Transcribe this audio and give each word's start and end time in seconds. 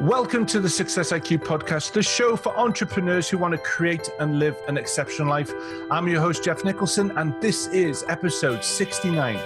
Welcome 0.00 0.46
to 0.46 0.60
the 0.60 0.68
Success 0.70 1.12
IQ 1.12 1.40
podcast, 1.40 1.92
the 1.92 2.02
show 2.02 2.34
for 2.34 2.56
entrepreneurs 2.56 3.28
who 3.28 3.36
want 3.36 3.52
to 3.52 3.58
create 3.58 4.08
and 4.18 4.38
live 4.38 4.56
an 4.66 4.78
exceptional 4.78 5.28
life. 5.28 5.52
I'm 5.90 6.08
your 6.08 6.22
host, 6.22 6.42
Geoff 6.42 6.64
Nicholson, 6.64 7.12
and 7.18 7.38
this 7.42 7.66
is 7.66 8.02
episode 8.08 8.64
69. 8.64 9.38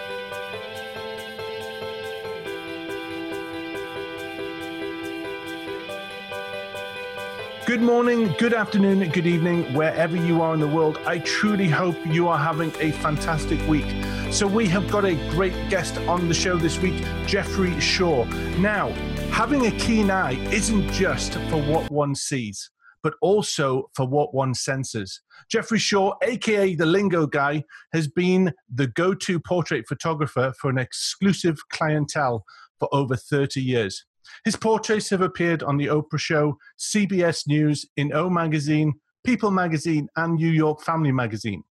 Good 7.67 7.83
morning, 7.83 8.33
good 8.39 8.55
afternoon, 8.55 9.09
good 9.11 9.27
evening, 9.27 9.75
wherever 9.75 10.17
you 10.17 10.41
are 10.41 10.55
in 10.55 10.61
the 10.61 10.69
world. 10.69 11.01
I 11.05 11.19
truly 11.19 11.69
hope 11.69 11.97
you 12.07 12.29
are 12.29 12.39
having 12.39 12.73
a 12.79 12.93
fantastic 12.93 13.61
week. 13.67 13.93
So, 14.31 14.47
we 14.47 14.69
have 14.69 14.89
got 14.89 15.05
a 15.05 15.15
great 15.31 15.69
guest 15.69 15.99
on 16.07 16.29
the 16.29 16.35
show 16.35 16.57
this 16.57 16.79
week, 16.79 17.05
Jeffrey 17.27 17.81
Shaw. 17.81 18.25
Now, 18.59 18.93
having 19.35 19.67
a 19.67 19.71
keen 19.73 20.13
eye 20.13 20.39
isn't 20.53 20.89
just 20.93 21.33
for 21.33 21.61
what 21.63 21.91
one 21.91 22.15
sees, 22.15 22.71
but 23.03 23.15
also 23.21 23.91
for 23.93 24.07
what 24.07 24.33
one 24.33 24.55
senses. 24.55 25.21
Jeffrey 25.51 25.81
Shaw, 25.81 26.15
aka 26.23 26.77
the 26.77 26.87
Lingo 26.87 27.27
Guy, 27.27 27.65
has 27.93 28.07
been 28.07 28.53
the 28.73 28.87
go 28.87 29.13
to 29.13 29.41
portrait 29.41 29.89
photographer 29.89 30.55
for 30.61 30.71
an 30.71 30.79
exclusive 30.79 31.59
clientele 31.73 32.45
for 32.79 32.89
over 32.95 33.17
30 33.17 33.61
years. 33.61 34.07
His 34.45 34.55
portraits 34.55 35.11
have 35.11 35.21
appeared 35.21 35.65
on 35.65 35.79
The 35.79 35.87
Oprah 35.87 36.17
Show, 36.21 36.57
CBS 36.79 37.49
News, 37.49 37.85
in 37.97 38.13
O 38.15 38.31
Magazine, 38.31 38.93
People 39.25 39.51
Magazine, 39.51 40.07
and 40.15 40.37
New 40.37 40.53
York 40.53 40.81
Family 40.81 41.11
Magazine. 41.11 41.65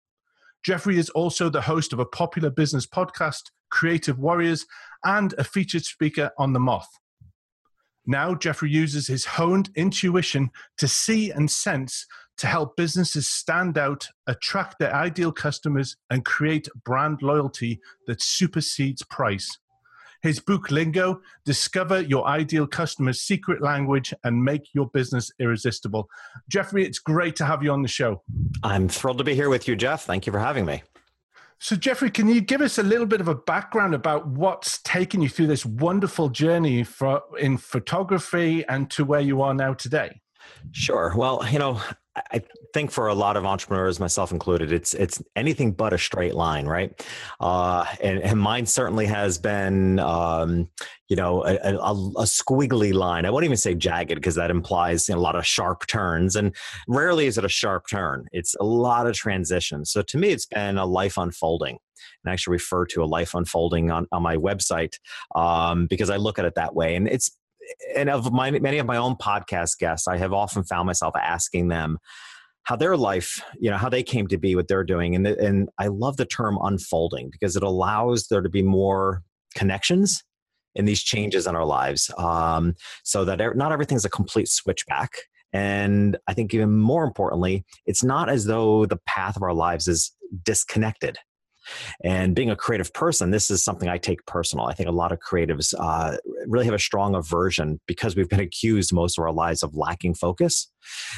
Jeffrey 0.65 0.99
is 0.99 1.11
also 1.11 1.49
the 1.49 1.63
host 1.63 1.93
of 1.93 2.01
a 2.01 2.07
popular 2.07 2.51
business 2.51 2.89
podcast, 2.89 3.53
Creative 3.71 4.19
Warriors, 4.19 4.67
and 5.05 5.33
a 5.39 5.45
featured 5.45 5.85
speaker 5.85 6.33
on 6.39 6.53
The 6.55 6.61
Moth. 6.61 6.99
Now, 8.07 8.35
Jeffrey 8.35 8.71
uses 8.71 9.07
his 9.07 9.25
honed 9.25 9.71
intuition 9.77 10.51
to 10.79 10.89
see 10.89 11.31
and 11.31 11.51
sense 11.51 12.07
to 12.39 12.47
help 12.47 12.77
businesses 12.77 13.29
stand 13.29 13.79
out, 13.79 14.09
attract 14.27 14.79
their 14.79 14.95
ideal 14.95 15.31
customers, 15.31 15.97
and 16.11 16.25
create 16.25 16.69
brand 16.85 17.23
loyalty 17.23 17.81
that 18.07 18.23
supersedes 18.23 19.03
price. 19.05 19.59
His 20.23 20.39
book 20.39 20.71
Lingo, 20.71 21.21
Discover 21.45 22.03
Your 22.03 22.27
Ideal 22.27 22.67
Customer's 22.67 23.21
Secret 23.23 23.61
Language 23.61 24.15
and 24.23 24.43
Make 24.43 24.73
Your 24.73 24.89
Business 24.89 25.33
Irresistible. 25.41 26.09
Jeffrey, 26.49 26.87
it's 26.87 27.01
great 27.01 27.35
to 27.37 27.45
have 27.45 27.63
you 27.63 27.73
on 27.73 27.83
the 27.83 27.89
show. 27.89 28.23
I'm 28.63 28.89
thrilled 28.89 29.19
to 29.19 29.25
be 29.25 29.35
here 29.35 29.49
with 29.49 29.67
you, 29.67 29.75
Geoff. 29.75 30.05
Thank 30.05 30.27
you 30.27 30.33
for 30.33 30.39
having 30.39 30.65
me. 30.65 30.83
So, 31.63 31.77
Jeffrey, 31.77 32.11
can 32.11 32.27
you 32.27 32.41
give 32.41 32.61
us 32.61 32.77
a 32.79 32.83
little 32.83 33.07
bit 33.07 33.21
of 33.21 33.29
a 33.29 33.37
background 33.37 33.95
about 33.95 34.27
what's 34.27 34.83
taken 34.83 35.23
you 35.23 35.29
through 35.29 35.47
this 35.47 35.65
wonderful 35.65 36.29
journey 36.29 36.83
for, 36.83 37.23
in 37.39 37.57
photography 37.57 38.67
and 38.67 38.91
to 38.91 39.05
where 39.05 39.21
you 39.21 39.43
are 39.43 39.55
now 39.55 39.73
today? 39.73 40.21
Sure. 40.73 41.15
Well, 41.17 41.47
you 41.49 41.61
know, 41.61 41.81
I 42.17 42.43
think 42.73 42.91
for 42.91 43.09
a 43.09 43.15
lot 43.15 43.37
of 43.37 43.45
entrepreneurs, 43.45 44.01
myself 44.01 44.33
included, 44.33 44.73
it's 44.73 44.95
it's 44.95 45.23
anything 45.37 45.73
but 45.73 45.93
a 45.93 45.99
straight 45.99 46.35
line, 46.35 46.67
right? 46.67 47.07
Uh, 47.41 47.85
and, 48.03 48.21
and 48.21 48.41
mine 48.41 48.67
certainly 48.67 49.07
has 49.07 49.39
been, 49.39 49.99
um, 49.99 50.69
you 51.09 51.17
know, 51.17 51.45
a, 51.45 51.57
a, 51.57 51.77
a, 51.77 52.25
squiggly 52.25 52.93
line. 52.93 53.27
I 53.27 53.31
won't 53.31 53.45
even 53.45 53.57
say 53.57 53.75
jagged 53.75 54.15
because 54.15 54.35
that 54.37 54.51
implies 54.51 55.09
you 55.09 55.15
know, 55.15 55.21
a 55.21 55.23
lot 55.23 55.37
of 55.37 55.47
sharp 55.47 55.87
turns, 55.87 56.37
and 56.37 56.55
rarely 56.89 57.27
is 57.27 57.39
it 57.39 57.45
a 57.45 57.49
sharp 57.49 57.87
turn. 57.89 58.27
It's 58.33 58.55
a 58.61 58.65
lot 58.65 59.07
of 59.07 59.15
transitions. 59.15 59.91
So 59.91 60.03
to 60.03 60.19
me, 60.19 60.29
it's 60.31 60.47
been 60.47 60.79
a 60.79 60.87
life 60.87 61.17
unfolding 61.17 61.79
and 62.25 62.31
I 62.31 62.33
actually 62.33 62.53
refer 62.53 62.87
to 62.87 63.03
a 63.03 63.07
life 63.07 63.35
unfolding 63.35 63.91
on, 63.91 64.07
on 64.13 64.23
my 64.23 64.37
website 64.37 64.99
um, 65.35 65.87
because 65.87 66.11
I 66.11 66.17
look 66.17 66.39
at 66.39 66.45
it 66.45 66.55
that 66.57 66.75
way. 66.75 66.97
And 66.97 67.09
it's 67.09 67.31
and 67.97 68.11
of 68.11 68.33
my, 68.33 68.51
many 68.51 68.79
of 68.79 68.87
my 68.87 68.97
own 68.97 69.17
podcast 69.17 69.79
guests, 69.79 70.09
I 70.09 70.17
have 70.17 70.33
often 70.33 70.65
found 70.65 70.87
myself 70.87 71.15
asking 71.17 71.69
them 71.69 71.99
how 72.65 72.77
their 72.77 72.97
life, 72.97 73.43
you 73.59 73.71
know, 73.71 73.77
how 73.77 73.89
they 73.89 74.03
came 74.03 74.29
to 74.29 74.39
be 74.39 74.55
what 74.55 74.69
they're 74.69 74.85
doing. 74.85 75.15
And, 75.15 75.27
the, 75.27 75.39
and 75.39 75.69
I 75.79 75.89
love 75.89 76.17
the 76.17 76.27
term 76.27 76.59
unfolding 76.63 77.31
because 77.31 77.57
it 77.57 77.63
allows 77.63 78.29
there 78.29 78.41
to 78.41 78.49
be 78.49 78.63
more 78.63 79.23
connections 79.55 80.23
in 80.75 80.85
these 80.85 81.03
changes 81.03 81.47
in 81.47 81.55
our 81.55 81.65
lives 81.67 82.11
um, 82.19 82.75
so 83.03 83.25
that 83.25 83.41
not 83.57 83.73
everything's 83.73 84.05
a 84.05 84.11
complete 84.11 84.49
switchback. 84.49 85.11
And 85.53 86.17
I 86.29 86.35
think 86.35 86.55
even 86.55 86.79
more 86.79 87.05
importantly, 87.05 87.65
it's 87.85 88.03
not 88.03 88.31
as 88.31 88.47
though 88.47 88.87
the 88.87 88.99
path 89.07 89.37
of 89.37 89.43
our 89.43 89.53
lives 89.53 89.87
is 89.87 90.13
disconnected. 90.45 91.19
And 92.05 92.35
being 92.35 92.51
a 92.51 92.57
creative 92.57 92.93
person, 92.93 93.31
this 93.31 93.51
is 93.51 93.63
something 93.63 93.89
I 93.89 93.99
take 93.99 94.25
personal. 94.27 94.67
I 94.67 94.75
think 94.75 94.89
a 94.89 94.93
lot 94.93 95.13
of 95.13 95.19
creatives 95.21 95.75
uh, 95.79 96.17
really 96.47 96.65
have 96.65 96.75
a 96.75 96.79
strong 96.79 97.15
aversion 97.15 97.81
because 97.87 98.17
we've 98.17 98.29
been 98.29 98.41
accused 98.53 98.93
most 98.93 99.19
of 99.19 99.25
our 99.25 99.33
lives 99.33 99.63
of 99.63 99.75
lacking 99.75 100.15
focus. 100.15 100.69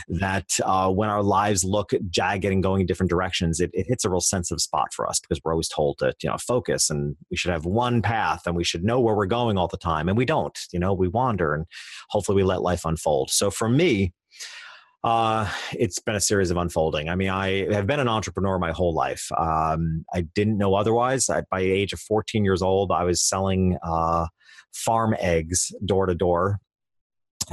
That 0.09 0.59
uh, 0.62 0.91
when 0.91 1.09
our 1.09 1.22
lives 1.22 1.65
look 1.65 1.93
jagged 2.10 2.44
and 2.44 2.62
going 2.62 2.83
in 2.83 2.87
different 2.87 3.09
directions, 3.09 3.60
it, 3.60 3.71
it 3.72 3.87
hits 3.87 4.04
a 4.04 4.10
real 4.10 4.21
sensitive 4.21 4.60
spot 4.60 4.93
for 4.93 5.09
us 5.09 5.21
because 5.21 5.41
we're 5.43 5.53
always 5.53 5.69
told 5.69 5.99
to 5.99 6.12
you 6.22 6.28
know 6.28 6.37
focus 6.37 6.91
and 6.91 7.16
we 7.31 7.37
should 7.37 7.50
have 7.50 7.65
one 7.65 8.03
path 8.03 8.43
and 8.47 8.56
we 8.56 8.65
should 8.65 8.84
know 8.84 9.00
where 9.00 9.15
we're 9.15 9.25
going 9.25 9.56
all 9.56 9.69
the 9.69 9.78
time, 9.78 10.09
and 10.09 10.19
we 10.19 10.27
don't. 10.27 10.59
You 10.71 10.78
know, 10.78 10.93
we 10.93 11.09
wander 11.09 11.54
and 11.54 11.65
hopefully 12.10 12.37
we 12.37 12.43
let 12.43 12.62
life 12.62 12.84
unfold. 12.84 13.31
So 13.31 13.50
for 13.50 13.69
me, 13.69 14.12
uh, 15.04 15.47
it's 15.72 15.98
been 15.98 16.15
a 16.15 16.20
series 16.20 16.50
of 16.50 16.56
unfolding. 16.56 17.10
I 17.10 17.15
mean, 17.15 17.28
I 17.28 17.70
have 17.75 17.87
been 17.87 18.00
an 18.00 18.09
entrepreneur 18.09 18.59
my 18.59 18.72
whole 18.72 18.94
life. 18.94 19.28
Um, 19.37 20.06
I 20.15 20.22
didn't 20.34 20.56
know 20.56 20.75
otherwise. 20.75 21.28
I, 21.28 21.42
by 21.50 21.60
the 21.60 21.70
age 21.70 21.92
of 21.92 22.00
14 22.00 22.42
years 22.42 22.62
old, 22.62 22.91
I 22.91 23.04
was 23.04 23.22
selling 23.22 23.76
uh, 23.82 24.26
farm 24.72 25.15
eggs 25.20 25.70
door 25.84 26.06
to 26.06 26.15
door. 26.15 26.59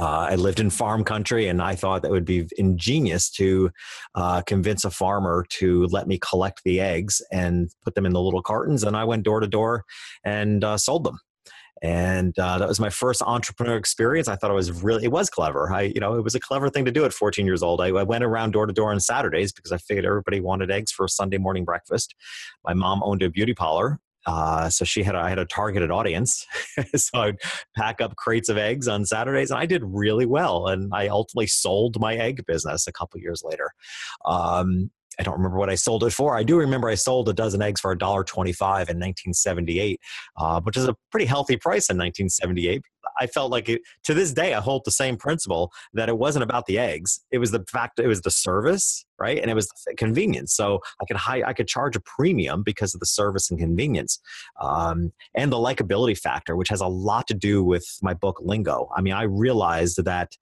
Uh, 0.00 0.28
I 0.30 0.36
lived 0.36 0.60
in 0.60 0.70
farm 0.70 1.04
country, 1.04 1.46
and 1.46 1.60
I 1.60 1.74
thought 1.74 2.00
that 2.00 2.10
would 2.10 2.24
be 2.24 2.48
ingenious 2.56 3.30
to 3.32 3.70
uh, 4.14 4.40
convince 4.40 4.86
a 4.86 4.90
farmer 4.90 5.44
to 5.58 5.84
let 5.88 6.08
me 6.08 6.18
collect 6.18 6.62
the 6.64 6.80
eggs 6.80 7.20
and 7.30 7.68
put 7.84 7.94
them 7.94 8.06
in 8.06 8.14
the 8.14 8.22
little 8.22 8.42
cartons. 8.42 8.82
And 8.82 8.96
I 8.96 9.04
went 9.04 9.24
door 9.24 9.40
to 9.40 9.46
door 9.46 9.84
and 10.24 10.64
uh, 10.64 10.78
sold 10.78 11.04
them 11.04 11.18
and 11.82 12.38
uh, 12.38 12.58
that 12.58 12.68
was 12.68 12.78
my 12.78 12.88
first 12.90 13.22
entrepreneur 13.22 13.76
experience 13.76 14.28
i 14.28 14.36
thought 14.36 14.50
it 14.50 14.54
was 14.54 14.82
really 14.82 15.04
it 15.04 15.12
was 15.12 15.28
clever 15.28 15.72
i 15.72 15.82
you 15.82 16.00
know 16.00 16.14
it 16.14 16.24
was 16.24 16.34
a 16.34 16.40
clever 16.40 16.70
thing 16.70 16.84
to 16.84 16.92
do 16.92 17.04
at 17.04 17.12
14 17.12 17.44
years 17.44 17.62
old 17.62 17.80
i, 17.80 17.88
I 17.88 18.02
went 18.04 18.24
around 18.24 18.52
door 18.52 18.66
to 18.66 18.72
door 18.72 18.92
on 18.92 19.00
saturdays 19.00 19.52
because 19.52 19.72
i 19.72 19.76
figured 19.76 20.06
everybody 20.06 20.40
wanted 20.40 20.70
eggs 20.70 20.92
for 20.92 21.06
sunday 21.08 21.38
morning 21.38 21.64
breakfast 21.64 22.14
my 22.64 22.72
mom 22.72 23.02
owned 23.02 23.22
a 23.22 23.30
beauty 23.30 23.54
parlor 23.54 24.00
uh, 24.26 24.68
so 24.68 24.84
she 24.84 25.02
had 25.02 25.16
I 25.16 25.28
had 25.28 25.38
a 25.38 25.44
targeted 25.44 25.90
audience, 25.90 26.46
so 26.94 27.20
I'd 27.20 27.38
pack 27.76 28.00
up 28.00 28.14
crates 28.16 28.48
of 28.48 28.56
eggs 28.56 28.86
on 28.86 29.04
Saturdays, 29.04 29.50
and 29.50 29.58
I 29.58 29.66
did 29.66 29.82
really 29.84 30.26
well. 30.26 30.68
And 30.68 30.92
I 30.94 31.08
ultimately 31.08 31.48
sold 31.48 31.98
my 31.98 32.14
egg 32.14 32.44
business 32.46 32.86
a 32.86 32.92
couple 32.92 33.20
years 33.20 33.42
later. 33.44 33.72
Um, 34.24 34.90
I 35.22 35.24
don't 35.24 35.36
remember 35.36 35.56
what 35.56 35.70
I 35.70 35.76
sold 35.76 36.02
it 36.02 36.12
for. 36.12 36.36
I 36.36 36.42
do 36.42 36.56
remember 36.56 36.88
I 36.88 36.96
sold 36.96 37.28
a 37.28 37.32
dozen 37.32 37.62
eggs 37.62 37.80
for 37.80 37.94
$1.25 37.94 38.34
in 38.34 38.98
1978, 38.98 40.00
uh, 40.36 40.60
which 40.62 40.76
is 40.76 40.88
a 40.88 40.96
pretty 41.12 41.26
healthy 41.26 41.56
price 41.56 41.88
in 41.88 41.96
1978. 41.96 42.82
I 43.20 43.28
felt 43.28 43.52
like 43.52 43.68
it, 43.68 43.82
to 44.02 44.14
this 44.14 44.32
day, 44.32 44.52
I 44.52 44.60
hold 44.60 44.82
the 44.84 44.90
same 44.90 45.16
principle 45.16 45.70
that 45.92 46.08
it 46.08 46.18
wasn't 46.18 46.42
about 46.42 46.66
the 46.66 46.76
eggs. 46.76 47.20
It 47.30 47.38
was 47.38 47.52
the 47.52 47.64
fact 47.70 48.00
it 48.00 48.08
was 48.08 48.22
the 48.22 48.32
service, 48.32 49.04
right? 49.16 49.38
And 49.38 49.48
it 49.48 49.54
was 49.54 49.68
the 49.86 49.94
convenience. 49.94 50.54
So 50.56 50.80
I 51.00 51.04
could 51.04 51.16
high, 51.16 51.44
I 51.46 51.52
could 51.52 51.68
charge 51.68 51.94
a 51.94 52.00
premium 52.00 52.64
because 52.64 52.92
of 52.92 52.98
the 52.98 53.06
service 53.06 53.48
and 53.48 53.60
convenience, 53.60 54.18
um, 54.60 55.12
and 55.36 55.52
the 55.52 55.56
likability 55.56 56.18
factor, 56.18 56.56
which 56.56 56.68
has 56.68 56.80
a 56.80 56.88
lot 56.88 57.28
to 57.28 57.34
do 57.34 57.62
with 57.62 57.86
my 58.02 58.12
book 58.12 58.40
Lingo. 58.42 58.90
I 58.96 59.02
mean, 59.02 59.12
I 59.12 59.22
realized 59.22 60.04
that 60.04 60.32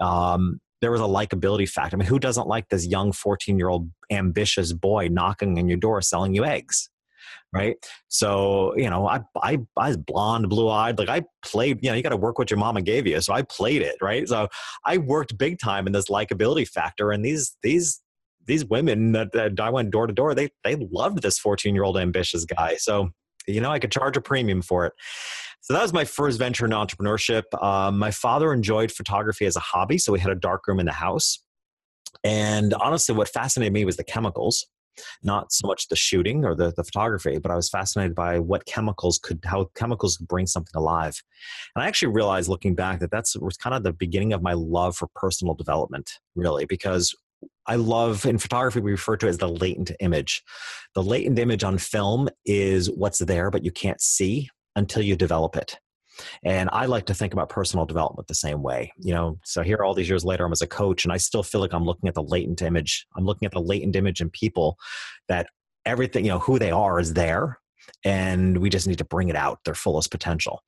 um, 0.00 0.62
there 0.80 0.90
was 0.90 1.00
a 1.00 1.04
likability 1.04 1.68
factor. 1.68 1.96
I 1.96 1.98
mean, 1.98 2.08
who 2.08 2.18
doesn't 2.18 2.46
like 2.46 2.68
this 2.68 2.86
young 2.86 3.12
14 3.12 3.58
year 3.58 3.68
old 3.68 3.90
ambitious 4.10 4.72
boy 4.72 5.08
knocking 5.08 5.58
on 5.58 5.68
your 5.68 5.78
door 5.78 6.00
selling 6.02 6.34
you 6.34 6.44
eggs? 6.44 6.88
Right. 7.52 7.76
So, 8.08 8.76
you 8.76 8.88
know, 8.88 9.08
I, 9.08 9.20
I, 9.42 9.58
I 9.76 9.88
was 9.88 9.96
blonde, 9.96 10.48
blue 10.48 10.68
eyed. 10.68 10.98
Like 10.98 11.08
I 11.08 11.22
played, 11.44 11.80
you 11.82 11.90
know, 11.90 11.96
you 11.96 12.02
got 12.02 12.10
to 12.10 12.16
work 12.16 12.38
what 12.38 12.50
your 12.50 12.58
mama 12.58 12.80
gave 12.80 13.08
you. 13.08 13.20
So 13.20 13.32
I 13.32 13.42
played 13.42 13.82
it. 13.82 13.96
Right. 14.00 14.28
So 14.28 14.48
I 14.86 14.98
worked 14.98 15.36
big 15.36 15.58
time 15.58 15.86
in 15.86 15.92
this 15.92 16.06
likability 16.08 16.66
factor. 16.66 17.10
And 17.10 17.24
these, 17.24 17.56
these, 17.62 18.00
these 18.46 18.64
women 18.64 19.12
that, 19.12 19.32
that 19.32 19.58
I 19.58 19.68
went 19.70 19.90
door 19.90 20.06
to 20.06 20.12
door, 20.12 20.34
they, 20.34 20.50
they 20.62 20.76
loved 20.76 21.22
this 21.22 21.38
14 21.38 21.74
year 21.74 21.84
old 21.84 21.98
ambitious 21.98 22.44
guy. 22.44 22.76
So, 22.76 23.10
you 23.46 23.60
know, 23.60 23.70
I 23.70 23.78
could 23.78 23.92
charge 23.92 24.16
a 24.16 24.20
premium 24.20 24.62
for 24.62 24.86
it. 24.86 24.92
So 25.62 25.74
that 25.74 25.82
was 25.82 25.92
my 25.92 26.04
first 26.04 26.38
venture 26.38 26.64
in 26.64 26.70
entrepreneurship. 26.70 27.42
Um, 27.62 27.98
my 27.98 28.10
father 28.10 28.52
enjoyed 28.52 28.90
photography 28.90 29.46
as 29.46 29.56
a 29.56 29.60
hobby, 29.60 29.98
so 29.98 30.12
we 30.12 30.20
had 30.20 30.30
a 30.30 30.36
darkroom 30.36 30.80
in 30.80 30.86
the 30.86 30.92
house. 30.92 31.42
And 32.24 32.74
honestly, 32.74 33.14
what 33.14 33.28
fascinated 33.28 33.72
me 33.72 33.84
was 33.84 33.96
the 33.96 34.04
chemicals, 34.04 34.66
not 35.22 35.52
so 35.52 35.66
much 35.68 35.88
the 35.88 35.96
shooting 35.96 36.44
or 36.44 36.54
the, 36.54 36.72
the 36.76 36.82
photography, 36.82 37.38
but 37.38 37.50
I 37.50 37.56
was 37.56 37.68
fascinated 37.68 38.14
by 38.14 38.38
what 38.38 38.66
chemicals 38.66 39.18
could, 39.18 39.40
how 39.44 39.70
chemicals 39.74 40.16
could 40.16 40.28
bring 40.28 40.46
something 40.46 40.74
alive. 40.74 41.22
And 41.74 41.84
I 41.84 41.88
actually 41.88 42.12
realized 42.12 42.48
looking 42.48 42.74
back 42.74 43.00
that 43.00 43.10
that's 43.10 43.36
was 43.36 43.56
kind 43.56 43.76
of 43.76 43.82
the 43.82 43.92
beginning 43.92 44.32
of 44.32 44.42
my 44.42 44.54
love 44.54 44.96
for 44.96 45.08
personal 45.14 45.54
development, 45.54 46.10
really, 46.34 46.64
because 46.64 47.14
I 47.66 47.76
love 47.76 48.26
in 48.26 48.38
photography, 48.38 48.80
we 48.80 48.90
refer 48.90 49.16
to 49.18 49.26
it 49.26 49.30
as 49.30 49.38
the 49.38 49.48
latent 49.48 49.92
image. 50.00 50.42
The 50.94 51.02
latent 51.02 51.38
image 51.38 51.62
on 51.62 51.78
film 51.78 52.28
is 52.44 52.90
what's 52.90 53.18
there, 53.20 53.50
but 53.50 53.64
you 53.64 53.70
can't 53.70 54.00
see 54.00 54.48
until 54.76 55.02
you 55.02 55.16
develop 55.16 55.56
it. 55.56 55.78
And 56.42 56.68
I 56.72 56.86
like 56.86 57.06
to 57.06 57.14
think 57.14 57.32
about 57.32 57.48
personal 57.48 57.86
development 57.86 58.28
the 58.28 58.34
same 58.34 58.62
way. 58.62 58.92
You 58.98 59.14
know, 59.14 59.38
so 59.44 59.62
here 59.62 59.82
all 59.84 59.94
these 59.94 60.08
years 60.08 60.24
later, 60.24 60.44
I'm 60.44 60.52
as 60.52 60.62
a 60.62 60.66
coach, 60.66 61.04
and 61.04 61.12
I 61.12 61.16
still 61.16 61.42
feel 61.42 61.60
like 61.60 61.72
I'm 61.72 61.84
looking 61.84 62.08
at 62.08 62.14
the 62.14 62.22
latent 62.22 62.62
image. 62.62 63.06
I'm 63.16 63.24
looking 63.24 63.46
at 63.46 63.52
the 63.52 63.60
latent 63.60 63.96
image 63.96 64.20
in 64.20 64.30
people 64.30 64.76
that 65.28 65.48
everything, 65.86 66.24
you 66.24 66.30
know, 66.30 66.38
who 66.38 66.58
they 66.58 66.70
are 66.70 66.98
is 67.00 67.14
there. 67.14 67.58
And 68.04 68.58
we 68.58 68.70
just 68.70 68.86
need 68.86 68.98
to 68.98 69.04
bring 69.04 69.28
it 69.28 69.36
out 69.36 69.60
their 69.64 69.74
fullest 69.74 70.10
potential. 70.10 70.62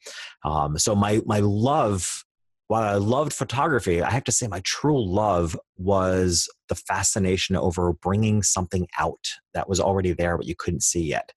Um, 0.44 0.78
so 0.78 0.94
my 0.94 1.20
my 1.26 1.40
love 1.40 2.24
while 2.72 2.84
I 2.84 2.94
loved 2.94 3.34
photography, 3.34 4.00
I 4.00 4.10
have 4.10 4.24
to 4.24 4.32
say 4.32 4.46
my 4.46 4.62
true 4.64 4.98
love 4.98 5.54
was 5.76 6.48
the 6.70 6.74
fascination 6.74 7.54
over 7.54 7.92
bringing 7.92 8.42
something 8.42 8.88
out 8.98 9.28
that 9.52 9.68
was 9.68 9.78
already 9.78 10.14
there, 10.14 10.38
but 10.38 10.46
you 10.46 10.54
couldn't 10.56 10.82
see 10.82 11.02
yet. 11.02 11.34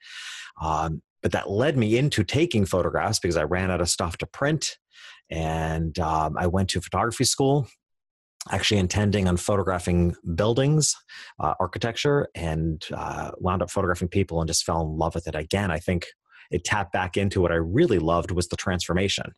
Um, 0.61 1.01
but 1.21 1.33
that 1.33 1.49
led 1.49 1.77
me 1.77 1.97
into 1.97 2.23
taking 2.23 2.65
photographs 2.65 3.19
because 3.19 3.35
I 3.35 3.43
ran 3.43 3.69
out 3.69 3.81
of 3.81 3.89
stuff 3.89 4.17
to 4.19 4.25
print. 4.25 4.77
And 5.29 5.99
um, 5.99 6.37
I 6.37 6.47
went 6.47 6.69
to 6.69 6.79
photography 6.79 7.25
school, 7.25 7.67
actually 8.49 8.79
intending 8.79 9.27
on 9.27 9.35
photographing 9.35 10.15
buildings, 10.35 10.95
uh, 11.41 11.55
architecture, 11.59 12.29
and 12.33 12.81
uh, 12.93 13.31
wound 13.39 13.61
up 13.61 13.69
photographing 13.69 14.07
people 14.07 14.39
and 14.39 14.47
just 14.47 14.63
fell 14.63 14.83
in 14.83 14.97
love 14.97 15.13
with 15.13 15.27
it 15.27 15.35
again. 15.35 15.69
I 15.69 15.79
think 15.79 16.05
it 16.49 16.63
tapped 16.63 16.93
back 16.93 17.17
into 17.17 17.41
what 17.41 17.51
I 17.51 17.55
really 17.55 17.99
loved 17.99 18.31
was 18.31 18.47
the 18.47 18.55
transformation. 18.55 19.33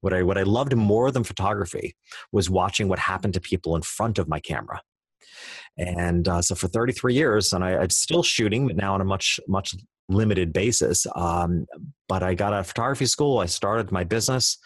What 0.00 0.12
I 0.14 0.22
what 0.22 0.38
I 0.38 0.42
loved 0.42 0.74
more 0.74 1.10
than 1.10 1.24
photography 1.24 1.94
was 2.32 2.48
watching 2.48 2.88
what 2.88 2.98
happened 2.98 3.34
to 3.34 3.40
people 3.40 3.76
in 3.76 3.82
front 3.82 4.18
of 4.18 4.28
my 4.28 4.40
camera. 4.40 4.80
And 5.76 6.28
uh, 6.28 6.42
so 6.42 6.54
for 6.54 6.68
33 6.68 7.14
years, 7.14 7.52
and 7.52 7.64
I, 7.64 7.76
I'm 7.76 7.90
still 7.90 8.22
shooting, 8.22 8.66
but 8.66 8.76
now 8.76 8.94
on 8.94 9.00
a 9.00 9.04
much 9.04 9.40
much 9.48 9.74
limited 10.08 10.52
basis. 10.52 11.06
Um, 11.14 11.66
but 12.08 12.22
I 12.22 12.34
got 12.34 12.52
out 12.52 12.60
of 12.60 12.66
photography 12.66 13.06
school. 13.06 13.38
I 13.38 13.46
started 13.46 13.92
my 13.92 14.04
business. 14.04 14.58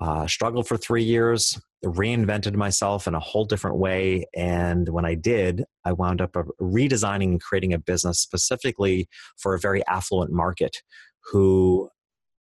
Uh, 0.00 0.26
struggled 0.28 0.68
for 0.68 0.76
three 0.76 1.02
years, 1.02 1.60
reinvented 1.84 2.54
myself 2.54 3.08
in 3.08 3.16
a 3.16 3.20
whole 3.20 3.44
different 3.44 3.78
way. 3.78 4.24
And 4.34 4.88
when 4.88 5.04
I 5.04 5.14
did, 5.14 5.64
I 5.84 5.92
wound 5.92 6.20
up 6.20 6.32
redesigning 6.60 7.24
and 7.24 7.42
creating 7.42 7.72
a 7.72 7.78
business 7.78 8.20
specifically 8.20 9.08
for 9.38 9.54
a 9.54 9.58
very 9.58 9.84
affluent 9.88 10.30
market 10.30 10.76
who 11.32 11.90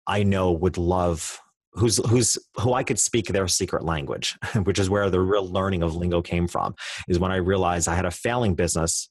I 0.09 0.25
know 0.25 0.51
would 0.51 0.77
love 0.77 1.41
who's 1.77 1.99
who's 2.09 2.39
who 2.57 2.73
I 2.73 2.83
could 2.83 2.99
speak 2.99 3.29
their 3.29 3.49
secret 3.49 3.85
language, 3.85 4.37
which 4.65 4.79
is 4.79 4.91
where 4.91 5.11
the 5.11 5.21
real 5.21 5.47
learning 5.47 5.83
of 5.83 5.95
lingo 5.95 6.23
came 6.23 6.49
from. 6.49 6.75
Is 7.09 7.19
when 7.19 7.33
I 7.33 7.37
realized 7.37 7.89
I 7.89 7.95
had 7.95 8.07
a 8.07 8.11
failing 8.11 8.55
business 8.55 9.09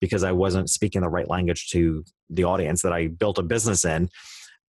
because 0.00 0.24
I 0.24 0.32
wasn't 0.32 0.70
speaking 0.70 1.00
the 1.00 1.08
right 1.08 1.28
language 1.28 1.68
to 1.70 2.04
the 2.28 2.44
audience 2.44 2.82
that 2.82 2.92
I 2.92 3.08
built 3.08 3.38
a 3.38 3.42
business 3.42 3.84
in. 3.84 4.08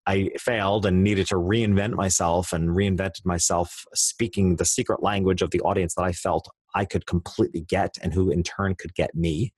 I 0.05 0.29
failed 0.39 0.85
and 0.85 1.03
needed 1.03 1.27
to 1.27 1.35
reinvent 1.35 1.93
myself 1.95 2.53
and 2.53 2.69
reinvented 2.69 3.25
myself 3.25 3.83
speaking 3.93 4.55
the 4.55 4.63
secret 4.63 5.03
language 5.03 5.41
of 5.41 5.51
the 5.51 5.59
audience 5.61 5.95
that 5.95 6.03
I 6.03 6.13
felt 6.13 6.47
I 6.75 6.85
could 6.85 7.05
completely 7.07 7.61
get 7.61 7.97
and 8.01 8.13
who 8.13 8.31
in 8.31 8.43
turn 8.43 8.75
could 8.75 8.95
get 8.95 9.15
me 9.15 9.53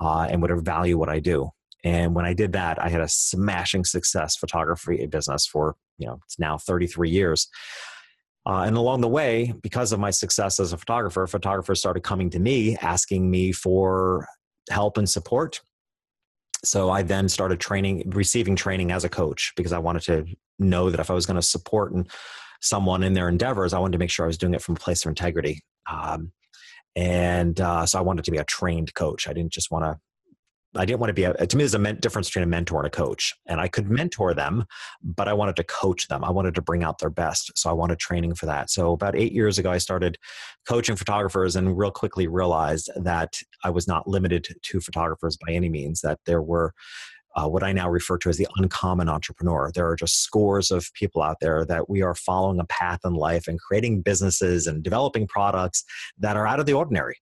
uh, 0.00 0.26
and 0.28 0.42
would 0.42 0.64
value 0.64 0.98
what 0.98 1.08
I 1.08 1.20
do. 1.20 1.50
And 1.84 2.14
when 2.14 2.24
I 2.24 2.32
did 2.32 2.52
that, 2.52 2.80
I 2.82 2.88
had 2.88 3.00
a 3.00 3.08
smashing 3.08 3.84
success 3.84 4.36
photography 4.36 5.04
business 5.06 5.46
for, 5.46 5.76
you 6.02 6.08
know, 6.08 6.18
it's 6.24 6.38
now 6.38 6.58
33 6.58 7.08
years. 7.08 7.48
Uh, 8.44 8.64
and 8.66 8.76
along 8.76 9.00
the 9.00 9.08
way, 9.08 9.54
because 9.62 9.92
of 9.92 10.00
my 10.00 10.10
success 10.10 10.58
as 10.58 10.72
a 10.72 10.76
photographer, 10.76 11.26
photographers 11.26 11.78
started 11.78 12.02
coming 12.02 12.28
to 12.28 12.40
me 12.40 12.76
asking 12.78 13.30
me 13.30 13.52
for 13.52 14.26
help 14.68 14.98
and 14.98 15.08
support. 15.08 15.60
So 16.64 16.90
I 16.90 17.02
then 17.02 17.28
started 17.28 17.60
training, 17.60 18.10
receiving 18.10 18.56
training 18.56 18.90
as 18.90 19.04
a 19.04 19.08
coach 19.08 19.52
because 19.56 19.72
I 19.72 19.78
wanted 19.78 20.02
to 20.02 20.26
know 20.58 20.90
that 20.90 21.00
if 21.00 21.10
I 21.10 21.14
was 21.14 21.26
going 21.26 21.36
to 21.36 21.42
support 21.42 21.92
and 21.92 22.08
someone 22.60 23.02
in 23.02 23.12
their 23.12 23.28
endeavors, 23.28 23.72
I 23.72 23.78
wanted 23.78 23.92
to 23.92 23.98
make 23.98 24.10
sure 24.10 24.26
I 24.26 24.28
was 24.28 24.38
doing 24.38 24.54
it 24.54 24.62
from 24.62 24.76
a 24.76 24.80
place 24.80 25.04
of 25.04 25.08
integrity. 25.08 25.60
Um, 25.90 26.32
and 26.94 27.60
uh, 27.60 27.86
so 27.86 27.98
I 27.98 28.02
wanted 28.02 28.24
to 28.24 28.30
be 28.30 28.38
a 28.38 28.44
trained 28.44 28.94
coach. 28.94 29.28
I 29.28 29.32
didn't 29.32 29.52
just 29.52 29.70
want 29.70 29.84
to 29.84 29.98
I 30.74 30.84
didn't 30.86 31.00
want 31.00 31.10
to 31.10 31.14
be 31.14 31.24
a, 31.24 31.34
to 31.34 31.56
me, 31.56 31.62
there's 31.62 31.74
a 31.74 31.92
difference 31.94 32.28
between 32.28 32.44
a 32.44 32.46
mentor 32.46 32.78
and 32.78 32.86
a 32.86 32.90
coach. 32.90 33.34
And 33.46 33.60
I 33.60 33.68
could 33.68 33.90
mentor 33.90 34.32
them, 34.32 34.64
but 35.02 35.28
I 35.28 35.32
wanted 35.34 35.56
to 35.56 35.64
coach 35.64 36.08
them. 36.08 36.24
I 36.24 36.30
wanted 36.30 36.54
to 36.54 36.62
bring 36.62 36.82
out 36.82 36.98
their 36.98 37.10
best. 37.10 37.52
So 37.56 37.68
I 37.68 37.74
wanted 37.74 37.98
training 37.98 38.34
for 38.34 38.46
that. 38.46 38.70
So 38.70 38.92
about 38.92 39.16
eight 39.16 39.32
years 39.32 39.58
ago, 39.58 39.70
I 39.70 39.78
started 39.78 40.16
coaching 40.66 40.96
photographers 40.96 41.56
and 41.56 41.76
real 41.76 41.90
quickly 41.90 42.26
realized 42.26 42.90
that 42.96 43.38
I 43.64 43.70
was 43.70 43.86
not 43.86 44.08
limited 44.08 44.48
to 44.60 44.80
photographers 44.80 45.36
by 45.36 45.52
any 45.52 45.68
means, 45.68 46.00
that 46.00 46.20
there 46.24 46.42
were 46.42 46.72
uh, 47.34 47.48
what 47.48 47.62
I 47.62 47.72
now 47.72 47.88
refer 47.88 48.18
to 48.18 48.28
as 48.28 48.36
the 48.36 48.48
uncommon 48.56 49.08
entrepreneur. 49.08 49.70
There 49.74 49.88
are 49.88 49.96
just 49.96 50.22
scores 50.22 50.70
of 50.70 50.92
people 50.94 51.22
out 51.22 51.38
there 51.40 51.64
that 51.64 51.88
we 51.88 52.02
are 52.02 52.14
following 52.14 52.60
a 52.60 52.64
path 52.66 53.00
in 53.04 53.14
life 53.14 53.48
and 53.48 53.58
creating 53.58 54.02
businesses 54.02 54.66
and 54.66 54.82
developing 54.82 55.26
products 55.26 55.84
that 56.18 56.36
are 56.36 56.46
out 56.46 56.60
of 56.60 56.66
the 56.66 56.74
ordinary 56.74 57.16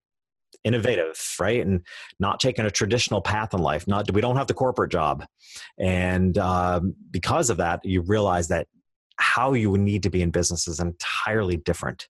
innovative 0.64 1.18
right? 1.38 1.64
And 1.64 1.84
not 2.18 2.40
taking 2.40 2.66
a 2.66 2.70
traditional 2.70 3.20
path 3.20 3.54
in 3.54 3.60
life 3.60 3.86
not 3.86 4.10
we 4.12 4.20
don't 4.20 4.36
have 4.36 4.46
the 4.46 4.54
corporate 4.54 4.92
job. 4.92 5.24
And 5.78 6.36
um, 6.38 6.94
because 7.10 7.50
of 7.50 7.56
that 7.58 7.80
you 7.84 8.02
realize 8.02 8.48
that 8.48 8.66
how 9.16 9.52
you 9.52 9.76
need 9.76 10.02
to 10.02 10.10
be 10.10 10.22
in 10.22 10.30
business 10.30 10.66
is 10.66 10.80
entirely 10.80 11.56
different. 11.56 12.08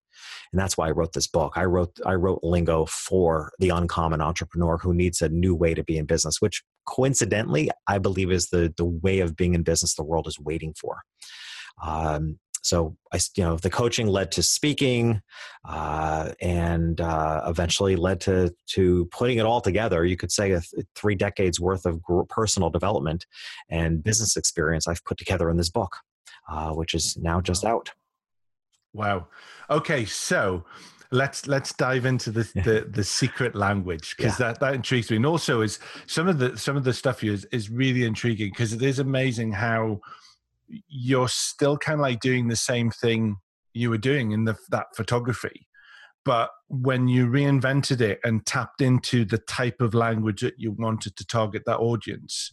And 0.52 0.61
that's 0.61 0.76
why 0.76 0.88
i 0.88 0.91
wrote 0.91 1.12
this 1.12 1.26
book. 1.26 1.55
I 1.56 1.64
wrote 1.64 1.99
i 2.06 2.14
wrote 2.14 2.41
lingo 2.43 2.87
for 2.87 3.52
the 3.58 3.70
uncommon 3.70 4.20
entrepreneur 4.20 4.79
who 4.79 4.94
needs 4.94 5.23
a 5.23 5.29
new 5.29 5.55
way 5.55 5.75
to 5.75 5.85
be 5.85 5.97
in 5.97 6.06
business 6.06 6.41
which 6.41 6.62
coincidentally 6.87 7.70
i 7.87 7.99
believe 7.99 8.32
is 8.32 8.49
the 8.49 8.73
the 8.76 8.85
way 8.85 9.20
of 9.20 9.37
being 9.37 9.55
in 9.55 9.62
business 9.62 9.94
the 9.94 10.02
world 10.05 10.26
is 10.26 10.38
waiting 10.38 10.75
for. 10.75 11.02
Um, 11.82 12.38
so 12.62 12.96
I, 13.12 13.18
you 13.36 13.44
know, 13.44 13.56
the 13.56 13.70
coaching 13.70 14.06
led 14.06 14.32
to 14.32 14.42
speaking, 14.42 15.22
uh, 15.64 16.32
and 16.40 17.00
uh, 17.00 17.42
eventually 17.46 17.96
led 17.96 18.20
to 18.22 18.54
to 18.74 19.06
putting 19.06 19.38
it 19.38 19.46
all 19.46 19.60
together. 19.60 20.04
You 20.04 20.16
could 20.16 20.32
say 20.32 20.48
th- 20.48 20.86
three 20.94 21.14
decades 21.14 21.58
worth 21.58 21.86
of 21.86 22.00
personal 22.28 22.70
development 22.70 23.26
and 23.68 24.02
business 24.02 24.36
experience 24.36 24.86
I've 24.86 25.04
put 25.04 25.18
together 25.18 25.48
in 25.50 25.56
this 25.56 25.70
book, 25.70 25.96
uh, 26.48 26.72
which 26.72 26.94
is 26.94 27.16
now 27.16 27.40
just 27.40 27.64
out. 27.64 27.90
Wow. 28.92 29.28
Okay, 29.70 30.04
so 30.04 30.64
let's 31.12 31.46
let's 31.46 31.72
dive 31.72 32.04
into 32.06 32.30
the 32.30 32.42
the, 32.64 32.86
the 32.90 33.04
secret 33.04 33.54
language 33.54 34.14
because 34.16 34.38
yeah. 34.38 34.48
that 34.48 34.60
that 34.60 34.74
intrigues 34.74 35.10
me, 35.10 35.16
and 35.16 35.26
also 35.26 35.62
is 35.62 35.78
some 36.06 36.28
of 36.28 36.38
the 36.38 36.56
some 36.56 36.76
of 36.76 36.84
the 36.84 36.92
stuff 36.92 37.20
here 37.20 37.32
is, 37.32 37.46
is 37.52 37.70
really 37.70 38.04
intriguing 38.04 38.50
because 38.50 38.72
it 38.72 38.82
is 38.82 38.98
amazing 38.98 39.52
how 39.52 40.00
you're 40.88 41.28
still 41.28 41.76
kind 41.76 42.00
of 42.00 42.02
like 42.02 42.21
doing 42.21 42.49
the 42.49 42.56
same 42.56 42.90
thing 42.90 43.37
you 43.73 43.90
were 43.90 43.99
doing 43.99 44.33
in 44.33 44.44
the, 44.44 44.56
that 44.71 44.87
photography. 44.97 45.66
But 46.25 46.50
when 46.68 47.09
you 47.09 47.26
reinvented 47.26 48.00
it 48.00 48.21
and 48.25 48.44
tapped 48.44 48.83
into 48.83 49.25
the 49.25 49.38
type 49.38 49.80
of 49.80 49.94
language 49.94 50.42
that 50.42 50.54
you 50.59 50.73
wanted 50.73 51.16
to 51.16 51.26
target 51.26 51.62
that 51.66 51.78
audience 51.78 52.52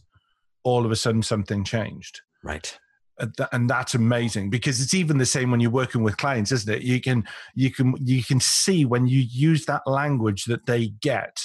all 0.64 0.84
of 0.84 0.90
a 0.90 0.96
sudden 0.96 1.22
something 1.22 1.64
changed. 1.64 2.20
Right. 2.42 2.78
Uh, 3.20 3.26
and 3.52 3.68
that's 3.68 3.94
amazing 3.94 4.48
because 4.48 4.80
it's 4.80 4.94
even 4.94 5.18
the 5.18 5.26
same 5.26 5.50
when 5.50 5.60
you're 5.60 5.70
working 5.70 6.02
with 6.02 6.16
clients 6.16 6.52
isn't 6.52 6.72
it? 6.72 6.82
You 6.82 7.00
can 7.00 7.24
you 7.54 7.70
can 7.70 7.94
you 8.04 8.22
can 8.22 8.40
see 8.40 8.84
when 8.84 9.06
you 9.06 9.20
use 9.20 9.66
that 9.66 9.82
language 9.86 10.44
that 10.44 10.66
they 10.66 10.88
get 11.00 11.38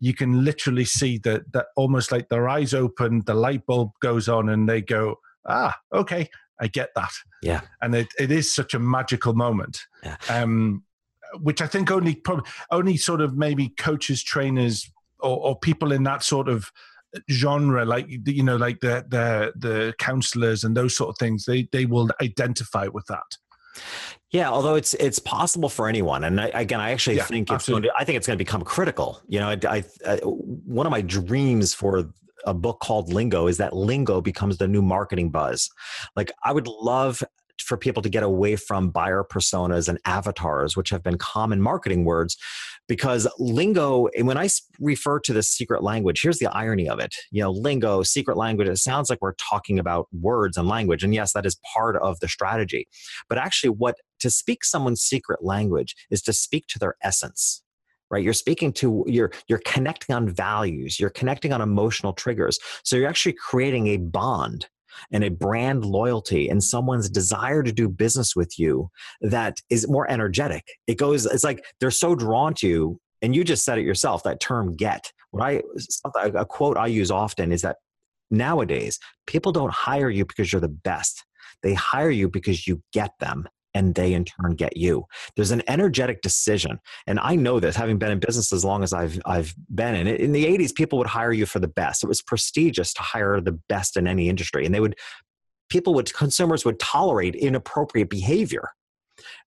you 0.00 0.14
can 0.14 0.44
literally 0.44 0.84
see 0.84 1.18
that 1.18 1.52
that 1.52 1.66
almost 1.76 2.10
like 2.10 2.28
their 2.28 2.48
eyes 2.48 2.72
open 2.72 3.22
the 3.26 3.34
light 3.34 3.66
bulb 3.66 3.90
goes 4.00 4.28
on 4.28 4.48
and 4.48 4.68
they 4.68 4.80
go 4.80 5.16
ah, 5.46 5.76
okay, 5.92 6.28
I 6.60 6.68
get 6.68 6.90
that. 6.94 7.12
Yeah. 7.42 7.62
And 7.80 7.94
it, 7.94 8.08
it 8.18 8.30
is 8.30 8.54
such 8.54 8.74
a 8.74 8.78
magical 8.78 9.34
moment. 9.34 9.82
Yeah. 10.02 10.16
Um, 10.28 10.84
which 11.40 11.62
I 11.62 11.66
think 11.66 11.90
only 11.90 12.16
probably 12.16 12.50
only 12.72 12.96
sort 12.96 13.20
of 13.20 13.36
maybe 13.36 13.68
coaches, 13.68 14.22
trainers, 14.22 14.90
or, 15.20 15.38
or 15.38 15.58
people 15.58 15.92
in 15.92 16.02
that 16.02 16.24
sort 16.24 16.48
of 16.48 16.70
genre, 17.30 17.84
like 17.84 18.06
you 18.08 18.42
know, 18.42 18.56
like 18.56 18.80
the 18.80 19.04
the 19.08 19.52
the 19.56 19.94
counselors 19.98 20.64
and 20.64 20.76
those 20.76 20.96
sort 20.96 21.10
of 21.10 21.18
things, 21.18 21.44
they 21.44 21.68
they 21.72 21.86
will 21.86 22.10
identify 22.20 22.88
with 22.88 23.06
that. 23.06 23.36
Yeah, 24.30 24.50
although 24.50 24.74
it's 24.74 24.94
it's 24.94 25.18
possible 25.18 25.68
for 25.68 25.88
anyone, 25.88 26.24
and 26.24 26.40
I, 26.40 26.46
again, 26.48 26.80
I 26.80 26.92
actually 26.92 27.16
yeah, 27.16 27.24
think 27.24 27.50
it's 27.50 27.68
going 27.68 27.82
to, 27.82 27.92
I 27.96 28.04
think 28.04 28.16
it's 28.16 28.26
going 28.26 28.38
to 28.38 28.44
become 28.44 28.62
critical. 28.62 29.20
You 29.26 29.40
know, 29.40 29.48
I, 29.50 29.58
I, 29.68 29.84
I, 30.06 30.16
one 30.18 30.86
of 30.86 30.90
my 30.90 31.00
dreams 31.00 31.74
for 31.74 32.12
a 32.46 32.54
book 32.54 32.80
called 32.80 33.12
Lingo 33.12 33.46
is 33.46 33.56
that 33.58 33.74
lingo 33.74 34.20
becomes 34.20 34.58
the 34.58 34.68
new 34.68 34.82
marketing 34.82 35.30
buzz. 35.30 35.70
Like 36.16 36.32
I 36.44 36.52
would 36.52 36.66
love 36.66 37.22
for 37.62 37.76
people 37.76 38.02
to 38.02 38.08
get 38.08 38.22
away 38.22 38.56
from 38.56 38.90
buyer 38.90 39.24
personas 39.24 39.88
and 39.88 39.98
avatars, 40.04 40.76
which 40.76 40.90
have 40.90 41.02
been 41.02 41.18
common 41.18 41.60
marketing 41.60 42.04
words, 42.04 42.36
because 42.88 43.28
lingo, 43.38 44.08
when 44.22 44.38
I 44.38 44.48
refer 44.80 45.20
to 45.20 45.32
the 45.32 45.42
secret 45.42 45.82
language, 45.82 46.22
here's 46.22 46.38
the 46.38 46.52
irony 46.54 46.88
of 46.88 46.98
it. 46.98 47.14
You 47.30 47.42
know, 47.42 47.50
lingo, 47.50 48.02
secret 48.02 48.36
language, 48.36 48.68
it 48.68 48.78
sounds 48.78 49.10
like 49.10 49.20
we're 49.20 49.34
talking 49.34 49.78
about 49.78 50.08
words 50.12 50.56
and 50.56 50.68
language. 50.68 51.04
And 51.04 51.14
yes, 51.14 51.32
that 51.34 51.46
is 51.46 51.58
part 51.74 51.96
of 51.96 52.20
the 52.20 52.28
strategy. 52.28 52.88
But 53.28 53.38
actually, 53.38 53.70
what 53.70 53.96
to 54.20 54.30
speak 54.30 54.64
someone's 54.64 55.02
secret 55.02 55.44
language 55.44 55.94
is 56.10 56.22
to 56.22 56.32
speak 56.32 56.66
to 56.68 56.78
their 56.78 56.96
essence 57.02 57.62
right 58.10 58.24
you're 58.24 58.32
speaking 58.32 58.72
to 58.72 59.04
you're 59.06 59.30
you're 59.48 59.60
connecting 59.64 60.14
on 60.14 60.28
values 60.28 60.98
you're 60.98 61.10
connecting 61.10 61.52
on 61.52 61.60
emotional 61.60 62.12
triggers 62.12 62.58
so 62.84 62.96
you're 62.96 63.08
actually 63.08 63.34
creating 63.34 63.88
a 63.88 63.96
bond 63.96 64.66
and 65.12 65.24
a 65.24 65.30
brand 65.30 65.84
loyalty 65.84 66.48
and 66.48 66.62
someone's 66.62 67.08
desire 67.08 67.62
to 67.62 67.72
do 67.72 67.88
business 67.88 68.34
with 68.36 68.58
you 68.58 68.90
that 69.20 69.60
is 69.70 69.88
more 69.88 70.10
energetic. 70.10 70.64
It 70.86 70.98
goes, 70.98 71.26
it's 71.26 71.44
like 71.44 71.64
they're 71.80 71.90
so 71.90 72.14
drawn 72.14 72.54
to 72.54 72.68
you. 72.68 73.00
And 73.22 73.36
you 73.36 73.44
just 73.44 73.64
said 73.64 73.78
it 73.78 73.84
yourself, 73.84 74.22
that 74.22 74.40
term 74.40 74.76
get. 74.76 75.12
What 75.30 75.42
I, 75.44 75.62
a 76.14 76.46
quote 76.46 76.76
I 76.76 76.86
use 76.86 77.10
often 77.10 77.52
is 77.52 77.62
that 77.62 77.76
nowadays 78.30 78.98
people 79.26 79.52
don't 79.52 79.72
hire 79.72 80.10
you 80.10 80.24
because 80.24 80.52
you're 80.52 80.60
the 80.60 80.68
best. 80.68 81.24
They 81.62 81.74
hire 81.74 82.10
you 82.10 82.28
because 82.28 82.66
you 82.66 82.82
get 82.92 83.12
them 83.20 83.46
and 83.74 83.94
they 83.94 84.12
in 84.12 84.24
turn 84.24 84.54
get 84.54 84.76
you. 84.76 85.04
There's 85.36 85.50
an 85.50 85.62
energetic 85.68 86.22
decision. 86.22 86.78
And 87.06 87.20
I 87.20 87.36
know 87.36 87.60
this 87.60 87.76
having 87.76 87.98
been 87.98 88.10
in 88.10 88.18
business 88.18 88.52
as 88.52 88.64
long 88.64 88.82
as 88.82 88.92
I've 88.92 89.20
I've 89.24 89.54
been 89.74 89.94
in 89.94 90.06
it. 90.06 90.20
In 90.20 90.32
the 90.32 90.44
80s 90.44 90.74
people 90.74 90.98
would 90.98 91.06
hire 91.06 91.32
you 91.32 91.46
for 91.46 91.58
the 91.58 91.68
best. 91.68 92.02
It 92.02 92.08
was 92.08 92.22
prestigious 92.22 92.92
to 92.94 93.02
hire 93.02 93.40
the 93.40 93.58
best 93.68 93.96
in 93.96 94.06
any 94.06 94.28
industry 94.28 94.66
and 94.66 94.74
they 94.74 94.80
would 94.80 94.96
people 95.68 95.94
would 95.94 96.12
consumers 96.12 96.64
would 96.64 96.78
tolerate 96.78 97.34
inappropriate 97.34 98.10
behavior 98.10 98.70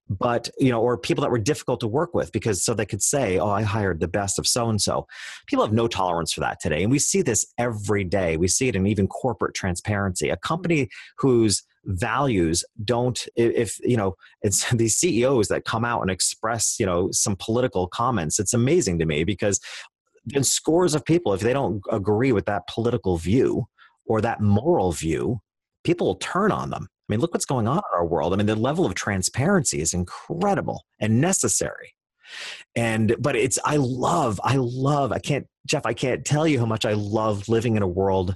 but 0.09 0.49
you 0.59 0.69
know 0.69 0.81
or 0.81 0.97
people 0.97 1.21
that 1.21 1.31
were 1.31 1.39
difficult 1.39 1.79
to 1.79 1.87
work 1.87 2.13
with 2.13 2.31
because 2.31 2.63
so 2.63 2.73
they 2.73 2.85
could 2.85 3.01
say 3.01 3.37
oh 3.37 3.49
i 3.49 3.61
hired 3.61 3.99
the 3.99 4.07
best 4.07 4.37
of 4.39 4.47
so 4.47 4.69
and 4.69 4.81
so 4.81 5.07
people 5.47 5.63
have 5.65 5.73
no 5.73 5.87
tolerance 5.87 6.33
for 6.33 6.41
that 6.41 6.59
today 6.59 6.83
and 6.83 6.91
we 6.91 6.99
see 6.99 7.21
this 7.21 7.45
every 7.57 8.03
day 8.03 8.35
we 8.37 8.47
see 8.47 8.67
it 8.67 8.75
in 8.75 8.85
even 8.85 9.07
corporate 9.07 9.53
transparency 9.53 10.29
a 10.29 10.37
company 10.37 10.89
whose 11.17 11.63
values 11.85 12.63
don't 12.83 13.27
if 13.35 13.77
you 13.81 13.97
know 13.97 14.15
it's 14.41 14.69
these 14.73 14.95
ceos 14.95 15.47
that 15.47 15.65
come 15.65 15.85
out 15.85 16.01
and 16.01 16.11
express 16.11 16.79
you 16.79 16.85
know 16.85 17.09
some 17.11 17.35
political 17.37 17.87
comments. 17.87 18.39
It's 18.39 18.53
amazing 18.53 18.99
to 18.99 19.05
me 19.05 19.23
because 19.23 19.59
then 20.25 20.43
scores 20.43 20.95
of 20.95 21.03
people 21.03 21.33
if 21.33 21.41
they 21.41 21.53
don't 21.53 21.81
agree 21.91 22.31
with 22.31 22.45
that 22.45 22.67
political 22.67 23.17
view 23.17 23.65
or 24.05 24.21
that 24.21 24.41
moral 24.41 24.91
view 24.91 25.39
people 25.83 26.07
will 26.07 26.15
turn 26.15 26.51
on 26.51 26.69
them. 26.69 26.87
I 27.09 27.13
mean 27.13 27.19
look 27.19 27.33
what's 27.33 27.45
going 27.45 27.67
on 27.67 27.77
in 27.77 27.97
our 27.97 28.05
world. 28.05 28.33
I 28.33 28.37
mean 28.37 28.45
the 28.45 28.55
level 28.55 28.85
of 28.85 28.95
transparency 28.95 29.81
is 29.81 29.93
incredible 29.93 30.83
and 30.99 31.19
necessary. 31.19 31.93
And 32.75 33.15
but 33.19 33.35
it's 33.35 33.59
i 33.65 33.75
love 33.75 34.39
i 34.43 34.55
love 34.57 35.11
i 35.11 35.19
can't 35.19 35.45
geoff 35.67 35.85
i 35.85 35.93
can't 35.93 36.25
tell 36.25 36.47
you 36.47 36.57
how 36.57 36.65
much 36.65 36.85
i 36.85 36.93
love 36.93 37.47
living 37.49 37.75
in 37.75 37.83
a 37.83 37.87
world 37.87 38.35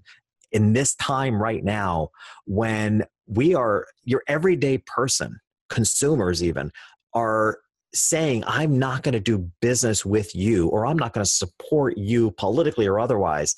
in 0.52 0.74
this 0.74 0.96
time 0.96 1.42
right 1.42 1.64
now 1.64 2.10
when 2.46 3.04
we 3.28 3.54
are 3.54 3.86
your 4.04 4.24
everyday 4.28 4.78
person 4.80 5.40
consumers 5.70 6.44
even 6.44 6.72
are 7.14 7.60
saying 7.94 8.44
i'm 8.48 8.78
not 8.78 9.04
going 9.04 9.14
to 9.14 9.20
do 9.20 9.50
business 9.62 10.06
with 10.06 10.36
you 10.36 10.68
or 10.68 10.86
i'm 10.86 10.98
not 10.98 11.14
going 11.14 11.24
to 11.24 11.30
support 11.30 11.98
you 11.98 12.32
politically 12.32 12.88
or 12.88 13.00
otherwise 13.00 13.56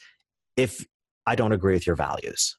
if 0.56 0.86
i 1.26 1.36
don't 1.36 1.52
agree 1.52 1.74
with 1.74 1.86
your 1.86 1.96
values 1.96 2.59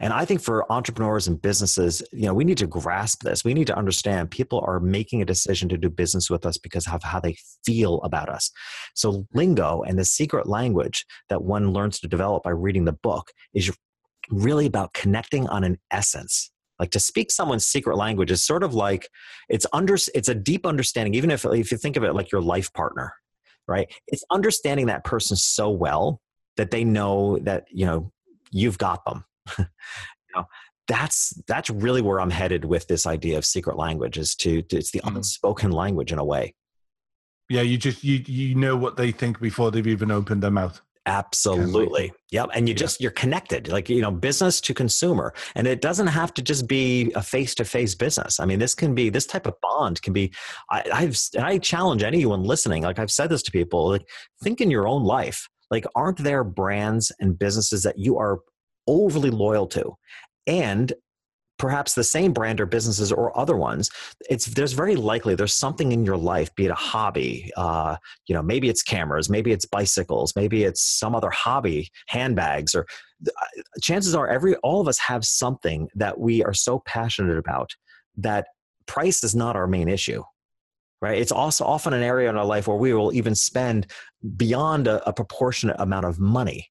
and 0.00 0.12
I 0.12 0.24
think 0.24 0.40
for 0.40 0.70
entrepreneurs 0.70 1.28
and 1.28 1.40
businesses, 1.40 2.02
you 2.12 2.26
know, 2.26 2.34
we 2.34 2.44
need 2.44 2.58
to 2.58 2.66
grasp 2.66 3.22
this. 3.22 3.44
We 3.44 3.54
need 3.54 3.66
to 3.68 3.76
understand 3.76 4.30
people 4.30 4.64
are 4.66 4.80
making 4.80 5.22
a 5.22 5.26
decision 5.26 5.68
to 5.70 5.78
do 5.78 5.90
business 5.90 6.30
with 6.30 6.46
us 6.46 6.58
because 6.58 6.86
of 6.86 7.02
how 7.02 7.20
they 7.20 7.36
feel 7.64 8.00
about 8.02 8.28
us. 8.28 8.50
So 8.94 9.26
lingo 9.34 9.82
and 9.82 9.98
the 9.98 10.04
secret 10.04 10.46
language 10.46 11.04
that 11.28 11.42
one 11.42 11.72
learns 11.72 12.00
to 12.00 12.08
develop 12.08 12.42
by 12.42 12.50
reading 12.50 12.84
the 12.84 12.92
book 12.92 13.32
is 13.54 13.72
really 14.30 14.66
about 14.66 14.92
connecting 14.92 15.48
on 15.48 15.64
an 15.64 15.78
essence 15.90 16.50
like 16.78 16.90
to 16.90 17.00
speak 17.00 17.30
someone's 17.30 17.66
secret 17.66 17.96
language 17.96 18.30
is 18.30 18.44
sort 18.44 18.62
of 18.62 18.74
like 18.74 19.08
it's 19.48 19.66
under 19.72 19.94
it's 19.94 20.28
a 20.28 20.34
deep 20.34 20.66
understanding 20.66 21.14
even 21.14 21.30
if 21.30 21.44
if 21.44 21.70
you 21.70 21.78
think 21.78 21.96
of 21.96 22.04
it 22.04 22.14
like 22.14 22.32
your 22.32 22.40
life 22.40 22.72
partner 22.72 23.14
right 23.68 23.88
it's 24.08 24.24
understanding 24.30 24.86
that 24.86 25.04
person 25.04 25.36
so 25.36 25.70
well 25.70 26.20
that 26.56 26.70
they 26.70 26.84
know 26.84 27.38
that 27.38 27.64
you 27.70 27.86
know 27.86 28.12
you've 28.50 28.78
got 28.78 29.04
them 29.04 29.24
you 29.58 29.66
know, 30.34 30.44
that's 30.88 31.30
that's 31.48 31.70
really 31.70 32.02
where 32.02 32.20
I'm 32.20 32.30
headed 32.30 32.64
with 32.64 32.86
this 32.86 33.06
idea 33.06 33.38
of 33.38 33.44
secret 33.44 33.76
language 33.76 34.18
is 34.18 34.34
to, 34.36 34.62
to 34.62 34.76
it's 34.76 34.90
the 34.90 35.00
mm. 35.00 35.16
unspoken 35.16 35.72
language 35.72 36.12
in 36.12 36.18
a 36.18 36.24
way. 36.24 36.54
Yeah, 37.48 37.62
you 37.62 37.78
just 37.78 38.04
you 38.04 38.22
you 38.26 38.54
know 38.54 38.76
what 38.76 38.96
they 38.96 39.12
think 39.12 39.40
before 39.40 39.70
they've 39.70 39.86
even 39.86 40.10
opened 40.10 40.42
their 40.42 40.50
mouth. 40.50 40.80
Absolutely. 41.06 42.12
Yep. 42.32 42.50
And 42.52 42.68
you 42.68 42.74
yeah. 42.74 42.78
just, 42.78 43.00
you're 43.00 43.12
connected, 43.12 43.68
like, 43.68 43.88
you 43.88 44.02
know, 44.02 44.10
business 44.10 44.60
to 44.62 44.74
consumer. 44.74 45.32
And 45.54 45.68
it 45.68 45.80
doesn't 45.80 46.08
have 46.08 46.34
to 46.34 46.42
just 46.42 46.66
be 46.66 47.12
a 47.14 47.22
face 47.22 47.54
to 47.56 47.64
face 47.64 47.94
business. 47.94 48.40
I 48.40 48.44
mean, 48.44 48.58
this 48.58 48.74
can 48.74 48.92
be, 48.92 49.08
this 49.08 49.24
type 49.24 49.46
of 49.46 49.54
bond 49.62 50.02
can 50.02 50.12
be, 50.12 50.32
I, 50.68 50.82
I've, 50.92 51.16
I 51.38 51.58
challenge 51.58 52.02
anyone 52.02 52.42
listening, 52.42 52.82
like 52.82 52.98
I've 52.98 53.12
said 53.12 53.30
this 53.30 53.42
to 53.44 53.52
people, 53.52 53.88
like, 53.88 54.06
think 54.42 54.60
in 54.60 54.70
your 54.70 54.88
own 54.88 55.04
life. 55.04 55.48
Like, 55.70 55.86
aren't 55.94 56.18
there 56.18 56.42
brands 56.42 57.12
and 57.20 57.38
businesses 57.38 57.84
that 57.84 57.98
you 57.98 58.18
are 58.18 58.40
overly 58.86 59.30
loyal 59.30 59.66
to. 59.68 59.96
And 60.46 60.92
perhaps 61.58 61.94
the 61.94 62.04
same 62.04 62.32
brand 62.32 62.60
or 62.60 62.66
businesses 62.66 63.10
or 63.10 63.36
other 63.36 63.56
ones 63.56 63.90
it's 64.28 64.46
there's 64.46 64.74
very 64.74 64.94
likely 64.94 65.34
there's 65.34 65.54
something 65.54 65.92
in 65.92 66.04
your 66.04 66.16
life 66.16 66.54
be 66.54 66.66
it 66.66 66.70
a 66.70 66.74
hobby 66.74 67.50
uh, 67.56 67.96
you 68.26 68.34
know 68.34 68.42
maybe 68.42 68.68
it's 68.68 68.82
cameras 68.82 69.30
maybe 69.30 69.52
it's 69.52 69.64
bicycles 69.64 70.34
maybe 70.36 70.64
it's 70.64 70.82
some 70.82 71.14
other 71.14 71.30
hobby 71.30 71.88
handbags 72.08 72.74
or 72.74 72.86
uh, 73.26 73.30
chances 73.80 74.14
are 74.14 74.28
every 74.28 74.54
all 74.56 74.80
of 74.80 74.88
us 74.88 74.98
have 74.98 75.24
something 75.24 75.88
that 75.94 76.18
we 76.20 76.44
are 76.44 76.54
so 76.54 76.80
passionate 76.80 77.38
about 77.38 77.74
that 78.16 78.48
price 78.84 79.24
is 79.24 79.34
not 79.34 79.56
our 79.56 79.66
main 79.66 79.88
issue 79.88 80.22
right? 81.02 81.20
It's 81.20 81.32
also 81.32 81.64
often 81.64 81.92
an 81.92 82.02
area 82.02 82.30
in 82.30 82.36
our 82.36 82.44
life 82.44 82.66
where 82.66 82.76
we 82.76 82.94
will 82.94 83.12
even 83.12 83.34
spend 83.34 83.86
beyond 84.36 84.88
a, 84.88 85.06
a 85.06 85.12
proportionate 85.12 85.76
amount 85.78 86.06
of 86.06 86.18
money 86.18 86.70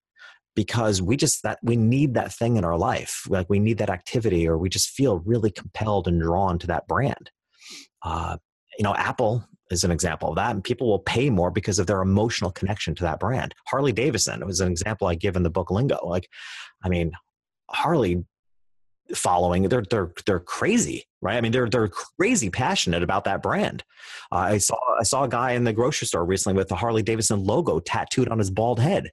because 0.55 1.01
we 1.01 1.17
just 1.17 1.43
that 1.43 1.59
we 1.61 1.75
need 1.75 2.13
that 2.13 2.33
thing 2.33 2.57
in 2.57 2.63
our 2.63 2.77
life 2.77 3.23
like 3.29 3.49
we 3.49 3.59
need 3.59 3.77
that 3.77 3.89
activity 3.89 4.47
or 4.47 4.57
we 4.57 4.69
just 4.69 4.89
feel 4.89 5.19
really 5.19 5.51
compelled 5.51 6.07
and 6.07 6.21
drawn 6.21 6.57
to 6.59 6.67
that 6.67 6.87
brand. 6.87 7.29
Uh, 8.01 8.37
you 8.77 8.83
know 8.83 8.95
apple 8.95 9.43
is 9.71 9.83
an 9.83 9.91
example 9.91 10.29
of 10.29 10.35
that 10.35 10.51
and 10.51 10.63
people 10.63 10.87
will 10.87 10.99
pay 10.99 11.29
more 11.29 11.49
because 11.49 11.79
of 11.79 11.87
their 11.87 12.01
emotional 12.01 12.51
connection 12.51 12.93
to 12.95 13.03
that 13.03 13.19
brand. 13.19 13.53
Harley 13.67 13.91
davidson 13.91 14.45
was 14.45 14.59
an 14.59 14.71
example 14.71 15.07
i 15.07 15.15
give 15.15 15.35
in 15.35 15.43
the 15.43 15.49
book 15.49 15.71
lingo. 15.71 15.99
Like 16.03 16.29
i 16.83 16.89
mean 16.89 17.11
harley 17.69 18.23
following 19.13 19.63
they're 19.69 19.83
they're 19.89 20.11
they're 20.25 20.39
crazy 20.39 21.05
right? 21.25 21.37
I 21.37 21.41
mean 21.41 21.51
they're 21.51 21.69
they're 21.69 21.89
crazy 21.89 22.51
passionate 22.51 23.01
about 23.01 23.23
that 23.23 23.41
brand. 23.41 23.83
Uh, 24.31 24.35
i 24.53 24.57
saw 24.57 24.77
i 24.99 25.03
saw 25.03 25.23
a 25.23 25.29
guy 25.29 25.51
in 25.53 25.63
the 25.63 25.73
grocery 25.73 26.07
store 26.07 26.23
recently 26.23 26.55
with 26.55 26.67
the 26.67 26.75
harley 26.75 27.01
davidson 27.01 27.43
logo 27.43 27.79
tattooed 27.79 28.29
on 28.29 28.37
his 28.37 28.51
bald 28.51 28.79
head 28.79 29.09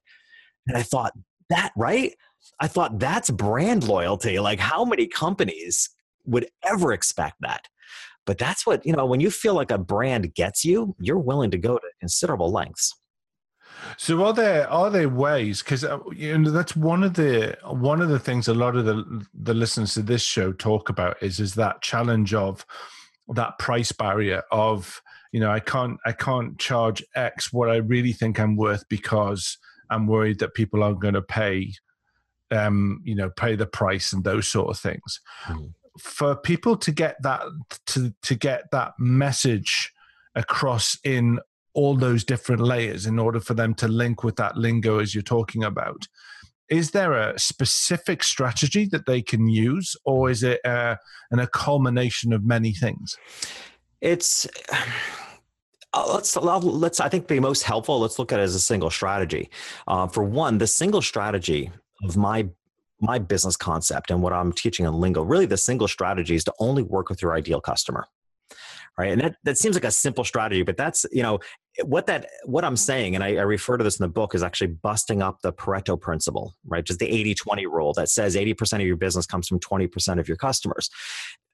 and 0.67 0.77
i 0.77 0.81
thought 0.83 1.13
that 1.49 1.71
right? 1.75 2.13
I 2.59 2.67
thought 2.67 2.99
that's 2.99 3.29
brand 3.29 3.87
loyalty. 3.87 4.39
Like, 4.39 4.59
how 4.59 4.85
many 4.85 5.07
companies 5.07 5.89
would 6.25 6.47
ever 6.63 6.93
expect 6.93 7.37
that? 7.41 7.67
But 8.25 8.37
that's 8.37 8.65
what, 8.65 8.85
you 8.85 8.93
know, 8.93 9.05
when 9.05 9.19
you 9.19 9.29
feel 9.29 9.53
like 9.53 9.71
a 9.71 9.77
brand 9.77 10.33
gets 10.33 10.63
you, 10.63 10.95
you're 10.99 11.17
willing 11.17 11.51
to 11.51 11.57
go 11.57 11.77
to 11.77 11.87
considerable 11.99 12.51
lengths. 12.51 12.95
So 13.97 14.23
are 14.23 14.33
there 14.33 14.69
are 14.69 14.89
there 14.89 15.09
ways 15.09 15.61
because 15.61 15.83
uh, 15.83 15.99
you 16.15 16.37
know 16.37 16.51
that's 16.51 16.75
one 16.75 17.03
of 17.03 17.15
the 17.15 17.57
one 17.65 18.01
of 18.01 18.09
the 18.09 18.19
things 18.19 18.47
a 18.47 18.53
lot 18.53 18.75
of 18.75 18.85
the 18.85 19.25
the 19.33 19.53
listeners 19.53 19.95
to 19.95 20.01
this 20.01 20.21
show 20.21 20.53
talk 20.53 20.89
about 20.89 21.21
is 21.21 21.39
is 21.39 21.55
that 21.55 21.81
challenge 21.81 22.33
of 22.33 22.65
that 23.29 23.57
price 23.59 23.91
barrier 23.91 24.43
of 24.51 25.01
you 25.31 25.39
know 25.39 25.51
I 25.51 25.59
can't 25.59 25.99
I 26.05 26.13
can't 26.13 26.57
charge 26.59 27.03
X 27.15 27.51
what 27.51 27.69
I 27.69 27.77
really 27.77 28.13
think 28.13 28.39
I'm 28.39 28.55
worth 28.55 28.87
because 28.89 29.57
I'm 29.93 30.07
worried 30.07 30.39
that 30.39 30.53
people 30.53 30.83
aren't 30.83 31.01
going 31.01 31.13
to 31.13 31.21
pay, 31.21 31.73
um, 32.51 33.01
you 33.03 33.15
know, 33.15 33.29
pay 33.29 33.55
the 33.55 33.65
price 33.65 34.13
and 34.13 34.23
those 34.23 34.47
sort 34.47 34.69
of 34.69 34.79
things. 34.79 35.21
Mm. 35.45 35.73
For 35.99 36.35
people 36.35 36.75
to 36.77 36.91
get 36.91 37.21
that 37.21 37.43
to 37.87 38.13
to 38.23 38.35
get 38.35 38.71
that 38.71 38.93
message 38.97 39.93
across 40.35 40.97
in 41.03 41.39
all 41.73 41.95
those 41.95 42.23
different 42.23 42.61
layers 42.61 43.05
in 43.05 43.19
order 43.19 43.39
for 43.39 43.53
them 43.53 43.73
to 43.73 43.87
link 43.87 44.23
with 44.23 44.35
that 44.35 44.57
lingo 44.57 44.99
as 44.99 45.13
you're 45.13 45.21
talking 45.21 45.63
about 45.63 46.07
is 46.69 46.91
there 46.91 47.13
a 47.13 47.37
specific 47.37 48.23
strategy 48.23 48.87
that 48.91 49.05
they 49.05 49.21
can 49.21 49.47
use 49.47 49.95
or 50.05 50.29
is 50.29 50.43
it 50.43 50.59
uh, 50.65 50.95
an, 51.31 51.39
a 51.39 51.47
culmination 51.47 52.31
of 52.31 52.45
many 52.45 52.73
things 52.73 53.17
it's 54.01 54.47
uh, 55.93 56.11
let's 56.13 56.35
let's 56.35 56.99
I 56.99 57.09
think 57.09 57.27
be 57.27 57.39
most 57.39 57.63
helpful. 57.63 57.99
Let's 57.99 58.17
look 58.17 58.31
at 58.31 58.39
it 58.39 58.43
as 58.43 58.55
a 58.55 58.59
single 58.59 58.89
strategy. 58.89 59.49
Uh, 59.87 60.07
for 60.07 60.23
one, 60.23 60.57
the 60.57 60.67
single 60.67 61.01
strategy 61.01 61.71
of 62.03 62.17
my 62.17 62.49
my 62.99 63.19
business 63.19 63.57
concept 63.57 64.11
and 64.11 64.21
what 64.21 64.33
I'm 64.33 64.53
teaching 64.53 64.85
in 64.85 64.93
Lingo, 64.93 65.21
really 65.23 65.45
the 65.45 65.57
single 65.57 65.87
strategy 65.87 66.35
is 66.35 66.43
to 66.45 66.53
only 66.59 66.83
work 66.83 67.09
with 67.09 67.21
your 67.21 67.33
ideal 67.35 67.59
customer. 67.59 68.07
Right. 68.97 69.11
And 69.11 69.21
that, 69.21 69.35
that 69.43 69.57
seems 69.57 69.75
like 69.75 69.83
a 69.85 69.91
simple 69.91 70.23
strategy, 70.23 70.61
but 70.61 70.77
that's, 70.77 71.03
you 71.11 71.23
know, 71.23 71.39
what 71.83 72.05
that, 72.05 72.27
what 72.45 72.63
I'm 72.63 72.77
saying, 72.77 73.15
and 73.15 73.23
I, 73.23 73.37
I 73.37 73.41
refer 73.41 73.75
to 73.75 73.83
this 73.83 73.99
in 73.99 74.03
the 74.03 74.07
book 74.09 74.35
is 74.35 74.43
actually 74.43 74.67
busting 74.67 75.23
up 75.23 75.41
the 75.41 75.51
Pareto 75.51 75.99
principle, 75.99 76.53
right? 76.67 76.83
Just 76.83 76.99
the 76.99 77.09
80, 77.09 77.33
20 77.33 77.65
rule 77.65 77.93
that 77.93 78.09
says 78.09 78.35
80% 78.35 78.73
of 78.75 78.81
your 78.81 78.95
business 78.95 79.25
comes 79.25 79.47
from 79.47 79.59
20% 79.59 80.19
of 80.19 80.27
your 80.27 80.37
customers. 80.37 80.91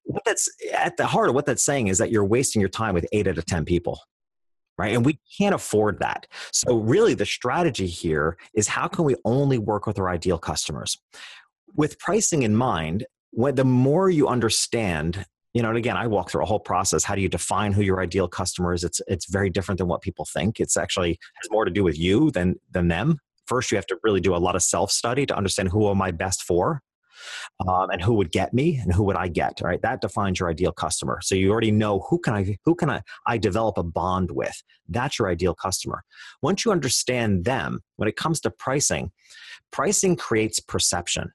What 0.03 0.23
that's 0.25 0.49
at 0.73 0.97
the 0.97 1.07
heart 1.07 1.29
of 1.29 1.35
what 1.35 1.45
that's 1.45 1.63
saying 1.63 1.87
is 1.87 1.97
that 1.99 2.11
you're 2.11 2.25
wasting 2.25 2.59
your 2.59 2.69
time 2.69 2.93
with 2.93 3.07
eight 3.13 3.27
out 3.27 3.37
of 3.37 3.45
10 3.45 3.63
people 3.63 4.01
right? 4.79 4.95
And 4.95 5.05
we 5.05 5.19
can't 5.37 5.53
afford 5.53 5.99
that. 5.99 6.25
So, 6.51 6.77
really, 6.77 7.13
the 7.13 7.25
strategy 7.25 7.87
here 7.87 8.37
is 8.53 8.67
how 8.67 8.87
can 8.87 9.05
we 9.05 9.15
only 9.25 9.57
work 9.57 9.85
with 9.85 9.99
our 9.99 10.09
ideal 10.09 10.37
customers? 10.37 10.97
with 11.75 11.99
pricing 11.99 12.43
in 12.43 12.55
mind, 12.55 13.05
when 13.31 13.55
the 13.55 13.65
more 13.65 14.09
you 14.09 14.27
understand 14.27 15.25
you 15.53 15.63
know 15.63 15.69
and 15.69 15.77
again 15.79 15.97
i 15.97 16.05
walk 16.05 16.29
through 16.29 16.43
a 16.43 16.45
whole 16.45 16.59
process 16.59 17.03
how 17.03 17.15
do 17.15 17.21
you 17.21 17.29
define 17.29 17.71
who 17.71 17.81
your 17.81 18.01
ideal 18.01 18.27
customer 18.27 18.71
is 18.71 18.83
it's 18.83 19.01
it's 19.07 19.29
very 19.29 19.49
different 19.49 19.77
than 19.79 19.87
what 19.87 20.01
people 20.01 20.25
think 20.31 20.59
it's 20.59 20.77
actually 20.77 21.17
has 21.41 21.49
more 21.51 21.65
to 21.65 21.71
do 21.71 21.83
with 21.83 21.97
you 21.97 22.29
than 22.31 22.55
than 22.71 22.87
them 22.87 23.17
first 23.47 23.71
you 23.71 23.75
have 23.75 23.85
to 23.85 23.97
really 24.03 24.21
do 24.21 24.35
a 24.35 24.37
lot 24.37 24.55
of 24.55 24.61
self 24.61 24.91
study 24.91 25.25
to 25.25 25.35
understand 25.35 25.69
who 25.69 25.89
am 25.89 26.01
i 26.03 26.11
best 26.11 26.43
for 26.43 26.81
um, 27.67 27.89
and 27.89 28.01
who 28.01 28.13
would 28.13 28.31
get 28.31 28.53
me 28.53 28.77
and 28.77 28.93
who 28.93 29.03
would 29.03 29.15
i 29.15 29.27
get 29.27 29.59
right? 29.61 29.81
That 29.81 30.01
defines 30.01 30.39
your 30.39 30.49
ideal 30.49 30.71
customer. 30.71 31.19
So 31.21 31.35
you 31.35 31.51
already 31.51 31.71
know 31.71 32.05
who 32.09 32.19
can 32.19 32.33
i 32.33 32.57
who 32.65 32.75
can 32.75 32.89
i, 32.89 33.01
I 33.27 33.37
develop 33.37 33.77
a 33.77 33.83
bond 33.83 34.31
with. 34.31 34.61
That's 34.87 35.19
your 35.19 35.29
ideal 35.29 35.55
customer. 35.55 36.03
Once 36.41 36.65
you 36.65 36.71
understand 36.71 37.45
them 37.45 37.81
when 37.97 38.09
it 38.09 38.15
comes 38.15 38.39
to 38.41 38.49
pricing 38.49 39.11
pricing 39.71 40.15
creates 40.15 40.59
perception. 40.59 41.31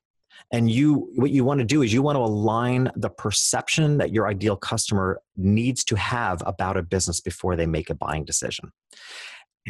And 0.53 0.71
you 0.71 1.11
what 1.17 1.31
you 1.31 1.45
want 1.45 1.61
to 1.61 1.65
do 1.65 1.83
is 1.83 1.93
you 1.93 2.03
want 2.03 2.17
to 2.17 2.21
align 2.21 2.91
the 2.97 3.11
perception 3.11 3.99
that 3.99 4.13
your 4.13 4.29
ideal 4.29 4.57
customer 4.57 5.21
needs 5.37 5.85
to 5.85 5.97
have 5.97 6.43
about 6.45 6.77
a 6.77 6.83
business 6.83 7.21
before 7.21 7.57
they 7.57 7.67
make 7.67 7.91
a 7.91 7.95
buying 7.95 8.25
decision. 8.25 8.71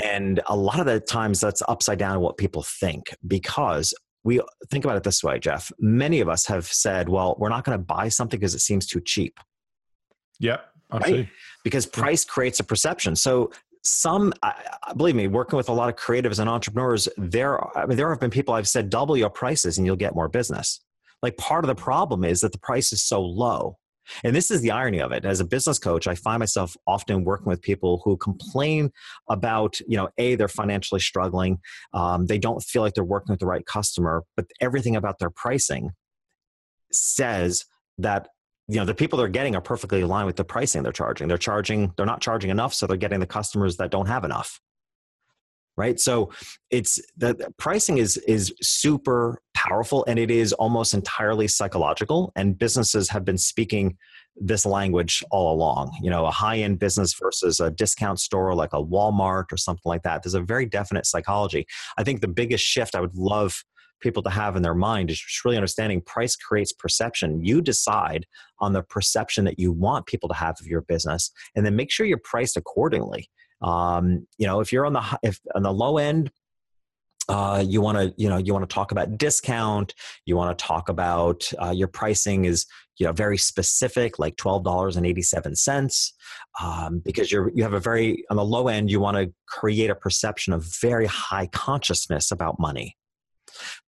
And 0.03 0.41
a 0.47 0.57
lot 0.57 0.81
of 0.81 0.87
the 0.87 0.99
times 0.99 1.41
that's 1.41 1.63
upside 1.69 1.99
down 1.99 2.21
what 2.21 2.37
people 2.37 2.65
think 2.65 3.15
because 3.27 3.95
we 4.25 4.41
think 4.71 4.85
about 4.85 4.97
it 4.97 5.03
this 5.03 5.23
way 5.23 5.39
geoff. 5.39 5.71
Many 5.79 6.21
of 6.21 6.29
us 6.29 6.47
have 6.47 6.67
said 6.67 7.09
well 7.09 7.37
we're 7.39 7.51
not 7.51 7.65
going 7.65 7.79
to 7.79 7.85
buy 7.85 8.09
something 8.09 8.41
because 8.41 8.55
it 8.55 8.61
seems 8.61 8.87
too 8.87 9.01
cheap. 9.01 9.39
Yeah 10.41 10.59
right? 11.01 11.29
because 11.63 11.87
price 11.87 12.25
creates 12.25 12.61
a 12.61 12.65
perception. 12.65 13.17
So 13.17 13.51
some 13.83 14.33
believe 14.97 15.15
me 15.15 15.29
working 15.29 15.57
with 15.57 15.69
a 15.69 15.73
lot 15.73 15.89
of 15.89 15.97
creatives 15.97 16.39
and 16.39 16.49
entrepreneurs 16.49 17.09
there 17.19 17.61
I 17.77 17.85
mean, 17.85 17.99
there 17.99 18.09
have 18.09 18.21
been 18.21 18.31
people 18.31 18.55
i've 18.55 18.67
said 18.67 18.89
double 18.89 19.15
your 19.15 19.29
prices 19.29 19.77
and 19.77 19.87
you'll 19.87 19.97
get 19.97 20.15
more 20.15 20.29
business. 20.29 20.81
Like 21.23 21.37
part 21.37 21.65
of 21.65 21.69
the 21.69 21.75
problem 21.75 22.25
is 22.25 22.41
that 22.41 22.53
the 22.53 22.59
price 22.59 22.93
is 22.93 23.03
so 23.03 23.23
low 23.23 23.79
and 24.23 24.35
this 24.35 24.51
is 24.51 24.61
the 24.61 24.71
irony 24.71 25.01
of 25.01 25.13
it. 25.13 25.25
As 25.25 25.41
a 25.41 25.45
business 25.45 25.79
coach 25.79 26.07
i 26.07 26.15
find 26.15 26.41
myself 26.41 26.77
often 26.87 27.25
working 27.25 27.47
with 27.47 27.63
people 27.63 28.01
who 28.05 28.17
complain 28.17 28.91
about 29.29 29.79
you 29.81 29.97
know 29.97 30.09
a 30.19 30.35
they're 30.35 30.49
financially 30.49 31.01
struggling 31.01 31.59
um, 31.93 32.27
they 32.27 32.39
don't 32.39 32.63
feel 32.63 32.83
like 32.83 32.95
they're 32.95 33.05
working 33.05 33.33
with 33.33 33.41
the 33.41 33.47
right 33.47 33.67
customer 33.67 34.25
but 34.37 34.47
everything 34.61 34.97
about 34.97 35.19
their 35.19 35.31
pricing 35.31 35.91
says 36.93 37.65
that 37.99 38.29
you 38.69 38.77
know 38.77 38.85
the 38.85 38.95
people 38.95 39.19
they're 39.19 39.29
getting 39.29 39.55
are 39.55 39.61
perfectly 39.61 40.01
aligned 40.01 40.27
with 40.27 40.37
the 40.37 40.45
pricing 40.45 40.83
they're 40.83 40.93
charging. 40.93 41.29
They're 41.29 41.39
charging 41.39 41.93
they're 41.97 42.07
not 42.07 42.21
charging 42.21 42.51
enough 42.51 42.75
so 42.75 42.87
they're 42.87 42.97
getting 42.97 43.21
the 43.21 43.27
customers 43.27 43.77
that 43.77 43.91
don't 43.91 44.07
have 44.07 44.25
enough 44.25 44.61
right 45.77 45.99
so 45.99 46.31
it's 46.71 47.01
the, 47.17 47.35
the 47.35 47.53
pricing 47.59 47.99
is 47.99 48.17
is 48.29 48.53
super 48.61 49.41
powerful 49.55 50.05
and 50.07 50.19
it 50.19 50.31
is 50.31 50.53
almost 50.55 50.95
entirely 50.95 51.49
psychological 51.49 52.33
and 52.37 52.59
businesses 52.59 53.09
have 53.09 53.25
been 53.25 53.39
speaking 53.39 53.97
this 54.37 54.67
language 54.67 55.23
all 55.31 55.55
along 55.55 55.97
you 56.03 56.11
know 56.11 56.27
a 56.27 56.31
high 56.31 56.59
end 56.59 56.79
business 56.79 57.15
versus 57.21 57.61
a 57.61 57.71
discount 57.71 58.19
store 58.19 58.55
like 58.55 58.73
a 58.73 58.83
Walmart 58.83 59.53
or 59.53 59.57
something 59.57 59.89
like 59.89 60.03
that 60.03 60.23
there's 60.23 60.35
a 60.35 60.41
very 60.41 60.67
definite 60.67 61.07
psychology 61.07 61.67
i 61.99 62.03
think 62.03 62.21
the 62.21 62.29
biggest 62.29 62.65
shift 62.65 62.95
i 62.95 63.01
would 63.01 63.15
love 63.15 63.65
people 64.05 64.23
to 64.23 64.31
have 64.31 64.55
in 64.55 64.63
their 64.63 64.75
mind 64.75 65.11
is 65.11 65.19
just 65.19 65.45
really 65.45 65.57
understanding 65.57 66.01
price 66.03 66.37
creates 66.37 66.73
perception. 66.73 67.43
You 67.43 67.61
decide 67.61 68.27
on 68.61 68.73
the 68.73 68.83
perception 68.83 69.45
that 69.47 69.59
you 69.59 69.73
want 69.73 70.07
people 70.07 70.29
to 70.29 70.35
have 70.35 70.57
of 70.61 70.67
your 70.67 70.83
business, 70.83 71.33
and 71.57 71.65
then 71.65 71.75
make 71.75 71.91
sure 71.91 72.07
you're 72.07 72.19
priced 72.19 72.57
accordingly. 72.57 73.29
Um, 73.63 74.27
you 74.39 74.47
know, 74.47 74.61
if 74.61 74.73
you're 74.73 74.87
on 74.87 74.93
the 74.93 75.19
if 75.23 75.41
on 75.55 75.63
the 75.63 75.73
low 75.73 75.99
end, 75.99 76.31
uh, 77.29 77.65
you 77.67 77.81
want 77.81 77.99
to 77.99 78.15
you 78.17 78.29
know 78.29 78.37
you 78.37 78.53
want 78.53 78.69
to 78.69 78.75
talk 78.75 78.93
about 78.93 79.17
discount 79.17 79.95
you 80.27 80.37
want 80.37 80.57
to 80.57 80.63
talk 80.63 80.91
about 80.91 81.51
uh, 81.63 81.71
your 81.71 81.89
pricing 81.89 82.45
is 82.45 82.67
you 82.99 83.07
know 83.07 83.13
very 83.13 83.39
specific 83.39 84.19
like 84.19 84.37
$12.87 84.37 86.13
um, 86.63 87.01
because 87.03 87.33
you're 87.33 87.51
you 87.55 87.63
have 87.63 87.73
a 87.73 87.81
very 87.81 88.27
on 88.29 88.37
the 88.37 88.45
low 88.45 88.69
end 88.69 88.91
you 88.91 89.01
want 89.01 89.17
to 89.17 89.33
create 89.49 89.89
a 89.89 89.95
perception 89.95 90.53
of 90.53 90.67
very 90.83 91.07
high 91.07 91.47
consciousness 91.47 92.31
about 92.31 92.61
money 92.61 92.95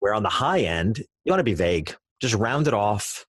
where 0.01 0.14
on 0.14 0.22
the 0.22 0.29
high 0.29 0.61
end, 0.61 0.98
you 1.25 1.31
want 1.31 1.40
to 1.40 1.44
be 1.44 1.55
vague, 1.55 1.94
just 2.20 2.35
round 2.35 2.66
it 2.66 2.75
off. 2.75 3.27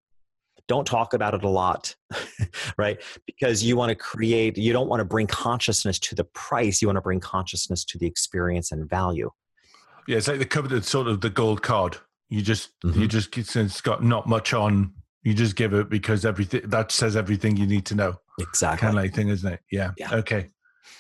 Don't 0.67 0.87
talk 0.87 1.13
about 1.13 1.33
it 1.33 1.43
a 1.43 1.49
lot, 1.49 1.95
right? 2.77 3.01
Because 3.25 3.63
you 3.63 3.75
want 3.75 3.89
to 3.89 3.95
create, 3.95 4.57
you 4.57 4.71
don't 4.71 4.87
want 4.87 5.01
to 5.01 5.05
bring 5.05 5.27
consciousness 5.27 5.99
to 5.99 6.15
the 6.15 6.23
price, 6.23 6.81
you 6.81 6.87
want 6.87 6.97
to 6.97 7.01
bring 7.01 7.19
consciousness 7.19 7.83
to 7.85 7.97
the 7.97 8.05
experience 8.05 8.71
and 8.71 8.89
value. 8.89 9.29
Yeah, 10.07 10.17
it's 10.17 10.27
like 10.27 10.39
the 10.39 10.45
coveted 10.45 10.85
sort 10.85 11.07
of 11.07 11.21
the 11.21 11.29
gold 11.29 11.61
card. 11.61 11.97
You 12.29 12.41
just, 12.41 12.71
mm-hmm. 12.81 13.01
you 13.01 13.07
just, 13.07 13.37
it's 13.37 13.81
got 13.81 14.03
not 14.03 14.27
much 14.27 14.53
on. 14.53 14.93
You 15.23 15.33
just 15.33 15.55
give 15.55 15.73
it 15.73 15.89
because 15.89 16.25
everything 16.25 16.61
that 16.65 16.91
says 16.91 17.15
everything 17.15 17.55
you 17.55 17.65
need 17.65 17.85
to 17.85 17.95
know. 17.95 18.15
Exactly. 18.39 18.79
Kind 18.79 18.97
of 18.97 19.03
like 19.03 19.13
thing, 19.13 19.29
isn't 19.29 19.53
it? 19.53 19.59
Yeah. 19.71 19.91
yeah. 19.97 20.15
Okay. 20.15 20.49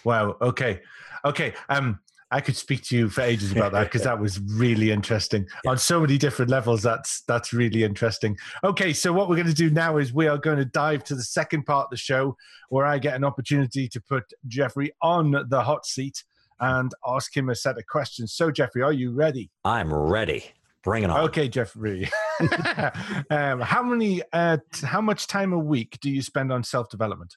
Wow. 0.03 0.37
Okay. 0.41 0.81
Okay. 1.25 1.53
Um, 1.69 1.99
I 2.33 2.41
could 2.41 2.55
speak 2.55 2.81
to 2.85 2.97
you 2.97 3.09
for 3.09 3.21
ages 3.21 3.51
about 3.51 3.73
that 3.73 3.83
because 3.83 4.01
that 4.03 4.19
was 4.19 4.39
really 4.39 4.89
interesting 4.89 5.45
yeah. 5.63 5.69
on 5.69 5.77
so 5.77 6.01
many 6.01 6.17
different 6.17 6.49
levels. 6.49 6.81
That's 6.81 7.21
that's 7.27 7.53
really 7.53 7.83
interesting. 7.83 8.35
Okay, 8.63 8.91
so 8.91 9.13
what 9.13 9.29
we're 9.29 9.35
going 9.35 9.47
to 9.47 9.53
do 9.53 9.69
now 9.69 9.97
is 9.97 10.11
we 10.11 10.27
are 10.27 10.39
going 10.39 10.57
to 10.57 10.65
dive 10.65 11.03
to 11.05 11.15
the 11.15 11.21
second 11.21 11.63
part 11.63 11.85
of 11.85 11.89
the 11.91 11.97
show 11.97 12.35
where 12.69 12.87
I 12.87 12.97
get 12.97 13.13
an 13.13 13.23
opportunity 13.23 13.87
to 13.87 14.01
put 14.01 14.23
Jeffrey 14.47 14.91
on 14.99 15.45
the 15.47 15.61
hot 15.61 15.85
seat 15.85 16.23
and 16.59 16.91
ask 17.05 17.37
him 17.37 17.49
a 17.49 17.55
set 17.55 17.77
of 17.77 17.85
questions. 17.85 18.33
So, 18.33 18.49
Jeffrey, 18.49 18.81
are 18.81 18.93
you 18.93 19.11
ready? 19.11 19.51
I'm 19.63 19.93
ready. 19.93 20.45
Bring 20.83 21.03
it 21.03 21.09
on. 21.09 21.21
Okay, 21.25 21.47
Jeffrey. 21.47 22.09
um, 23.29 23.61
how 23.61 23.83
many, 23.83 24.21
uh, 24.33 24.57
how 24.81 25.01
much 25.01 25.27
time 25.27 25.53
a 25.53 25.57
week 25.59 25.97
do 26.01 26.09
you 26.09 26.21
spend 26.21 26.51
on 26.51 26.63
self 26.63 26.89
development? 26.89 27.35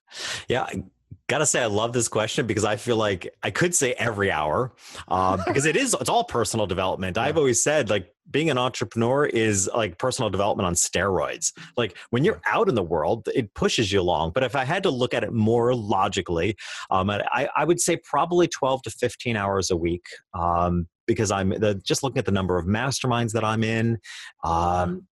Yeah, 0.48 0.66
gotta 1.28 1.46
say 1.46 1.62
i 1.62 1.66
love 1.66 1.92
this 1.92 2.08
question 2.08 2.46
because 2.46 2.64
i 2.64 2.76
feel 2.76 2.96
like 2.96 3.34
i 3.42 3.50
could 3.50 3.74
say 3.74 3.92
every 3.94 4.30
hour 4.30 4.72
uh, 5.08 5.36
because 5.46 5.66
it 5.66 5.76
is 5.76 5.94
it's 6.00 6.08
all 6.10 6.24
personal 6.24 6.66
development. 6.66 7.16
Yeah. 7.16 7.22
i've 7.24 7.36
always 7.36 7.62
said 7.62 7.90
like 7.90 8.12
being 8.30 8.50
an 8.50 8.58
entrepreneur 8.58 9.26
is 9.26 9.70
like 9.74 9.98
personal 9.98 10.28
development 10.30 10.66
on 10.66 10.74
steroids. 10.74 11.52
Like 11.76 11.96
when 12.10 12.24
you're 12.24 12.40
out 12.46 12.68
in 12.68 12.74
the 12.74 12.82
world 12.82 13.28
it 13.34 13.54
pushes 13.54 13.92
you 13.92 14.00
along. 14.00 14.32
But 14.34 14.42
if 14.42 14.56
i 14.56 14.64
had 14.64 14.82
to 14.84 14.90
look 14.90 15.14
at 15.14 15.24
it 15.24 15.32
more 15.32 15.74
logically 15.74 16.56
um, 16.90 17.10
I, 17.10 17.48
I 17.56 17.64
would 17.64 17.80
say 17.80 17.96
probably 17.96 18.48
12 18.48 18.82
to 18.82 18.90
15 18.90 19.36
hours 19.36 19.70
a 19.70 19.76
week 19.76 20.04
um, 20.34 20.88
because 21.06 21.30
i'm 21.30 21.50
the, 21.50 21.80
just 21.84 22.02
looking 22.02 22.18
at 22.18 22.26
the 22.26 22.32
number 22.32 22.58
of 22.58 22.66
masterminds 22.66 23.32
that 23.32 23.44
i'm 23.44 23.64
in 23.64 23.98
um, 24.44 25.06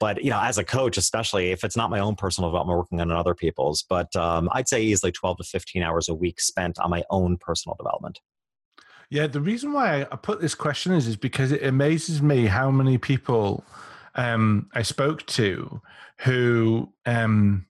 but 0.00 0.22
you 0.22 0.30
know 0.30 0.40
as 0.40 0.58
a 0.58 0.64
coach 0.64 0.96
especially 0.96 1.50
if 1.50 1.64
it's 1.64 1.76
not 1.76 1.90
my 1.90 2.00
own 2.00 2.14
personal 2.14 2.50
development 2.50 2.78
working 2.78 3.00
on 3.00 3.10
other 3.10 3.34
people's 3.34 3.84
but 3.88 4.14
um, 4.16 4.48
i'd 4.52 4.68
say 4.68 4.82
easily 4.82 5.12
12 5.12 5.38
to 5.38 5.44
15 5.44 5.82
hours 5.82 6.08
a 6.08 6.14
week 6.14 6.40
spent 6.40 6.78
on 6.78 6.90
my 6.90 7.04
own 7.10 7.36
personal 7.36 7.76
development. 7.76 8.20
Yeah 9.10 9.26
the 9.26 9.40
reason 9.40 9.72
why 9.72 10.06
i 10.10 10.16
put 10.16 10.40
this 10.40 10.54
question 10.54 10.92
is 10.92 11.06
is 11.06 11.16
because 11.16 11.52
it 11.52 11.64
amazes 11.64 12.22
me 12.22 12.46
how 12.46 12.70
many 12.70 12.98
people 12.98 13.64
um, 14.14 14.68
i 14.74 14.82
spoke 14.82 15.24
to 15.26 15.80
who 16.20 16.92
um, 17.06 17.66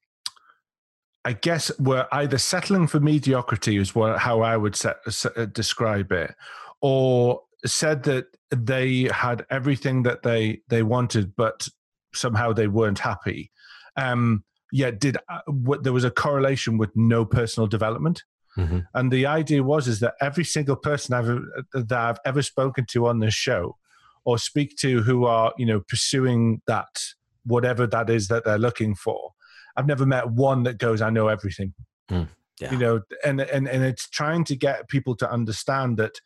I 1.24 1.32
guess 1.32 1.72
were 1.78 2.06
either 2.12 2.38
settling 2.38 2.86
for 2.86 3.00
mediocrity 3.00 3.78
is 3.78 3.94
what 3.94 4.18
how 4.18 4.42
I 4.42 4.56
would 4.56 4.76
set, 4.76 4.96
set, 5.08 5.36
uh, 5.38 5.46
describe 5.46 6.12
it, 6.12 6.34
or 6.82 7.40
said 7.64 8.02
that 8.04 8.26
they 8.50 9.04
had 9.04 9.46
everything 9.50 10.02
that 10.02 10.22
they 10.22 10.60
they 10.68 10.82
wanted, 10.82 11.34
but 11.34 11.66
somehow 12.14 12.52
they 12.52 12.68
weren't 12.68 12.98
happy. 12.98 13.50
Um, 13.96 14.44
yet 14.72 14.98
did 14.98 15.16
uh, 15.28 15.40
what, 15.46 15.84
there 15.84 15.92
was 15.92 16.04
a 16.04 16.10
correlation 16.10 16.78
with 16.78 16.90
no 16.96 17.24
personal 17.24 17.66
development. 17.66 18.24
Mm-hmm. 18.58 18.80
And 18.92 19.12
the 19.12 19.26
idea 19.26 19.62
was 19.62 19.88
is 19.88 20.00
that 20.00 20.14
every 20.20 20.44
single 20.44 20.76
person 20.76 21.14
I've 21.14 21.28
uh, 21.28 21.40
that 21.72 21.98
I've 21.98 22.18
ever 22.24 22.42
spoken 22.42 22.86
to 22.90 23.06
on 23.06 23.18
this 23.20 23.34
show 23.34 23.76
or 24.24 24.38
speak 24.38 24.76
to 24.78 25.02
who 25.02 25.24
are 25.24 25.52
you 25.58 25.66
know 25.66 25.80
pursuing 25.88 26.60
that 26.66 27.02
whatever 27.44 27.86
that 27.86 28.08
is 28.10 28.28
that 28.28 28.44
they're 28.44 28.58
looking 28.58 28.94
for, 28.94 29.32
I've 29.76 29.86
never 29.86 30.06
met 30.06 30.30
one 30.30 30.62
that 30.64 30.78
goes 30.78 31.02
I 31.02 31.10
know 31.10 31.28
everything. 31.28 31.74
Mm, 32.10 32.28
yeah. 32.60 32.72
You 32.72 32.78
know, 32.78 33.00
and 33.24 33.40
and 33.40 33.68
and 33.68 33.84
it's 33.84 34.08
trying 34.08 34.44
to 34.44 34.56
get 34.56 34.88
people 34.88 35.16
to 35.16 35.30
understand 35.30 35.96
that 35.96 36.20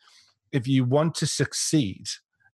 if 0.51 0.67
you 0.67 0.83
want 0.83 1.15
to 1.15 1.27
succeed, 1.27 2.05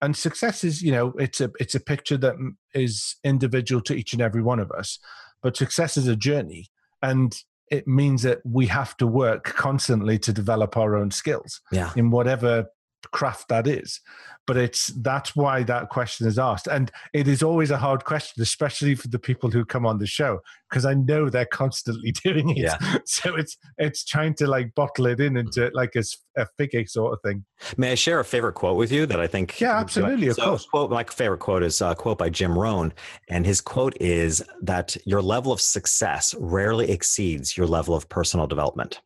and 0.03 0.17
success 0.17 0.63
is 0.63 0.81
you 0.81 0.91
know 0.91 1.13
it's 1.17 1.39
a 1.39 1.49
it's 1.59 1.75
a 1.75 1.79
picture 1.79 2.17
that 2.17 2.35
is 2.73 3.15
individual 3.23 3.81
to 3.81 3.93
each 3.93 4.13
and 4.13 4.21
every 4.21 4.41
one 4.41 4.59
of 4.59 4.69
us 4.71 4.99
but 5.41 5.55
success 5.55 5.97
is 5.97 6.07
a 6.07 6.15
journey 6.15 6.67
and 7.01 7.43
it 7.71 7.87
means 7.87 8.21
that 8.23 8.39
we 8.43 8.67
have 8.67 8.95
to 8.97 9.07
work 9.07 9.45
constantly 9.45 10.19
to 10.19 10.33
develop 10.33 10.75
our 10.77 10.95
own 10.95 11.09
skills 11.09 11.61
yeah. 11.71 11.91
in 11.95 12.11
whatever 12.11 12.65
craft 13.09 13.49
that 13.49 13.67
is. 13.67 13.99
But 14.45 14.57
it's 14.57 14.87
that's 14.87 15.35
why 15.35 15.63
that 15.63 15.89
question 15.89 16.27
is 16.27 16.37
asked. 16.37 16.67
And 16.67 16.91
it 17.13 17.27
is 17.27 17.41
always 17.41 17.71
a 17.71 17.77
hard 17.77 18.03
question 18.03 18.41
especially 18.41 18.95
for 18.95 19.07
the 19.07 19.19
people 19.19 19.49
who 19.49 19.63
come 19.63 19.85
on 19.85 19.99
the 19.99 20.07
show 20.07 20.39
because 20.69 20.85
i 20.85 20.93
know 20.93 21.29
they're 21.29 21.45
constantly 21.45 22.11
doing 22.23 22.49
it. 22.49 22.57
Yeah. 22.57 22.77
so 23.05 23.35
it's 23.35 23.57
it's 23.77 24.03
trying 24.03 24.33
to 24.35 24.47
like 24.47 24.73
bottle 24.75 25.05
it 25.05 25.19
in 25.19 25.37
into 25.37 25.61
mm-hmm. 25.61 25.75
like 25.75 25.95
a, 25.95 26.03
a 26.37 26.45
figure 26.57 26.85
sort 26.85 27.13
of 27.13 27.19
thing. 27.21 27.45
May 27.77 27.91
i 27.91 27.95
share 27.95 28.19
a 28.19 28.25
favorite 28.25 28.53
quote 28.53 28.77
with 28.77 28.91
you 28.91 29.05
that 29.05 29.19
i 29.19 29.27
think 29.27 29.59
yeah 29.59 29.77
absolutely 29.79 30.27
of 30.27 30.35
so, 30.35 30.43
course. 30.45 30.65
quote 30.65 30.91
my 30.91 31.03
favorite 31.03 31.39
quote 31.39 31.63
is 31.63 31.81
a 31.81 31.95
quote 31.95 32.17
by 32.17 32.29
jim 32.29 32.57
rohn 32.57 32.93
and 33.29 33.45
his 33.45 33.61
quote 33.61 33.95
is 34.01 34.43
that 34.61 34.97
your 35.05 35.21
level 35.21 35.51
of 35.51 35.61
success 35.61 36.35
rarely 36.39 36.91
exceeds 36.91 37.55
your 37.55 37.67
level 37.67 37.95
of 37.95 38.09
personal 38.09 38.47
development 38.47 39.01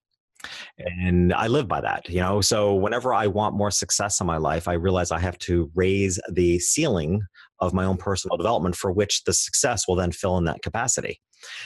and 0.77 1.33
I 1.33 1.47
live 1.47 1.67
by 1.67 1.81
that, 1.81 2.07
you 2.09 2.19
know. 2.19 2.41
So 2.41 2.75
whenever 2.75 3.13
I 3.13 3.27
want 3.27 3.55
more 3.55 3.71
success 3.71 4.19
in 4.19 4.27
my 4.27 4.37
life, 4.37 4.67
I 4.67 4.73
realize 4.73 5.11
I 5.11 5.19
have 5.19 5.37
to 5.39 5.71
raise 5.75 6.19
the 6.31 6.59
ceiling 6.59 7.21
of 7.59 7.73
my 7.73 7.85
own 7.85 7.97
personal 7.97 8.37
development 8.37 8.75
for 8.75 8.91
which 8.91 9.23
the 9.23 9.33
success 9.33 9.87
will 9.87 9.95
then 9.95 10.11
fill 10.11 10.37
in 10.37 10.45
that 10.45 10.61
capacity. 10.61 11.19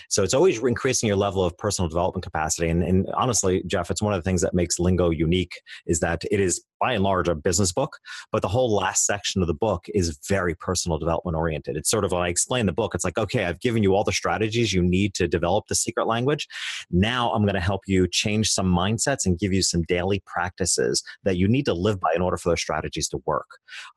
So 0.10 0.24
it's 0.24 0.34
always 0.34 0.62
increasing 0.62 1.08
your 1.08 1.18
level 1.18 1.44
of 1.44 1.58
personal 1.58 1.90
development 1.90 2.24
capacity. 2.24 2.70
And, 2.70 2.84
and, 2.84 3.08
honestly, 3.16 3.64
Geoff, 3.68 3.90
it's 3.90 4.02
one 4.02 4.14
of 4.14 4.20
the 4.20 4.28
things 4.28 4.42
that 4.42 4.54
makes 4.54 4.80
Lingo 4.80 5.10
unique 5.10 5.54
is 5.86 6.00
that 6.02 6.24
it 6.30 6.40
is 6.40 6.62
by 6.82 6.94
and 6.94 7.04
large 7.04 7.28
a 7.28 7.36
business 7.36 7.72
book, 7.72 8.00
but 8.32 8.42
the 8.42 8.48
whole 8.48 8.74
last 8.74 9.06
section 9.06 9.42
of 9.42 9.48
the 9.48 9.54
book 9.54 9.86
is 9.94 10.20
very 10.28 10.56
personal 10.56 10.98
development 10.98 11.38
oriented. 11.38 11.78
It's 11.78 11.90
sort 11.90 12.04
of 12.04 12.12
when 12.12 12.24
I 12.24 12.28
explain 12.28 12.66
the 12.66 12.74
book, 12.74 12.94
it's 12.96 13.06
like, 13.06 13.18
okay, 13.18 13.46
I've 13.46 13.62
given 13.62 13.84
you 13.84 13.96
all 13.96 14.04
the 14.04 14.12
strategies 14.12 14.74
you 14.74 14.82
need 14.82 15.14
to 15.14 15.28
develop 15.28 15.68
the 15.68 15.76
secret 15.76 16.08
language. 16.08 16.48
Now 16.90 17.32
I'm 17.32 17.44
going 17.44 17.54
to 17.54 17.62
help 17.62 17.82
you 17.86 18.08
change 18.08 18.50
some 18.50 18.74
mindsets 18.74 19.26
and 19.26 19.38
give 19.38 19.54
you 19.54 19.62
some 19.62 19.84
daily 19.84 20.22
practices 20.26 21.04
that 21.24 21.38
you 21.38 21.48
need 21.48 21.66
to 21.66 21.74
live 21.74 22.00
by 22.00 22.12
in 22.16 22.22
order 22.22 22.38
for 22.38 22.50
those 22.50 22.62
strategies 22.62 23.08
to 23.10 23.22
work. 23.26 23.48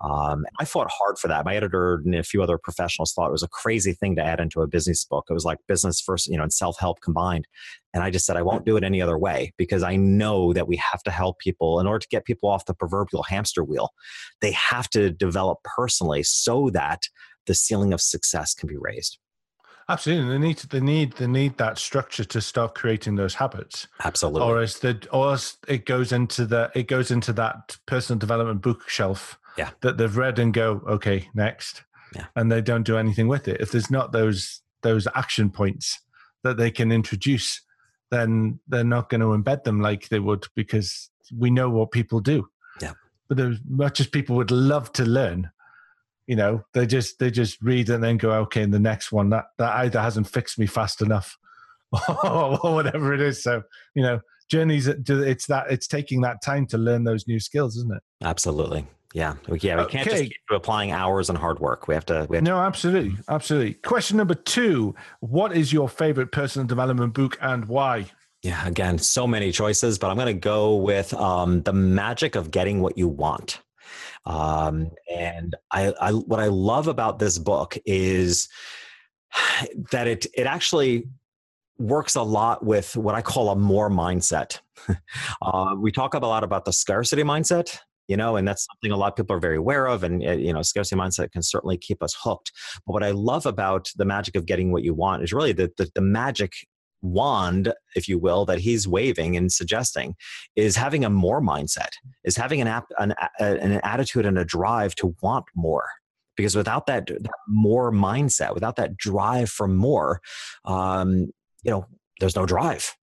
Um, 0.02 0.44
I 0.60 0.64
fought 0.64 0.90
hard 0.90 1.18
for 1.18 1.28
that. 1.28 1.44
My 1.44 1.56
editor 1.56 2.02
and 2.04 2.14
a 2.14 2.22
few 2.22 2.42
other 2.42 2.58
professionals 2.58 3.12
thought 3.12 3.28
it 3.28 3.32
was 3.32 3.42
a 3.42 3.48
crazy 3.48 3.92
thing 3.92 4.14
to 4.16 4.22
add 4.22 4.40
into 4.40 4.60
a 4.60 4.66
business 4.66 5.04
book. 5.04 5.26
It 5.30 5.34
was 5.34 5.44
like 5.44 5.58
business 5.66 6.00
first, 6.00 6.26
you 6.26 6.36
know, 6.36 6.42
and 6.42 6.52
self 6.52 6.78
help 6.78 7.00
combined. 7.00 7.46
And 7.94 8.02
I 8.02 8.10
just 8.10 8.26
said, 8.26 8.36
I 8.36 8.42
won't 8.42 8.66
do 8.66 8.76
it 8.76 8.82
any 8.82 9.00
other 9.00 9.16
way 9.16 9.54
because 9.56 9.84
I 9.84 9.94
know 9.94 10.52
that 10.52 10.66
we 10.66 10.76
have 10.76 11.02
to 11.04 11.12
help 11.12 11.38
people 11.38 11.78
in 11.78 11.86
order 11.86 12.00
to 12.00 12.08
get 12.08 12.24
people 12.24 12.50
off 12.50 12.66
the 12.66 12.74
proverbial 12.74 13.22
hamster 13.22 13.62
wheel. 13.62 13.90
They 14.40 14.50
have 14.50 14.90
to 14.90 15.10
develop 15.10 15.58
personally 15.76 16.24
so 16.24 16.70
that 16.70 17.02
the 17.46 17.54
ceiling 17.54 17.92
of 17.92 18.00
success 18.00 18.52
can 18.52 18.68
be 18.68 18.76
raised. 18.76 19.18
Absolutely, 19.88 20.30
they 20.30 20.38
need 20.38 20.58
they 20.70 20.80
need 20.80 21.12
they 21.12 21.26
need 21.26 21.58
that 21.58 21.78
structure 21.78 22.24
to 22.24 22.40
start 22.40 22.74
creating 22.74 23.16
those 23.16 23.34
habits. 23.34 23.86
Absolutely, 24.02 24.48
or 24.48 24.62
as 24.62 24.78
the 24.78 25.06
or 25.12 25.34
as 25.34 25.58
it 25.68 25.84
goes 25.84 26.10
into 26.10 26.46
the 26.46 26.70
it 26.74 26.88
goes 26.88 27.10
into 27.10 27.34
that 27.34 27.76
personal 27.86 28.18
development 28.18 28.62
bookshelf. 28.62 29.38
Yeah, 29.58 29.70
that 29.82 29.98
they've 29.98 30.16
read 30.16 30.38
and 30.38 30.54
go 30.54 30.82
okay 30.88 31.28
next. 31.34 31.84
Yeah, 32.14 32.26
and 32.34 32.50
they 32.50 32.62
don't 32.62 32.84
do 32.84 32.96
anything 32.96 33.28
with 33.28 33.46
it. 33.46 33.60
If 33.60 33.72
there's 33.72 33.90
not 33.90 34.12
those 34.12 34.62
those 34.82 35.06
action 35.14 35.50
points 35.50 36.00
that 36.44 36.56
they 36.56 36.70
can 36.70 36.90
introduce, 36.90 37.60
then 38.14 38.60
they're 38.68 38.84
not 38.84 39.10
going 39.10 39.20
to 39.20 39.26
embed 39.28 39.64
them 39.64 39.80
like 39.80 40.08
they 40.08 40.20
would 40.20 40.46
because 40.54 41.10
we 41.36 41.50
know 41.50 41.68
what 41.68 41.90
people 41.90 42.20
do. 42.20 42.48
Yeah. 42.80 42.92
But 43.28 43.40
as 43.40 43.58
much 43.68 44.00
as 44.00 44.06
people 44.06 44.36
would 44.36 44.50
love 44.50 44.92
to 44.92 45.04
learn, 45.04 45.50
you 46.26 46.36
know, 46.36 46.64
they 46.72 46.86
just 46.86 47.18
they 47.18 47.30
just 47.30 47.60
read 47.60 47.90
and 47.90 48.02
then 48.02 48.16
go, 48.16 48.32
okay, 48.32 48.62
in 48.62 48.70
the 48.70 48.78
next 48.78 49.12
one 49.12 49.30
that 49.30 49.46
that 49.58 49.74
either 49.78 50.00
hasn't 50.00 50.28
fixed 50.28 50.58
me 50.58 50.66
fast 50.66 51.02
enough 51.02 51.36
or 52.24 52.58
whatever 52.74 53.12
it 53.12 53.20
is. 53.20 53.42
So, 53.42 53.62
you 53.94 54.02
know, 54.02 54.20
journeys 54.50 54.86
it's 54.86 55.46
that 55.46 55.70
it's 55.70 55.86
taking 55.86 56.20
that 56.22 56.42
time 56.42 56.66
to 56.68 56.78
learn 56.78 57.04
those 57.04 57.26
new 57.26 57.40
skills, 57.40 57.76
isn't 57.76 57.94
it? 57.94 58.02
Absolutely. 58.22 58.86
Yeah, 59.14 59.34
yeah, 59.60 59.80
we 59.80 59.88
can't 59.88 60.08
just 60.08 60.24
keep 60.24 60.34
applying 60.50 60.90
hours 60.90 61.28
and 61.28 61.38
hard 61.38 61.60
work. 61.60 61.86
We 61.86 61.94
have 61.94 62.04
to. 62.06 62.26
We 62.28 62.36
have 62.36 62.42
no, 62.42 62.58
absolutely, 62.58 63.16
absolutely. 63.28 63.74
Question 63.74 64.16
number 64.16 64.34
two: 64.34 64.96
What 65.20 65.56
is 65.56 65.72
your 65.72 65.88
favorite 65.88 66.32
personal 66.32 66.66
development 66.66 67.14
book 67.14 67.38
and 67.40 67.64
why? 67.66 68.06
Yeah, 68.42 68.66
again, 68.66 68.98
so 68.98 69.24
many 69.24 69.52
choices, 69.52 70.00
but 70.00 70.10
I'm 70.10 70.16
going 70.16 70.26
to 70.26 70.34
go 70.34 70.74
with 70.74 71.14
um, 71.14 71.62
the 71.62 71.72
magic 71.72 72.34
of 72.34 72.50
getting 72.50 72.82
what 72.82 72.98
you 72.98 73.06
want. 73.06 73.60
Um, 74.26 74.90
and 75.08 75.54
I, 75.70 75.94
I, 76.00 76.10
what 76.10 76.40
I 76.40 76.48
love 76.48 76.88
about 76.88 77.20
this 77.20 77.38
book 77.38 77.78
is 77.86 78.48
that 79.92 80.08
it 80.08 80.26
it 80.34 80.48
actually 80.48 81.06
works 81.78 82.16
a 82.16 82.22
lot 82.22 82.64
with 82.64 82.96
what 82.96 83.14
I 83.14 83.22
call 83.22 83.50
a 83.50 83.56
more 83.56 83.90
mindset. 83.90 84.58
uh, 85.42 85.76
we 85.78 85.92
talk 85.92 86.14
a 86.14 86.18
lot 86.18 86.42
about 86.42 86.64
the 86.64 86.72
scarcity 86.72 87.22
mindset, 87.22 87.78
you 88.08 88.16
know, 88.16 88.36
and 88.36 88.46
that's 88.46 88.66
something 88.66 88.92
a 88.92 88.96
lot 88.96 89.12
of 89.12 89.16
people 89.16 89.34
are 89.36 89.40
very 89.40 89.56
aware 89.56 89.86
of. 89.86 90.02
And, 90.02 90.22
uh, 90.26 90.32
you 90.32 90.52
know, 90.52 90.62
scarcity 90.62 91.00
mindset 91.00 91.32
can 91.32 91.42
certainly 91.42 91.76
keep 91.76 92.02
us 92.02 92.14
hooked. 92.18 92.52
But 92.86 92.92
what 92.92 93.02
I 93.02 93.10
love 93.10 93.46
about 93.46 93.90
the 93.96 94.04
magic 94.04 94.36
of 94.36 94.46
getting 94.46 94.72
what 94.72 94.82
you 94.82 94.94
want 94.94 95.22
is 95.22 95.32
really 95.32 95.52
the, 95.52 95.72
the, 95.76 95.90
the 95.94 96.00
magic 96.00 96.52
wand, 97.02 97.72
if 97.96 98.08
you 98.08 98.18
will, 98.18 98.44
that 98.46 98.60
he's 98.60 98.88
waving 98.88 99.36
and 99.36 99.52
suggesting 99.52 100.14
is 100.56 100.76
having 100.76 101.04
a 101.04 101.10
more 101.10 101.40
mindset, 101.40 101.90
is 102.24 102.36
having 102.36 102.60
an, 102.60 102.68
ap- 102.68 102.92
an, 102.98 103.14
an 103.38 103.80
attitude 103.82 104.26
and 104.26 104.38
a 104.38 104.44
drive 104.44 104.94
to 104.96 105.14
want 105.22 105.44
more 105.54 105.86
because 106.36 106.56
without 106.56 106.86
that, 106.86 107.06
that, 107.06 107.30
more 107.46 107.92
mindset 107.92 108.54
without 108.54 108.74
that 108.74 108.96
drive 108.96 109.48
for 109.48 109.68
more 109.68 110.20
um, 110.64 111.30
you 111.62 111.70
know 111.70 111.86
there's 112.18 112.34
no 112.34 112.44
drive 112.44 112.96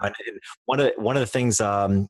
and 0.00 0.14
one 0.66 0.78
of 0.80 0.92
one 0.96 1.16
of 1.16 1.20
the 1.20 1.26
things 1.26 1.60
um, 1.60 2.06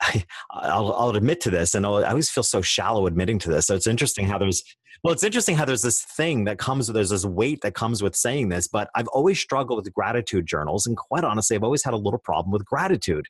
I, 0.50 0.78
will 0.78 0.94
I'll 0.94 1.16
admit 1.16 1.40
to 1.42 1.50
this, 1.50 1.74
and 1.74 1.84
I'll, 1.86 2.04
i 2.04 2.10
always 2.10 2.30
feel 2.30 2.44
so 2.44 2.62
shallow 2.62 3.06
admitting 3.06 3.38
to 3.40 3.50
this. 3.50 3.66
So 3.66 3.74
it's 3.74 3.86
interesting 3.86 4.26
how 4.26 4.38
there's, 4.38 4.62
well, 5.02 5.12
it's 5.12 5.22
interesting 5.22 5.56
how 5.56 5.64
there's 5.64 5.82
this 5.82 6.02
thing 6.02 6.44
that 6.44 6.58
comes, 6.58 6.88
with 6.88 6.94
there's 6.94 7.10
this 7.10 7.24
weight 7.24 7.60
that 7.62 7.74
comes 7.74 8.02
with 8.02 8.16
saying 8.16 8.48
this. 8.48 8.68
But 8.68 8.90
I've 8.94 9.08
always 9.08 9.38
struggled 9.38 9.84
with 9.84 9.92
gratitude 9.92 10.46
journals, 10.46 10.86
and 10.86 10.96
quite 10.96 11.24
honestly, 11.24 11.56
I've 11.56 11.64
always 11.64 11.84
had 11.84 11.94
a 11.94 11.98
little 11.98 12.18
problem 12.18 12.52
with 12.52 12.64
gratitude, 12.64 13.26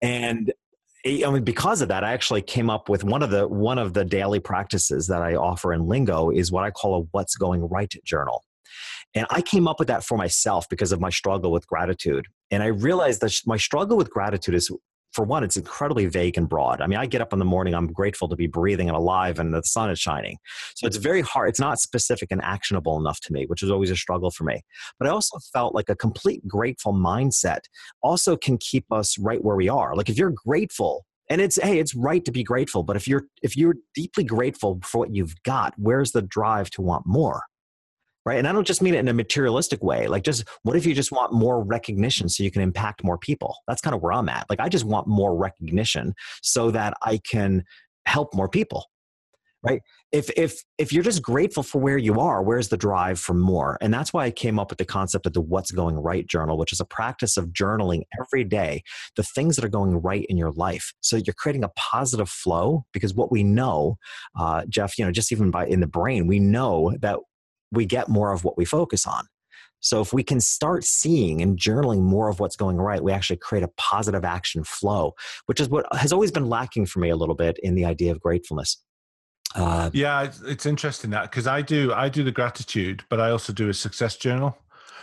and 0.00 0.52
eh, 1.04 1.26
I 1.26 1.30
mean, 1.30 1.44
because 1.44 1.82
of 1.82 1.88
that, 1.88 2.04
I 2.04 2.12
actually 2.12 2.42
came 2.42 2.70
up 2.70 2.88
with 2.88 3.04
one 3.04 3.22
of 3.22 3.30
the 3.30 3.48
one 3.48 3.78
of 3.78 3.94
the 3.94 4.04
daily 4.04 4.40
practices 4.40 5.06
that 5.08 5.22
I 5.22 5.34
offer 5.34 5.72
in 5.72 5.86
Lingo 5.86 6.30
is 6.30 6.52
what 6.52 6.64
I 6.64 6.70
call 6.70 6.96
a 6.96 7.00
"What's 7.12 7.36
Going 7.36 7.66
Right" 7.68 7.92
journal. 8.04 8.44
And 9.14 9.26
I 9.30 9.42
came 9.42 9.68
up 9.68 9.78
with 9.78 9.88
that 9.88 10.04
for 10.04 10.16
myself 10.16 10.68
because 10.68 10.90
of 10.90 11.00
my 11.00 11.10
struggle 11.10 11.52
with 11.52 11.66
gratitude. 11.66 12.26
And 12.50 12.62
I 12.62 12.66
realized 12.66 13.20
that 13.20 13.38
my 13.44 13.58
struggle 13.58 13.96
with 13.96 14.10
gratitude 14.10 14.54
is 14.54 14.70
for 15.12 15.24
one, 15.24 15.44
it's 15.44 15.56
incredibly 15.56 16.06
vague 16.06 16.38
and 16.38 16.48
broad. 16.48 16.80
I 16.80 16.86
mean, 16.86 16.98
I 16.98 17.06
get 17.06 17.20
up 17.20 17.32
in 17.32 17.38
the 17.38 17.44
morning, 17.44 17.74
I'm 17.74 17.92
grateful 17.92 18.28
to 18.28 18.36
be 18.36 18.46
breathing 18.46 18.88
and 18.88 18.96
alive 18.96 19.38
and 19.38 19.52
the 19.52 19.62
sun 19.62 19.90
is 19.90 19.98
shining. 19.98 20.38
So 20.74 20.86
it's 20.86 20.96
very 20.96 21.20
hard. 21.20 21.48
It's 21.48 21.60
not 21.60 21.78
specific 21.78 22.30
and 22.30 22.42
actionable 22.42 22.98
enough 22.98 23.20
to 23.20 23.32
me, 23.32 23.44
which 23.46 23.62
is 23.62 23.70
always 23.70 23.90
a 23.90 23.96
struggle 23.96 24.30
for 24.30 24.44
me. 24.44 24.62
But 24.98 25.08
I 25.08 25.10
also 25.10 25.38
felt 25.52 25.74
like 25.74 25.88
a 25.88 25.96
complete 25.96 26.46
grateful 26.46 26.92
mindset 26.92 27.60
also 28.02 28.36
can 28.36 28.58
keep 28.58 28.84
us 28.90 29.18
right 29.18 29.42
where 29.42 29.56
we 29.56 29.68
are. 29.68 29.94
Like 29.94 30.08
if 30.08 30.16
you're 30.16 30.34
grateful, 30.34 31.04
and 31.30 31.40
it's 31.40 31.56
hey 31.62 31.78
it's 31.78 31.94
right 31.94 32.24
to 32.24 32.32
be 32.32 32.42
grateful 32.42 32.82
but 32.82 32.96
if 32.96 33.06
you're 33.06 33.22
if 33.42 33.56
you're 33.56 33.76
deeply 33.94 34.24
grateful 34.24 34.80
for 34.82 34.98
what 34.98 35.14
you've 35.14 35.34
got 35.44 35.72
where's 35.76 36.10
the 36.10 36.20
drive 36.20 36.68
to 36.68 36.82
want 36.82 37.04
more 37.06 37.44
right? 38.24 38.38
And 38.38 38.46
I 38.46 38.52
don't 38.52 38.66
just 38.66 38.82
mean 38.82 38.94
it 38.94 38.98
in 38.98 39.08
a 39.08 39.12
materialistic 39.12 39.82
way. 39.82 40.06
Like, 40.06 40.22
just 40.22 40.44
what 40.62 40.76
if 40.76 40.86
you 40.86 40.94
just 40.94 41.12
want 41.12 41.32
more 41.32 41.62
recognition 41.62 42.28
so 42.28 42.42
you 42.42 42.50
can 42.50 42.62
impact 42.62 43.04
more 43.04 43.18
people? 43.18 43.56
That's 43.66 43.80
kind 43.80 43.94
of 43.94 44.02
where 44.02 44.12
I'm 44.12 44.28
at. 44.28 44.46
Like, 44.48 44.60
I 44.60 44.68
just 44.68 44.84
want 44.84 45.06
more 45.06 45.36
recognition 45.36 46.14
so 46.42 46.70
that 46.70 46.94
I 47.02 47.18
can 47.18 47.64
help 48.06 48.34
more 48.34 48.48
people, 48.48 48.86
right? 49.62 49.80
If 50.12 50.30
if 50.36 50.62
if 50.78 50.92
you're 50.92 51.02
just 51.02 51.22
grateful 51.22 51.62
for 51.62 51.80
where 51.80 51.98
you 51.98 52.20
are, 52.20 52.42
where's 52.42 52.68
the 52.68 52.76
drive 52.76 53.18
for 53.18 53.34
more? 53.34 53.78
And 53.80 53.92
that's 53.92 54.12
why 54.12 54.24
I 54.24 54.30
came 54.30 54.58
up 54.58 54.70
with 54.70 54.78
the 54.78 54.84
concept 54.84 55.26
of 55.26 55.32
the 55.32 55.40
What's 55.40 55.70
Going 55.70 55.96
Right 55.96 56.26
journal, 56.26 56.58
which 56.58 56.72
is 56.72 56.80
a 56.80 56.84
practice 56.84 57.36
of 57.36 57.46
journaling 57.46 58.02
every 58.20 58.44
day 58.44 58.82
the 59.16 59.22
things 59.22 59.56
that 59.56 59.64
are 59.64 59.70
going 59.70 59.96
right 60.00 60.26
in 60.28 60.36
your 60.36 60.52
life. 60.52 60.92
So 61.00 61.16
you're 61.16 61.34
creating 61.34 61.64
a 61.64 61.70
positive 61.76 62.28
flow 62.28 62.84
because 62.92 63.14
what 63.14 63.32
we 63.32 63.42
know, 63.42 63.98
uh, 64.38 64.64
Geoff, 64.68 64.98
you 64.98 65.04
know, 65.04 65.12
just 65.12 65.32
even 65.32 65.50
by 65.50 65.66
in 65.66 65.80
the 65.80 65.86
brain, 65.86 66.26
we 66.26 66.38
know 66.38 66.94
that 67.00 67.18
we 67.72 67.86
get 67.86 68.08
more 68.08 68.32
of 68.32 68.44
what 68.44 68.56
we 68.56 68.64
focus 68.64 69.06
on. 69.06 69.26
So 69.80 70.00
if 70.00 70.12
we 70.12 70.22
can 70.22 70.40
start 70.40 70.84
seeing 70.84 71.42
and 71.42 71.58
journaling 71.58 72.02
more 72.02 72.28
of 72.28 72.38
what's 72.38 72.54
going 72.54 72.76
right, 72.76 73.02
we 73.02 73.10
actually 73.10 73.38
create 73.38 73.64
a 73.64 73.70
positive 73.76 74.24
action 74.24 74.62
flow, 74.62 75.14
which 75.46 75.60
is 75.60 75.68
what 75.68 75.86
has 75.92 76.12
always 76.12 76.30
been 76.30 76.48
lacking 76.48 76.86
for 76.86 77.00
me 77.00 77.10
a 77.10 77.16
little 77.16 77.34
bit 77.34 77.58
in 77.64 77.74
the 77.74 77.84
idea 77.84 78.12
of 78.12 78.20
gratefulness. 78.20 78.80
Uh, 79.56 79.90
yeah, 79.92 80.22
it's, 80.22 80.40
it's 80.42 80.66
interesting 80.66 81.10
that 81.10 81.30
because 81.30 81.46
I 81.46 81.62
do 81.62 81.92
I 81.92 82.08
do 82.08 82.22
the 82.22 82.32
gratitude, 82.32 83.04
but 83.10 83.20
I 83.20 83.30
also 83.30 83.52
do 83.52 83.68
a 83.68 83.74
success 83.74 84.16
journal. 84.16 84.56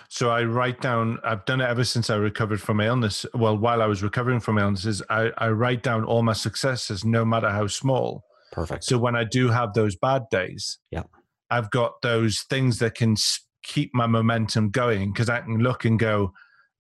So 0.08 0.32
I 0.32 0.44
write 0.44 0.82
down. 0.82 1.20
I've 1.24 1.46
done 1.46 1.62
it 1.62 1.66
ever 1.66 1.84
since 1.84 2.10
I 2.10 2.16
recovered 2.16 2.60
from 2.60 2.78
my 2.78 2.88
illness. 2.88 3.28
Well, 3.36 3.56
while 3.56 3.82
I 3.82 3.86
was 3.86 4.02
recovering 4.02 4.40
from 4.40 4.58
illnesses, 4.58 5.04
I, 5.10 5.32
I 5.38 5.50
write 5.50 5.84
down 5.84 6.04
all 6.04 6.24
my 6.24 6.34
successes, 6.34 7.06
no 7.06 7.24
matter 7.24 7.50
how 7.50 7.68
small. 7.68 8.24
Perfect. 8.52 8.86
So 8.86 8.98
when 8.98 9.16
I 9.16 9.24
do 9.24 9.50
have 9.50 9.74
those 9.74 9.96
bad 9.96 10.24
days, 10.32 10.80
yeah, 10.90 11.04
I've 11.50 11.72
got 11.72 12.02
those 12.02 12.42
things 12.50 12.80
that 12.80 12.96
can 12.96 13.16
keep 13.64 13.94
my 13.94 14.08
momentum 14.08 14.70
going 14.70 15.12
because 15.12 15.30
I 15.30 15.42
can 15.42 15.60
look 15.60 15.86
and 15.86 16.00
go, 16.00 16.34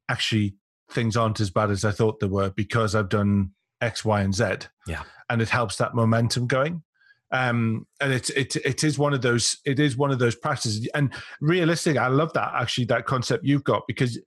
actually, 0.10 0.55
things 0.91 1.17
aren't 1.17 1.39
as 1.39 1.49
bad 1.49 1.71
as 1.71 1.86
I 1.86 1.91
thought 1.91 2.19
they 2.19 2.27
were 2.27 2.49
because 2.49 2.95
I've 2.95 3.10
done 3.10 3.51
X, 3.82 4.03
Y, 4.03 4.21
and 4.21 4.34
Z. 4.34 4.45
Yeah. 4.88 5.03
and 5.29 5.41
it 5.41 5.49
helps 5.49 5.77
that 5.77 5.93
momentum 5.93 6.47
going 6.47 6.84
um 7.32 7.86
and 8.01 8.12
it's 8.12 8.29
it, 8.32 8.55
it 8.58 8.84
is 8.84 8.97
one 8.97 9.13
of 9.13 9.21
those 9.21 9.58
it 9.65 9.79
is 9.79 9.95
one 9.95 10.12
of 10.12 10.19
those 10.19 10.36
practices 10.36 10.88
and 10.95 11.13
realistic 11.41 11.97
i 11.97 12.08
love 12.08 12.34
that 12.34 12.51
actually 12.55 12.86
that 12.86 13.05
concept 13.05 13.45
you've 13.45 13.63
got 13.63 13.84
because 13.88 14.17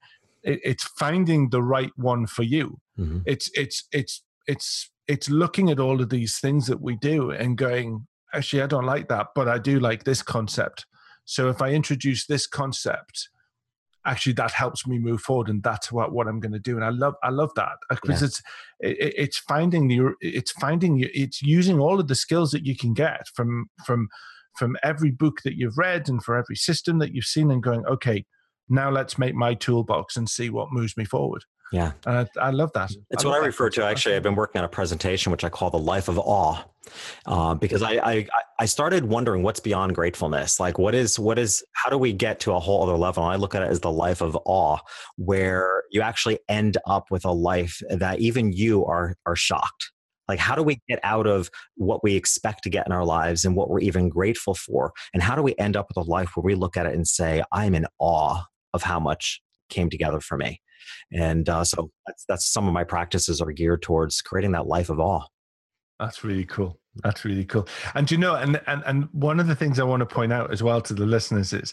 it, 0.45 0.61
it's 0.65 0.85
finding 0.99 1.51
the 1.51 1.63
right 1.63 1.91
one 1.97 2.27
for 2.27 2.45
you 2.45 2.79
mm-hmm. 2.99 3.19
it's 3.27 3.51
it's 3.55 3.89
it's 3.93 4.23
it's 4.47 4.91
it's 5.09 5.29
looking 5.29 5.71
at 5.71 5.81
all 5.81 6.01
of 6.01 6.11
these 6.11 6.39
things 6.39 6.67
that 6.67 6.81
we 6.81 6.97
do 6.97 7.33
and 7.33 7.59
going 7.59 8.07
actually 8.35 8.63
i 8.63 8.67
don't 8.67 8.87
like 8.87 9.09
that 9.09 9.29
but 9.35 9.49
i 9.49 9.59
do 9.59 9.79
like 9.79 10.05
this 10.05 10.23
concept 10.23 10.87
so 11.25 11.49
if 11.49 11.63
i 11.63 11.71
introduce 11.71 12.27
this 12.27 12.47
concept 12.47 13.29
actually 14.05 14.33
that 14.33 14.51
helps 14.51 14.87
me 14.87 14.99
move 14.99 15.21
forward 15.21 15.49
and 15.49 15.63
that's 15.63 15.93
what, 15.93 16.13
what 16.13 16.27
i'm 16.27 16.41
going 16.41 16.53
to 16.53 16.59
do 16.59 16.77
and 16.77 16.85
i 16.85 16.91
love 16.91 17.15
i 17.23 17.31
love 17.31 17.51
that 17.55 17.77
uh, 17.91 17.97
because 18.03 18.21
yeah. 18.21 18.27
it's 18.27 18.43
it, 18.81 19.15
it's 19.17 19.39
finding 19.39 19.89
the 19.89 20.13
it's 20.21 20.53
finding 20.53 20.97
you 20.97 21.09
it's 21.13 21.43
using 21.43 21.79
all 21.79 22.01
of 22.01 22.09
the 22.09 22.15
skills 22.15 22.51
that 22.51 22.67
you 22.67 22.77
can 22.77 22.95
get 22.95 23.27
from 23.35 23.67
from 23.85 24.09
from 24.57 24.77
every 24.83 25.11
book 25.11 25.41
that 25.45 25.57
you've 25.57 25.79
read 25.79 26.09
and 26.09 26.23
for 26.23 26.37
every 26.37 26.57
system 26.57 26.99
that 26.99 27.15
you've 27.15 27.25
seen 27.25 27.51
and 27.51 27.63
going 27.63 27.85
okay 27.87 28.25
now 28.69 28.91
let's 28.91 29.19
make 29.19 29.35
my 29.35 29.55
toolbox 29.55 30.17
and 30.17 30.29
see 30.29 30.51
what 30.51 30.73
moves 30.73 30.97
me 30.97 31.05
forward 31.05 31.45
yeah. 31.73 31.93
I, 32.07 32.27
I 32.41 32.51
love 32.51 32.73
that. 32.75 32.93
It's 33.11 33.25
I 33.25 33.29
what 33.29 33.43
I 33.43 33.45
refer 33.45 33.71
to. 33.71 33.85
Actually, 33.85 34.17
I've 34.17 34.23
been 34.23 34.35
working 34.35 34.59
on 34.59 34.65
a 34.65 34.69
presentation 34.69 35.33
which 35.33 35.45
I 35.45 35.49
call 35.49 35.71
the 35.71 35.79
life 35.79 36.09
of 36.09 36.19
awe, 36.19 36.63
uh, 37.27 37.55
because 37.55 37.83
I, 37.83 37.93
I 37.93 38.27
I 38.59 38.67
started 38.67 39.07
wondering 39.07 39.43
what's 39.43 39.61
beyond 39.61 39.95
gratefulness. 39.95 40.61
Like, 40.61 40.79
what 40.79 40.95
is 40.95 41.19
what 41.19 41.39
is 41.39 41.65
how 41.73 41.91
do 41.91 41.99
we 41.99 42.13
get 42.13 42.39
to 42.41 42.53
a 42.53 42.61
whole 42.61 42.83
other 42.83 42.97
level? 42.97 43.25
And 43.25 43.33
I 43.33 43.37
look 43.37 43.55
at 43.55 43.63
it 43.63 43.71
as 43.71 43.81
the 43.81 43.91
life 43.91 44.21
of 44.21 44.37
awe, 44.45 44.79
where 45.17 45.83
you 45.91 46.03
actually 46.03 46.39
end 46.49 46.77
up 46.87 47.11
with 47.11 47.25
a 47.25 47.33
life 47.33 47.81
that 47.91 48.21
even 48.21 48.53
you 48.53 48.85
are 48.85 49.17
are 49.27 49.37
shocked. 49.37 49.91
Like, 50.29 50.39
how 50.39 50.55
do 50.55 50.63
we 50.63 50.81
get 50.89 51.01
out 51.03 51.27
of 51.27 51.51
what 51.75 52.03
we 52.05 52.15
expect 52.15 52.63
to 52.63 52.71
get 52.71 52.87
in 52.87 52.93
our 52.93 53.05
lives 53.05 53.45
and 53.45 53.57
what 53.57 53.69
we're 53.69 53.81
even 53.81 54.09
grateful 54.09 54.55
for? 54.55 54.93
And 55.13 55.23
how 55.23 55.35
do 55.35 55.43
we 55.43 55.55
end 55.59 55.77
up 55.77 55.89
with 55.89 56.07
a 56.07 56.09
life 56.09 56.31
where 56.35 56.45
we 56.45 56.55
look 56.55 56.77
at 56.77 56.87
it 56.87 56.95
and 56.95 57.07
say, 57.07 57.43
I'm 57.51 57.75
in 57.75 57.87
awe 57.99 58.45
of 58.73 58.83
how 58.83 59.01
much 59.01 59.43
came 59.73 59.91
together 59.91 60.21
for 60.21 60.37
me? 60.37 60.61
And 61.13 61.49
uh, 61.49 61.65
so 61.65 61.91
that's, 62.07 62.25
that's 62.29 62.47
some 62.47 62.67
of 62.67 62.75
my 62.75 62.85
practices 62.85 63.41
are 63.41 63.53
geared 63.53 63.83
towards 63.83 64.21
creating 64.23 64.53
that 64.53 64.67
life 64.67 64.91
of 64.91 65.01
awe. 65.01 65.25
That's 65.99 66.25
really 66.25 66.45
cool. 66.45 66.79
That's 66.97 67.25
really 67.25 67.45
cool. 67.45 67.67
And 67.95 68.11
you 68.11 68.19
know, 68.19 68.35
and 68.35 68.61
and 68.67 68.83
and 68.85 69.09
one 69.13 69.41
of 69.41 69.47
the 69.47 69.55
things 69.55 69.79
I 69.79 69.85
want 69.85 70.01
to 70.01 70.07
point 70.07 70.33
out 70.33 70.53
as 70.53 70.63
well 70.63 70.81
to 70.83 70.95
the 70.95 71.07
listeners 71.07 71.53
is 71.53 71.73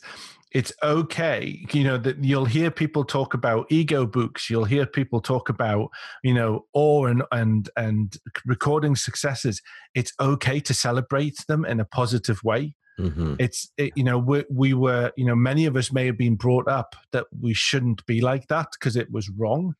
it's 0.51 0.71
okay, 0.81 1.65
you 1.73 1.83
know, 1.83 1.97
that 1.97 2.23
you'll 2.23 2.45
hear 2.45 2.71
people 2.71 3.03
talk 3.03 3.33
about 3.33 3.67
ego 3.69 4.05
books, 4.05 4.49
you'll 4.49 4.65
hear 4.65 4.85
people 4.85 5.19
talk 5.21 5.49
about, 5.49 5.89
you 6.23 6.33
know, 6.33 6.65
awe 6.73 7.05
and 7.05 7.23
and 7.31 7.69
and 7.75 8.17
recording 8.45 8.95
successes. 8.95 9.61
It's 9.93 10.13
okay 10.19 10.59
to 10.61 10.73
celebrate 10.73 11.37
them 11.47 11.65
in 11.65 11.79
a 11.79 11.85
positive 11.85 12.41
way. 12.43 12.75
Mm-hmm. 12.99 13.35
It's 13.39 13.71
it, 13.77 13.93
you 13.95 14.03
know 14.03 14.19
we, 14.19 14.43
we 14.49 14.73
were 14.73 15.11
you 15.15 15.25
know 15.25 15.35
many 15.35 15.65
of 15.65 15.75
us 15.75 15.91
may 15.91 16.05
have 16.05 16.17
been 16.17 16.35
brought 16.35 16.67
up 16.67 16.95
that 17.11 17.25
we 17.39 17.53
shouldn't 17.53 18.05
be 18.05 18.21
like 18.21 18.47
that 18.47 18.67
because 18.73 18.95
it 18.95 19.11
was 19.11 19.29
wrong, 19.29 19.75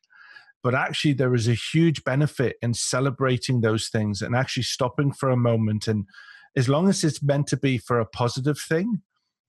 but 0.62 0.74
actually 0.74 1.12
there 1.12 1.34
is 1.34 1.46
a 1.46 1.54
huge 1.54 2.02
benefit 2.04 2.56
in 2.62 2.74
celebrating 2.74 3.60
those 3.60 3.88
things 3.88 4.22
and 4.22 4.34
actually 4.34 4.62
stopping 4.62 5.12
for 5.12 5.30
a 5.30 5.36
moment 5.36 5.86
and 5.86 6.06
as 6.56 6.68
long 6.68 6.88
as 6.88 7.04
it's 7.04 7.22
meant 7.22 7.46
to 7.48 7.56
be 7.56 7.78
for 7.78 8.00
a 8.00 8.06
positive 8.06 8.58
thing, 8.58 9.02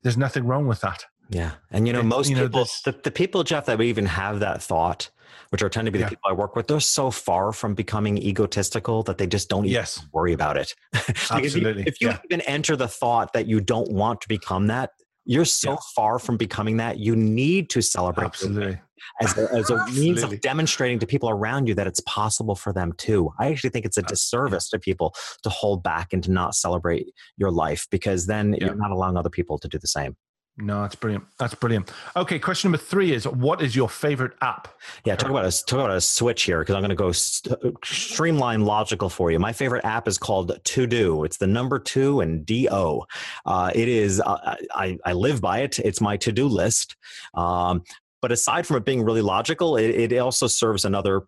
there's 0.04 0.18
nothing 0.18 0.46
wrong 0.46 0.68
with 0.68 0.82
that. 0.82 1.06
Yeah, 1.30 1.52
and 1.72 1.88
you 1.88 1.94
know 1.94 2.04
most 2.04 2.30
you 2.30 2.36
know, 2.36 2.44
people, 2.44 2.68
the, 2.84 3.00
the 3.04 3.12
people 3.12 3.44
Geoff 3.44 3.66
that 3.66 3.78
we 3.78 3.88
even 3.88 4.06
have 4.06 4.42
that 4.42 4.62
thought 4.62 5.10
which 5.50 5.62
are 5.62 5.70
tend 5.70 5.86
to 5.86 5.92
be 5.92 6.00
the 6.00 6.06
yeah. 6.06 6.10
people 6.10 6.30
I 6.30 6.34
work 6.34 6.56
with, 6.56 6.68
they're 6.68 6.80
so 6.80 7.12
far 7.12 7.52
from 7.52 7.74
becoming 7.74 8.18
egotistical 8.18 9.04
that 9.04 9.18
they 9.18 9.28
just 9.28 9.50
don't 9.50 9.66
even 9.66 9.74
yes. 9.74 10.06
worry 10.14 10.34
about 10.34 10.58
it. 10.58 10.74
Absolutely. 11.32 11.48
if 11.48 11.56
you, 11.56 11.84
if 11.88 12.02
you 12.02 12.08
yeah. 12.10 12.20
even 12.26 12.42
enter 12.42 12.76
the 12.76 12.88
thought 12.88 13.34
that 13.34 13.48
you 13.48 13.60
don't 13.60 13.92
want 13.92 14.22
to 14.22 14.28
become 14.28 14.68
that, 14.68 14.92
you're 15.26 15.46
so 15.46 15.72
yeah. 15.72 15.78
far 15.96 16.20
from 16.20 16.38
becoming 16.38 16.78
that. 16.78 17.00
You 17.00 17.16
need 17.16 17.70
to 17.72 17.82
celebrate 17.82 18.26
Absolutely. 18.26 18.80
as 19.22 19.38
a, 19.38 19.54
as 19.54 19.70
a 19.70 19.86
means 19.92 20.24
of 20.24 20.42
demonstrating 20.42 21.00
to 21.00 21.06
people 21.06 21.30
around 21.30 21.68
you 21.68 21.76
that 21.76 21.88
it's 21.88 22.00
possible 22.02 22.56
for 22.56 22.74
them 22.74 22.94
too. 22.98 23.32
I 23.40 23.48
actually 23.50 23.70
think 23.70 23.86
it's 23.86 23.98
a 23.98 24.02
disservice 24.02 24.70
to 24.70 24.80
people 24.80 25.14
to 25.44 25.50
hold 25.50 25.84
back 25.84 26.14
and 26.14 26.24
to 26.24 26.32
not 26.32 26.56
celebrate 26.56 27.08
your 27.38 27.52
life 27.52 27.88
because 27.92 28.26
then 28.26 28.56
you're 28.60 28.76
not 28.76 28.92
allowing 28.92 29.16
other 29.16 29.30
people 29.30 29.60
to 29.60 29.68
do 29.68 29.78
the 29.78 29.88
same. 29.88 30.16
No, 30.58 30.82
that's 30.82 30.96
brilliant. 30.96 31.26
That's 31.40 31.56
brilliant. 31.56 31.92
Okay, 32.16 32.38
question 32.38 32.70
number 32.72 32.84
three 32.84 33.14
is: 33.14 33.26
What 33.26 33.62
is 33.62 33.76
your 33.76 33.88
favorite 33.88 34.34
app? 34.42 34.68
Yeah, 35.06 35.16
talk 35.16 35.30
about 35.30 35.46
a 35.46 35.66
talk 35.66 35.80
about 35.80 35.92
a 35.92 36.02
switch 36.02 36.44
here 36.44 36.60
because 36.60 36.76
I'm 36.76 36.82
going 36.82 36.90
to 36.90 36.96
go 36.96 37.12
st- 37.12 37.58
streamline 37.84 38.66
logical 38.66 39.10
for 39.10 39.32
you. 39.32 39.40
My 39.40 39.54
favorite 39.54 39.86
app 39.86 40.08
is 40.08 40.18
called 40.18 40.60
To 40.62 40.88
Do. 40.88 41.24
It's 41.24 41.38
the 41.38 41.48
number 41.48 41.80
two 41.80 42.20
and 42.20 42.46
D 42.46 42.68
O. 42.70 43.06
Uh, 43.46 43.72
it 43.74 43.88
is. 43.88 44.20
Uh, 44.20 44.56
I 44.76 44.98
I 45.06 45.14
live 45.14 45.42
by 45.42 45.60
it. 45.60 45.80
It's 45.80 46.02
my 46.02 46.18
to 46.18 46.32
do 46.32 46.48
list. 46.48 46.96
Um, 47.34 47.84
but 48.22 48.32
aside 48.32 48.68
from 48.68 48.78
it 48.78 48.86
being 48.86 49.04
really 49.04 49.22
logical, 49.22 49.78
it, 49.78 50.12
it 50.12 50.18
also 50.20 50.46
serves 50.48 50.86
another 50.86 51.24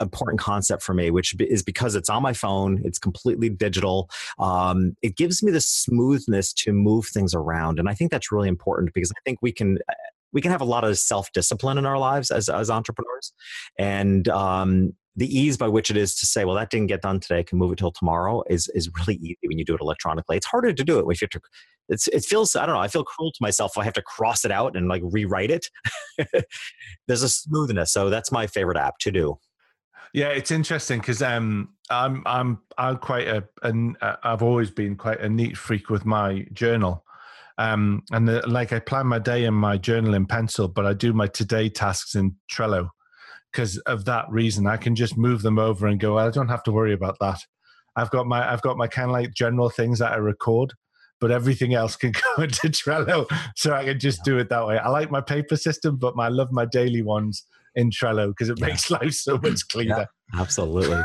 important 0.00 0.40
concept 0.40 0.82
for 0.82 0.94
me, 0.94 1.10
which 1.10 1.34
is 1.40 1.62
because 1.62 1.94
it's 1.94 2.08
on 2.08 2.22
my 2.22 2.32
phone, 2.32 2.80
it's 2.84 2.98
completely 2.98 3.48
digital. 3.48 4.08
Um, 4.38 4.96
it 5.02 5.16
gives 5.16 5.42
me 5.42 5.50
the 5.50 5.60
smoothness 5.60 6.52
to 6.54 6.72
move 6.72 7.06
things 7.06 7.34
around, 7.34 7.78
and 7.78 7.88
I 7.88 7.94
think 7.94 8.10
that's 8.10 8.32
really 8.32 8.48
important 8.48 8.92
because 8.94 9.10
I 9.12 9.20
think 9.24 9.38
we 9.42 9.52
can 9.52 9.78
uh, 9.88 9.94
we 10.32 10.40
can 10.40 10.50
have 10.50 10.60
a 10.60 10.66
lot 10.66 10.84
of 10.84 10.98
self 10.98 11.32
discipline 11.32 11.78
in 11.78 11.86
our 11.86 11.98
lives 11.98 12.30
as 12.30 12.48
as 12.48 12.70
entrepreneurs, 12.70 13.32
and 13.78 14.28
um, 14.28 14.94
the 15.18 15.36
ease 15.36 15.56
by 15.56 15.66
which 15.66 15.90
it 15.90 15.96
is 15.96 16.14
to 16.14 16.26
say, 16.26 16.44
well, 16.44 16.54
that 16.54 16.70
didn't 16.70 16.86
get 16.86 17.02
done 17.02 17.18
today, 17.18 17.40
I 17.40 17.42
can 17.42 17.58
move 17.58 17.72
it 17.72 17.78
till 17.78 17.90
tomorrow 17.90 18.44
is 18.48 18.68
is 18.74 18.88
really 18.96 19.16
easy 19.16 19.38
when 19.46 19.58
you 19.58 19.64
do 19.64 19.74
it 19.74 19.80
electronically. 19.80 20.36
It's 20.36 20.46
harder 20.46 20.72
to 20.72 20.84
do 20.84 20.98
it 20.98 21.06
if 21.10 21.20
you 21.20 21.28
have 21.32 21.42
to. 21.42 21.48
It's, 21.88 22.06
it 22.08 22.24
feels 22.24 22.54
I 22.54 22.66
don't 22.66 22.74
know. 22.76 22.80
I 22.80 22.88
feel 22.88 23.04
cruel 23.04 23.32
to 23.32 23.38
myself 23.40 23.76
I 23.76 23.84
have 23.84 23.94
to 23.94 24.02
cross 24.02 24.44
it 24.44 24.52
out 24.52 24.76
and 24.76 24.88
like 24.88 25.02
rewrite 25.04 25.50
it. 25.50 25.66
There's 27.08 27.22
a 27.22 27.28
smoothness, 27.28 27.92
so 27.92 28.10
that's 28.10 28.30
my 28.30 28.46
favorite 28.46 28.76
app 28.76 28.98
to 28.98 29.10
do. 29.10 29.38
Yeah, 30.12 30.28
it's 30.28 30.50
interesting 30.50 31.00
because 31.00 31.22
um, 31.22 31.70
I'm 31.90 32.22
I'm 32.26 32.60
I'm 32.76 32.96
quite 32.96 33.28
a 33.28 33.44
and 33.62 33.96
I've 34.00 34.42
always 34.42 34.70
been 34.70 34.96
quite 34.96 35.20
a 35.20 35.28
neat 35.28 35.56
freak 35.56 35.90
with 35.90 36.04
my 36.04 36.46
journal. 36.52 37.04
Um, 37.58 38.04
and 38.12 38.28
the, 38.28 38.46
like 38.48 38.72
I 38.72 38.78
plan 38.78 39.08
my 39.08 39.18
day 39.18 39.44
in 39.44 39.54
my 39.54 39.78
journal 39.78 40.14
in 40.14 40.26
pencil, 40.26 40.68
but 40.68 40.86
I 40.86 40.94
do 40.94 41.12
my 41.12 41.26
today 41.26 41.68
tasks 41.68 42.14
in 42.14 42.36
Trello 42.50 42.90
because 43.52 43.78
of 43.78 44.04
that 44.04 44.30
reason. 44.30 44.66
I 44.66 44.76
can 44.76 44.94
just 44.94 45.16
move 45.16 45.42
them 45.42 45.58
over 45.58 45.86
and 45.86 45.98
go. 45.98 46.18
I 46.18 46.30
don't 46.30 46.48
have 46.48 46.62
to 46.64 46.72
worry 46.72 46.92
about 46.92 47.18
that. 47.20 47.40
I've 47.96 48.10
got 48.10 48.26
my 48.26 48.50
I've 48.50 48.62
got 48.62 48.76
my 48.76 48.86
kind 48.86 49.10
of 49.10 49.12
like 49.12 49.34
general 49.34 49.70
things 49.70 49.98
that 49.98 50.12
I 50.12 50.16
record, 50.16 50.72
but 51.20 51.30
everything 51.30 51.74
else 51.74 51.96
can 51.96 52.12
go 52.36 52.44
into 52.44 52.68
Trello, 52.68 53.28
so 53.56 53.74
I 53.74 53.84
can 53.84 53.98
just 53.98 54.24
do 54.24 54.38
it 54.38 54.48
that 54.50 54.66
way. 54.66 54.78
I 54.78 54.88
like 54.88 55.10
my 55.10 55.20
paper 55.20 55.56
system, 55.56 55.96
but 55.96 56.16
my, 56.16 56.26
I 56.26 56.28
love 56.28 56.52
my 56.52 56.64
daily 56.64 57.02
ones 57.02 57.44
in 57.74 57.90
Trello 57.90 58.28
because 58.28 58.48
it 58.48 58.58
yeah. 58.58 58.66
makes 58.66 58.90
life 58.90 59.12
so 59.12 59.38
much 59.42 59.66
cleaner. 59.68 60.08
Yeah, 60.34 60.40
absolutely. 60.40 61.02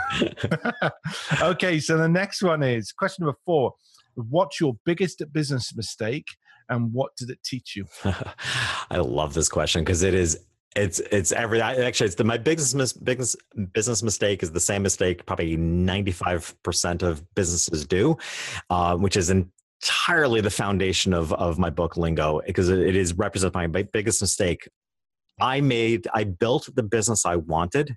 okay, 1.41 1.79
so 1.79 1.97
the 1.97 2.09
next 2.09 2.41
one 2.41 2.63
is 2.63 2.91
question 2.91 3.25
number 3.25 3.37
four. 3.45 3.73
What's 4.15 4.59
your 4.59 4.73
biggest 4.85 5.23
business 5.31 5.75
mistake 5.75 6.27
and 6.69 6.93
what 6.93 7.15
did 7.17 7.29
it 7.29 7.39
teach 7.43 7.75
you? 7.75 7.85
I 8.89 8.97
love 8.97 9.33
this 9.33 9.49
question 9.49 9.83
because 9.83 10.03
it 10.03 10.13
is 10.13 10.45
it's 10.75 10.99
it's 11.11 11.31
every 11.31 11.61
actually 11.61 12.07
it's 12.07 12.15
the 12.15 12.23
my 12.23 12.37
biggest 12.37 12.75
mis, 12.75 12.93
biggest 12.93 13.35
business 13.73 14.01
mistake 14.01 14.41
is 14.41 14.51
the 14.51 14.59
same 14.59 14.81
mistake 14.81 15.25
probably 15.25 15.55
95% 15.55 17.03
of 17.03 17.23
businesses 17.35 17.85
do 17.85 18.17
uh, 18.71 18.95
which 18.95 19.15
is 19.15 19.29
entirely 19.29 20.41
the 20.41 20.49
foundation 20.49 21.13
of 21.13 21.31
of 21.33 21.59
my 21.59 21.69
book 21.69 21.95
lingo 21.95 22.41
because 22.47 22.69
it, 22.69 22.95
is 22.95 23.13
represent 23.13 23.53
my 23.53 23.67
biggest 23.67 24.19
mistake 24.21 24.67
I 25.39 25.61
made, 25.61 26.07
I 26.13 26.23
built 26.23 26.69
the 26.73 26.83
business 26.83 27.25
I 27.25 27.37
wanted 27.37 27.95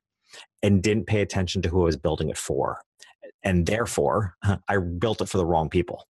and 0.63 0.83
didn't 0.83 1.07
pay 1.07 1.21
attention 1.21 1.63
to 1.63 1.69
who 1.69 1.83
I 1.83 1.85
was 1.85 1.97
building 1.97 2.29
it 2.29 2.39
for. 2.39 2.81
And 3.43 3.67
therefore, 3.67 4.35
I 4.69 4.79
built 4.79 5.21
it 5.21 5.29
for 5.29 5.39
the 5.39 5.47
wrong 5.47 5.69
people. 5.69 6.07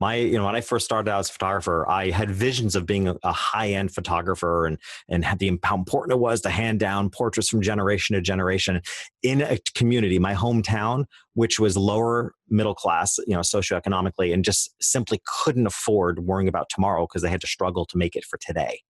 My, 0.00 0.16
you 0.16 0.36
know, 0.36 0.46
when 0.46 0.56
I 0.56 0.60
first 0.60 0.84
started 0.84 1.08
out 1.08 1.20
as 1.20 1.30
a 1.30 1.32
photographer, 1.32 1.88
I 1.88 2.10
had 2.10 2.30
visions 2.30 2.74
of 2.74 2.84
being 2.84 3.06
a, 3.08 3.32
high-end 3.32 3.94
photographer 3.94 4.66
and 4.66 4.76
and 5.08 5.24
had 5.24 5.38
the 5.38 5.56
how 5.62 5.76
important 5.76 6.12
it 6.12 6.18
was 6.18 6.40
to 6.40 6.50
hand 6.50 6.80
down 6.80 7.10
portraits 7.10 7.48
from 7.48 7.62
generation 7.62 8.14
to 8.14 8.20
generation 8.20 8.80
in 9.22 9.40
a 9.40 9.58
community, 9.76 10.18
my 10.18 10.34
hometown, 10.34 11.04
which 11.34 11.60
was 11.60 11.76
lower 11.76 12.34
middle 12.48 12.74
class, 12.74 13.18
you 13.26 13.34
know, 13.34 13.40
socioeconomically, 13.40 14.34
and 14.34 14.44
just 14.44 14.74
simply 14.82 15.20
couldn't 15.44 15.66
afford 15.66 16.26
worrying 16.26 16.48
about 16.48 16.68
tomorrow 16.68 17.06
because 17.06 17.22
they 17.22 17.30
had 17.30 17.40
to 17.40 17.46
struggle 17.46 17.84
to 17.86 17.96
make 17.96 18.16
it 18.16 18.24
for 18.24 18.38
today. 18.38 18.80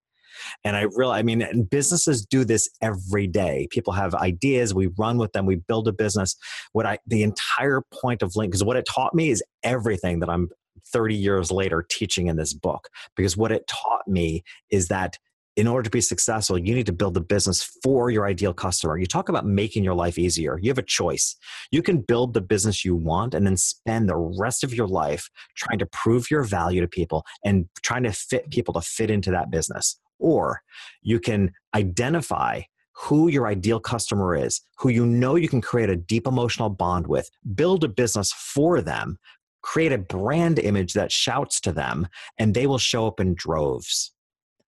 And 0.65 0.77
I 0.77 0.83
really, 0.95 1.19
I 1.19 1.23
mean, 1.23 1.69
businesses 1.71 2.25
do 2.25 2.45
this 2.45 2.69
every 2.81 3.27
day. 3.27 3.69
People 3.71 3.93
have 3.93 4.15
ideas, 4.15 4.75
we 4.75 4.89
run 4.99 5.19
with 5.19 5.33
them, 5.33 5.47
we 5.47 5.57
build 5.57 5.89
a 5.89 5.93
business. 5.93 6.37
What 6.73 6.87
I, 6.87 6.99
the 7.07 7.23
entire 7.23 7.83
point 8.01 8.23
of 8.23 8.37
Link, 8.37 8.51
because 8.53 8.65
what 8.65 8.77
it 8.77 8.87
taught 8.87 9.15
me 9.15 9.31
is 9.31 9.43
everything 9.63 10.21
that 10.21 10.29
I'm 10.29 10.49
30 10.93 11.15
years 11.15 11.51
later 11.51 11.85
teaching 11.89 12.27
in 12.27 12.37
this 12.37 12.53
book. 12.53 12.89
Because 13.17 13.37
what 13.37 13.53
it 13.53 13.67
taught 13.67 14.07
me 14.07 14.43
is 14.71 14.89
that 14.89 15.19
in 15.57 15.67
order 15.67 15.83
to 15.83 15.91
be 15.91 16.01
successful, 16.01 16.57
you 16.57 16.75
need 16.75 16.87
to 16.87 16.93
build 16.93 17.17
a 17.17 17.21
business 17.21 17.63
for 17.83 18.11
your 18.11 18.27
ideal 18.27 18.55
customer. 18.55 18.97
You 18.97 19.07
talk 19.07 19.29
about 19.29 19.45
making 19.45 19.85
your 19.85 19.95
life 19.95 20.19
easier. 20.19 20.59
You 20.61 20.71
have 20.71 20.79
a 20.79 20.83
choice. 20.83 21.37
You 21.71 21.83
can 21.83 22.01
build 22.01 22.33
the 22.33 22.41
business 22.41 22.85
you 22.85 22.97
want 22.97 23.35
and 23.35 23.47
then 23.47 23.59
spend 23.59 24.09
the 24.09 24.17
rest 24.17 24.65
of 24.65 24.73
your 24.73 24.87
life 24.87 25.29
trying 25.55 25.79
to 25.81 25.87
prove 25.87 26.31
your 26.31 26.43
value 26.43 26.81
to 26.81 26.89
people 26.89 27.25
and 27.45 27.69
trying 27.83 28.05
to 28.05 28.13
fit 28.13 28.51
people 28.51 28.73
to 28.75 28.81
fit 28.81 29.11
into 29.11 29.31
that 29.31 29.51
business. 29.51 29.99
Or 30.23 30.63
you 31.03 31.21
can 31.21 31.53
identify 31.75 32.63
who 32.95 33.29
your 33.29 33.47
ideal 33.47 33.81
customer 33.81 34.37
is, 34.37 34.61
who 34.79 34.89
you 34.89 35.05
know 35.05 35.35
you 35.35 35.49
can 35.49 35.61
create 35.61 35.91
a 35.91 35.97
deep 35.97 36.27
emotional 36.27 36.69
bond 36.69 37.07
with, 37.07 37.31
build 37.55 37.85
a 37.85 37.89
business 37.89 38.33
for 38.33 38.81
them, 38.81 39.19
create 39.63 39.93
a 39.93 39.99
brand 39.99 40.59
image 40.59 40.93
that 40.93 41.11
shouts 41.11 41.61
to 41.63 41.73
them, 41.73 42.07
and 42.39 42.55
they 42.55 42.67
will 42.67 42.79
show 42.79 43.07
up 43.07 43.21
in 43.21 43.35
droves 43.35 44.13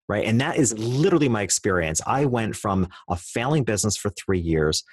right? 0.09 0.27
And 0.27 0.41
that 0.41 0.57
is 0.57 0.79
literally 0.79 1.29
my 1.29 1.43
experience. 1.43 2.01
I 2.07 2.27
went 2.27 2.57
from 2.57 2.89
a 3.09 3.17
failing 3.17 3.65
business 3.65 3.97
for 3.97 4.11
three 4.11 4.39
years, 4.39 4.85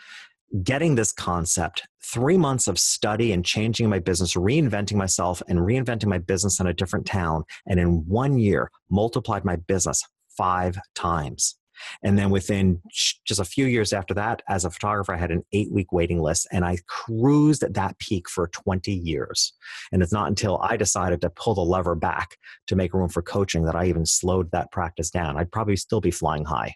getting 0.64 0.96
this 0.96 1.12
concept, 1.12 1.84
three 2.04 2.38
months 2.38 2.68
of 2.68 2.80
study 2.80 3.32
and 3.32 3.46
changing 3.46 3.90
my 3.90 4.00
business, 4.00 4.36
reinventing 4.36 4.96
myself 4.96 5.42
and 5.48 5.60
reinventing 5.60 6.08
my 6.08 6.18
business 6.18 6.60
in 6.60 6.68
a 6.68 6.74
different 6.74 7.06
town. 7.06 7.44
And 7.68 7.80
in 7.80 8.06
one 8.08 8.38
year, 8.38 8.72
multiplied 8.90 9.46
my 9.46 9.56
business 9.56 10.04
five 10.38 10.78
times. 10.96 11.58
And 12.04 12.18
then 12.18 12.30
within 12.30 12.82
just 13.26 13.40
a 13.40 13.46
few 13.46 13.66
years 13.66 13.94
after 13.94 14.14
that, 14.14 14.42
as 14.48 14.66
a 14.66 14.70
photographer, 14.70 15.14
I 15.14 15.18
had 15.18 15.32
an 15.32 15.44
eight 15.52 15.72
week 15.72 15.92
waiting 15.92 16.22
list 16.22 16.48
and 16.52 16.64
I 16.64 16.78
cruised 16.88 17.64
at 17.64 17.74
that 17.74 17.98
peak 18.00 18.30
for 18.30 18.48
20 18.48 18.92
years. 18.92 19.54
And 19.92 20.02
it's 20.02 20.14
not 20.14 20.28
until 20.28 20.60
I 20.62 20.78
decided 20.78 21.22
to 21.22 21.30
pull 21.30 21.56
the 21.56 21.62
lever 21.62 21.96
back 21.96 22.38
to 22.68 22.76
make 22.76 22.94
room 22.94 23.10
for 23.10 23.22
coaching 23.22 23.64
that 23.64 23.76
I 23.76 23.86
even 23.86 24.06
slowed 24.06 24.52
that 24.52 24.72
practice 24.72 25.10
down. 25.10 25.38
I'd 25.38 25.52
probably 25.52 25.76
still 25.76 26.02
be 26.02 26.12
flying 26.12 26.46
high. 26.46 26.76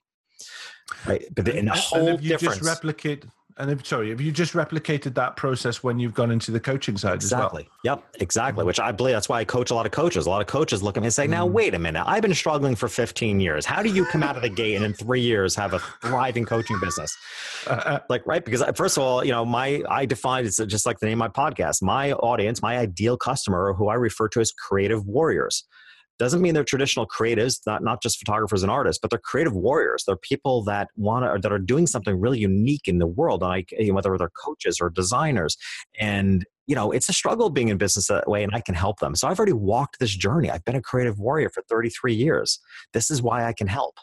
Right. 1.08 1.26
But 1.34 1.48
in 1.48 1.68
a 1.68 1.76
whole 1.76 2.08
and 2.08 2.20
if 2.20 2.24
you 2.24 2.30
difference. 2.30 2.58
just 2.58 2.68
replicate 2.68 3.26
and 3.58 3.72
if, 3.72 3.86
sorry, 3.86 4.10
have 4.10 4.20
you 4.20 4.34
just 4.34 4.52
replicated 4.54 5.14
that 5.14 5.38
process 5.38 5.82
when 5.82 5.98
you've 5.98 6.14
gone 6.14 6.30
into 6.30 6.52
the 6.52 6.60
coaching 6.60 6.98
side 6.98 7.16
exactly. 7.16 7.64
as 7.64 7.70
well? 7.86 7.96
Yep, 7.98 8.16
exactly. 8.22 8.66
Which 8.66 8.82
I 8.82 8.92
believe 8.92 9.14
that's 9.14 9.30
why 9.30 9.40
I 9.40 9.46
coach 9.46 9.72
a 9.72 9.76
lot 9.76 9.86
of 9.86 9.94
coaches. 9.94 10.26
A 10.26 10.30
lot 10.30 10.42
of 10.42 10.48
coaches 10.48 10.84
look 10.84 10.98
at 10.98 11.02
me 11.02 11.08
and 11.08 11.14
say, 11.14 11.26
"Now, 11.26 11.48
mm. 11.48 11.52
wait 11.52 11.74
a 11.74 11.80
minute. 11.80 12.04
I've 12.06 12.22
been 12.22 12.34
struggling 12.34 12.76
for 12.76 12.90
15 12.90 13.40
years. 13.40 13.66
How 13.66 13.82
do 13.82 13.90
you 13.90 14.06
come 14.06 14.24
out 14.24 14.36
of 14.36 14.42
the 14.42 14.50
gate 14.50 14.76
and 14.76 14.84
in 14.84 14.94
three 14.94 15.22
years 15.22 15.56
have 15.56 15.74
a 15.74 15.80
thriving 16.02 16.44
coaching 16.44 16.78
business?" 16.82 17.16
Uh, 17.66 18.00
like, 18.10 18.26
right? 18.26 18.44
Because 18.44 18.62
first 18.76 18.98
of 18.98 19.04
all, 19.04 19.24
you 19.24 19.32
know, 19.32 19.46
my 19.46 19.82
I 19.90 20.06
define 20.06 20.46
it's 20.46 20.58
just 20.58 20.86
like 20.86 21.00
the 21.00 21.06
name 21.06 21.22
of 21.22 21.34
my 21.34 21.50
podcast. 21.50 21.82
My 21.82 22.12
audience, 22.12 22.62
my 22.62 22.78
ideal 22.78 23.16
customer, 23.16 23.74
who 23.74 23.88
I 23.88 23.96
refer 23.96 24.28
to 24.30 24.42
as 24.42 24.52
creative 24.52 25.06
warriors 25.06 25.64
doesn't 26.20 26.42
mean 26.42 26.54
they're 26.54 26.64
traditional 26.64 27.08
creatives 27.08 27.60
not, 27.66 27.84
not 27.84 28.02
just 28.02 28.20
photographers 28.20 28.64
and 28.64 28.72
artists 28.72 29.00
but 29.02 29.10
they're 29.10 29.20
creative 29.20 29.54
warriors. 29.54 30.04
They're 30.06 30.16
people 30.16 30.64
that 30.64 30.90
want 30.96 31.26
to 31.26 31.40
that 31.42 31.54
are 31.54 31.60
doing 31.60 31.88
something 31.88 32.20
really 32.20 32.40
unique 32.40 32.88
in 32.88 33.00
the 33.00 33.08
world 33.08 33.42
like 33.42 33.74
whether 33.90 34.18
they're 34.18 34.30
coaches 34.30 34.80
or 34.82 34.90
designers. 34.90 35.58
And 36.00 36.46
you 36.68 36.76
know 36.76 36.92
it's 36.92 37.10
a 37.10 37.14
struggle 37.14 37.50
being 37.50 37.70
in 37.70 37.78
business 37.78 38.08
that 38.08 38.28
way 38.28 38.44
and 38.44 38.56
i 38.56 38.60
can 38.62 38.74
help 38.76 39.00
them. 39.00 39.16
So 39.16 39.28
i've 39.28 39.38
already 39.38 39.54
walked 39.54 40.00
this 40.00 40.16
journey. 40.16 40.50
I've 40.50 40.66
been 40.66 40.76
a 40.76 40.82
creative 40.82 41.20
warrior 41.20 41.50
for 41.50 41.64
33 41.70 42.16
years. 42.16 42.60
This 42.94 43.12
is 43.12 43.22
why 43.22 43.46
i 43.46 43.54
can 43.54 43.68
help 43.68 43.96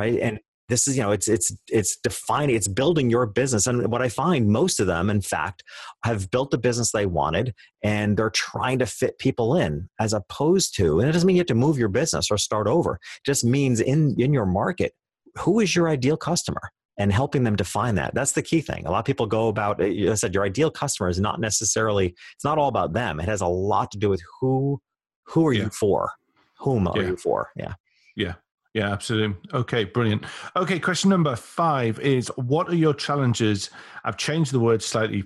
right? 0.00 0.18
And 0.20 0.40
this 0.70 0.86
is 0.88 0.96
you 0.96 1.02
know 1.02 1.10
it's 1.10 1.28
it's 1.28 1.52
it's 1.68 1.96
defining 1.96 2.56
it's 2.56 2.68
building 2.68 3.10
your 3.10 3.26
business. 3.26 3.66
And 3.66 3.90
what 3.90 4.00
i 4.00 4.08
find 4.08 4.48
most 4.48 4.80
of 4.80 4.86
them 4.86 5.10
in 5.10 5.20
fact 5.20 5.62
have 6.04 6.30
built 6.30 6.50
the 6.50 6.58
business 6.58 6.92
they 6.92 7.06
wanted 7.06 7.54
and 7.82 8.16
they're 8.16 8.30
trying 8.30 8.78
to 8.78 8.86
fit 8.86 9.18
people 9.18 9.56
in 9.56 9.88
as 9.98 10.12
opposed 10.12 10.74
to 10.76 11.00
and 11.00 11.08
it 11.08 11.12
doesn't 11.12 11.26
mean 11.26 11.36
you 11.36 11.40
have 11.40 11.46
to 11.48 11.54
move 11.54 11.78
your 11.78 11.88
business 11.88 12.30
or 12.30 12.38
start 12.38 12.66
over. 12.66 12.94
It 12.94 13.26
just 13.26 13.44
means 13.44 13.80
in 13.80 14.14
in 14.18 14.32
your 14.32 14.46
market 14.46 14.94
who 15.38 15.60
is 15.60 15.76
your 15.76 15.88
ideal 15.88 16.16
customer? 16.16 16.70
And 16.98 17.10
helping 17.10 17.44
them 17.44 17.56
define 17.56 17.94
that. 17.94 18.14
That's 18.14 18.32
the 18.32 18.42
key 18.42 18.60
thing. 18.60 18.84
A 18.84 18.90
lot 18.90 18.98
of 18.98 19.06
people 19.06 19.24
go 19.24 19.48
about 19.48 19.80
eh, 19.80 20.10
i 20.10 20.14
said 20.14 20.34
your 20.34 20.44
ideal 20.44 20.70
customer 20.70 21.08
is 21.08 21.18
not 21.18 21.40
necessarily 21.40 22.14
it's 22.34 22.44
not 22.44 22.58
all 22.58 22.68
about 22.68 22.92
them. 22.92 23.20
It 23.20 23.28
has 23.28 23.40
a 23.40 23.46
lot 23.46 23.90
to 23.92 23.98
do 23.98 24.10
with 24.10 24.22
who 24.38 24.82
who 25.24 25.46
are 25.46 25.54
yeah. 25.54 25.64
you 25.64 25.70
for? 25.70 26.10
Whom 26.58 26.86
are 26.86 26.98
yeah. 26.98 27.06
you 27.06 27.16
for? 27.16 27.48
Yeah. 27.56 27.74
Yeah 28.16 28.34
yeah, 28.74 28.92
absolutely. 28.92 29.36
Okay, 29.52 29.84
brilliant. 29.84 30.24
Okay, 30.54 30.78
question 30.78 31.10
number 31.10 31.34
five 31.34 31.98
is 32.00 32.28
what 32.36 32.68
are 32.68 32.74
your 32.74 32.94
challenges? 32.94 33.70
I've 34.04 34.16
changed 34.16 34.52
the 34.52 34.60
word 34.60 34.82
slightly 34.82 35.24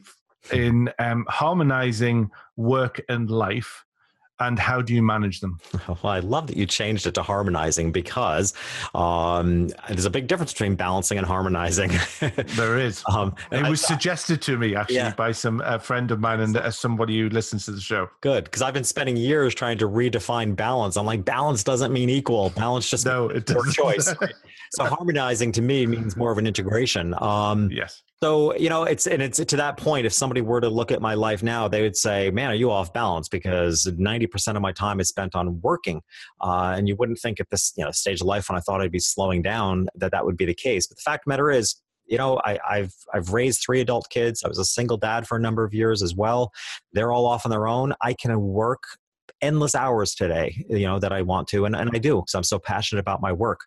in 0.52 0.90
um, 0.98 1.26
harmonizing 1.28 2.30
work 2.56 3.00
and 3.08 3.30
life 3.30 3.84
and 4.46 4.58
how 4.58 4.80
do 4.80 4.94
you 4.94 5.02
manage 5.02 5.40
them? 5.40 5.60
Well, 6.02 6.12
I 6.12 6.20
love 6.20 6.46
that 6.48 6.56
you 6.56 6.66
changed 6.66 7.06
it 7.06 7.14
to 7.14 7.22
harmonizing 7.22 7.92
because 7.92 8.54
um, 8.94 9.68
there's 9.88 10.06
a 10.06 10.10
big 10.10 10.26
difference 10.26 10.52
between 10.52 10.76
balancing 10.76 11.18
and 11.18 11.26
harmonizing. 11.26 11.92
there 12.20 12.78
is. 12.78 13.02
Um, 13.08 13.34
it 13.52 13.68
was 13.68 13.84
I, 13.84 13.88
suggested 13.88 14.42
to 14.42 14.56
me 14.56 14.74
actually 14.74 14.96
yeah. 14.96 15.14
by 15.14 15.32
some 15.32 15.60
a 15.60 15.78
friend 15.78 16.10
of 16.10 16.20
mine 16.20 16.40
and 16.40 16.56
uh, 16.56 16.70
somebody 16.70 17.18
who 17.20 17.28
listens 17.28 17.66
to 17.66 17.72
the 17.72 17.80
show. 17.80 18.08
Good, 18.22 18.44
because 18.44 18.62
I've 18.62 18.74
been 18.74 18.84
spending 18.84 19.16
years 19.16 19.54
trying 19.54 19.78
to 19.78 19.88
redefine 19.88 20.56
balance. 20.56 20.96
I'm 20.96 21.06
like, 21.06 21.24
balance 21.24 21.62
doesn't 21.62 21.92
mean 21.92 22.08
equal. 22.08 22.50
Balance 22.50 22.88
just 22.88 23.06
no, 23.06 23.28
it 23.28 23.46
doesn't. 23.46 23.72
choice. 23.72 24.14
So 24.74 24.84
harmonizing 24.84 25.52
to 25.52 25.62
me 25.62 25.86
means 25.86 26.16
more 26.16 26.32
of 26.32 26.38
an 26.38 26.46
integration. 26.46 27.14
Um, 27.20 27.70
yes. 27.70 28.02
So 28.22 28.56
you 28.56 28.68
know, 28.68 28.84
it's 28.84 29.06
and 29.06 29.20
it's 29.22 29.44
to 29.44 29.56
that 29.56 29.76
point. 29.76 30.06
If 30.06 30.12
somebody 30.12 30.40
were 30.40 30.60
to 30.60 30.68
look 30.68 30.90
at 30.90 31.02
my 31.02 31.14
life 31.14 31.42
now, 31.42 31.68
they 31.68 31.82
would 31.82 31.96
say, 31.96 32.30
"Man, 32.30 32.50
are 32.50 32.54
you 32.54 32.70
off 32.70 32.92
balance?" 32.92 33.28
Because 33.28 33.86
ninety 33.98 34.26
percent 34.26 34.56
of 34.56 34.62
my 34.62 34.72
time 34.72 35.00
is 35.00 35.08
spent 35.08 35.34
on 35.34 35.60
working, 35.60 36.00
uh, 36.40 36.74
and 36.76 36.88
you 36.88 36.96
wouldn't 36.96 37.18
think 37.18 37.40
at 37.40 37.50
this 37.50 37.72
you 37.76 37.84
know 37.84 37.90
stage 37.90 38.20
of 38.20 38.26
life 38.26 38.48
when 38.48 38.56
I 38.56 38.60
thought 38.60 38.80
I'd 38.80 38.92
be 38.92 38.98
slowing 38.98 39.42
down 39.42 39.88
that 39.96 40.12
that 40.12 40.24
would 40.24 40.36
be 40.36 40.46
the 40.46 40.54
case. 40.54 40.86
But 40.86 40.96
the 40.96 41.02
fact 41.02 41.22
of 41.22 41.24
the 41.26 41.28
matter 41.30 41.50
is, 41.50 41.76
you 42.06 42.18
know, 42.18 42.40
I, 42.44 42.58
have 42.70 42.92
I've 43.12 43.32
raised 43.32 43.62
three 43.62 43.80
adult 43.80 44.08
kids. 44.10 44.42
I 44.44 44.48
was 44.48 44.58
a 44.58 44.64
single 44.64 44.96
dad 44.96 45.26
for 45.26 45.36
a 45.36 45.40
number 45.40 45.64
of 45.64 45.74
years 45.74 46.02
as 46.02 46.14
well. 46.14 46.52
They're 46.92 47.12
all 47.12 47.26
off 47.26 47.44
on 47.44 47.50
their 47.50 47.66
own. 47.66 47.94
I 48.00 48.14
can 48.14 48.40
work 48.40 48.84
endless 49.40 49.74
hours 49.74 50.14
today, 50.14 50.64
you 50.68 50.86
know, 50.86 50.98
that 50.98 51.12
I 51.12 51.22
want 51.22 51.48
to, 51.48 51.64
and, 51.64 51.74
and 51.76 51.90
I 51.92 51.98
do 51.98 52.16
because 52.16 52.34
I'm 52.34 52.44
so 52.44 52.58
passionate 52.58 53.00
about 53.00 53.20
my 53.20 53.32
work. 53.32 53.60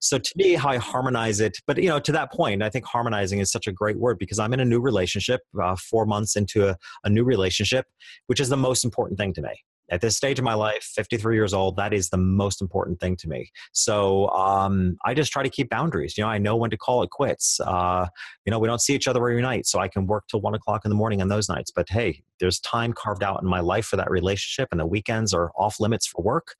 So 0.00 0.18
to 0.18 0.32
me, 0.36 0.54
how 0.54 0.70
I 0.70 0.78
harmonize 0.78 1.40
it, 1.40 1.58
but 1.66 1.76
you 1.78 1.88
know, 1.88 2.00
to 2.00 2.12
that 2.12 2.32
point, 2.32 2.62
I 2.62 2.70
think 2.70 2.84
harmonizing 2.84 3.38
is 3.38 3.50
such 3.50 3.66
a 3.66 3.72
great 3.72 3.98
word 3.98 4.18
because 4.18 4.38
I'm 4.38 4.52
in 4.52 4.60
a 4.60 4.64
new 4.64 4.80
relationship, 4.80 5.40
uh, 5.60 5.76
four 5.76 6.06
months 6.06 6.36
into 6.36 6.68
a, 6.68 6.76
a 7.04 7.10
new 7.10 7.24
relationship, 7.24 7.86
which 8.26 8.40
is 8.40 8.48
the 8.48 8.56
most 8.56 8.84
important 8.84 9.18
thing 9.18 9.32
to 9.34 9.42
me 9.42 9.62
at 9.90 10.00
this 10.00 10.16
stage 10.16 10.38
of 10.38 10.44
my 10.44 10.54
life 10.54 10.82
53 10.94 11.34
years 11.34 11.52
old 11.52 11.76
that 11.76 11.92
is 11.92 12.08
the 12.08 12.16
most 12.16 12.62
important 12.62 13.00
thing 13.00 13.16
to 13.16 13.28
me 13.28 13.50
so 13.72 14.28
um, 14.30 14.96
i 15.04 15.12
just 15.12 15.32
try 15.32 15.42
to 15.42 15.48
keep 15.48 15.68
boundaries 15.68 16.16
you 16.16 16.24
know 16.24 16.30
i 16.30 16.38
know 16.38 16.56
when 16.56 16.70
to 16.70 16.76
call 16.76 17.02
it 17.02 17.10
quits 17.10 17.60
uh, 17.60 18.06
you 18.44 18.50
know 18.50 18.58
we 18.58 18.66
don't 18.66 18.80
see 18.80 18.94
each 18.94 19.08
other 19.08 19.20
every 19.20 19.42
night 19.42 19.66
so 19.66 19.78
i 19.78 19.88
can 19.88 20.06
work 20.06 20.24
till 20.28 20.40
one 20.40 20.54
o'clock 20.54 20.84
in 20.84 20.88
the 20.88 20.94
morning 20.94 21.20
on 21.20 21.28
those 21.28 21.48
nights 21.48 21.70
but 21.70 21.88
hey 21.88 22.22
there's 22.38 22.60
time 22.60 22.92
carved 22.92 23.22
out 23.22 23.42
in 23.42 23.48
my 23.48 23.60
life 23.60 23.86
for 23.86 23.96
that 23.96 24.10
relationship 24.10 24.68
and 24.70 24.80
the 24.80 24.86
weekends 24.86 25.34
are 25.34 25.50
off 25.56 25.80
limits 25.80 26.06
for 26.06 26.22
work 26.22 26.54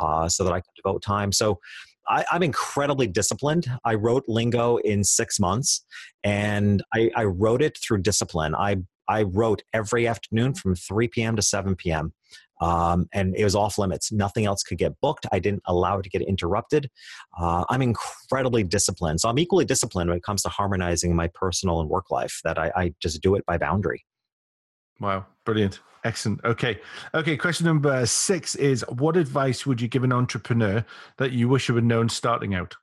uh, 0.00 0.28
so 0.28 0.44
that 0.44 0.52
i 0.52 0.60
can 0.60 0.72
devote 0.76 1.02
time 1.02 1.32
so 1.32 1.58
I, 2.06 2.22
am 2.32 2.42
incredibly 2.42 3.06
disciplined. 3.06 3.66
I 3.82 3.94
wrote 3.94 4.24
Lingo 4.28 4.76
in 4.76 5.04
six 5.04 5.40
months, 5.40 5.86
and 6.22 6.82
I, 6.92 7.10
I 7.16 7.24
wrote 7.24 7.62
it 7.62 7.78
through 7.78 8.02
discipline. 8.02 8.54
I 8.54 8.82
I 9.08 9.22
wrote 9.22 9.62
every 9.72 10.06
afternoon 10.06 10.52
from 10.54 10.74
3 10.74 11.08
p.m. 11.08 11.36
to 11.36 11.40
7 11.40 11.76
p.m 11.76 12.12
um, 12.64 13.08
and 13.12 13.36
it 13.36 13.44
was 13.44 13.54
off 13.54 13.76
limits. 13.76 14.10
Nothing 14.10 14.46
else 14.46 14.62
could 14.62 14.78
get 14.78 14.98
booked. 15.02 15.26
I 15.30 15.38
didn't 15.38 15.62
allow 15.66 15.98
it 15.98 16.04
to 16.04 16.08
get 16.08 16.22
interrupted. 16.22 16.90
Uh, 17.38 17.64
I'm 17.68 17.82
incredibly 17.82 18.64
disciplined. 18.64 19.20
So 19.20 19.28
I'm 19.28 19.38
equally 19.38 19.66
disciplined 19.66 20.08
when 20.08 20.16
it 20.16 20.22
comes 20.22 20.42
to 20.42 20.48
harmonizing 20.48 21.14
my 21.14 21.28
personal 21.34 21.80
and 21.80 21.90
work 21.90 22.10
life, 22.10 22.40
that 22.42 22.58
I, 22.58 22.72
I 22.74 22.94
just 23.00 23.20
do 23.20 23.34
it 23.34 23.44
by 23.44 23.58
boundary. 23.58 24.06
Wow, 24.98 25.26
brilliant. 25.44 25.80
Excellent. 26.04 26.42
Okay. 26.44 26.78
Okay. 27.14 27.36
Question 27.36 27.66
number 27.66 28.06
six 28.06 28.54
is 28.54 28.82
What 28.88 29.16
advice 29.16 29.66
would 29.66 29.80
you 29.80 29.88
give 29.88 30.04
an 30.04 30.12
entrepreneur 30.12 30.84
that 31.18 31.32
you 31.32 31.48
wish 31.48 31.68
you 31.68 31.74
had 31.74 31.84
known 31.84 32.08
starting 32.08 32.54
out? 32.54 32.76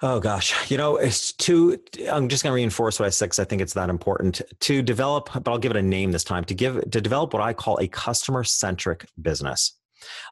Oh 0.00 0.20
gosh, 0.20 0.70
you 0.70 0.76
know, 0.76 0.96
it's 0.96 1.32
to. 1.32 1.76
I'm 2.08 2.28
just 2.28 2.44
going 2.44 2.52
to 2.52 2.54
reinforce 2.54 3.00
what 3.00 3.06
I 3.06 3.08
said 3.08 3.26
because 3.26 3.40
I 3.40 3.44
think 3.44 3.60
it's 3.60 3.72
that 3.74 3.90
important 3.90 4.40
to 4.60 4.80
develop. 4.80 5.28
But 5.32 5.48
I'll 5.48 5.58
give 5.58 5.72
it 5.72 5.76
a 5.76 5.82
name 5.82 6.12
this 6.12 6.22
time 6.22 6.44
to 6.44 6.54
give 6.54 6.88
to 6.90 7.00
develop 7.00 7.32
what 7.32 7.42
I 7.42 7.52
call 7.52 7.78
a 7.80 7.88
customer 7.88 8.44
centric 8.44 9.06
business. 9.20 9.76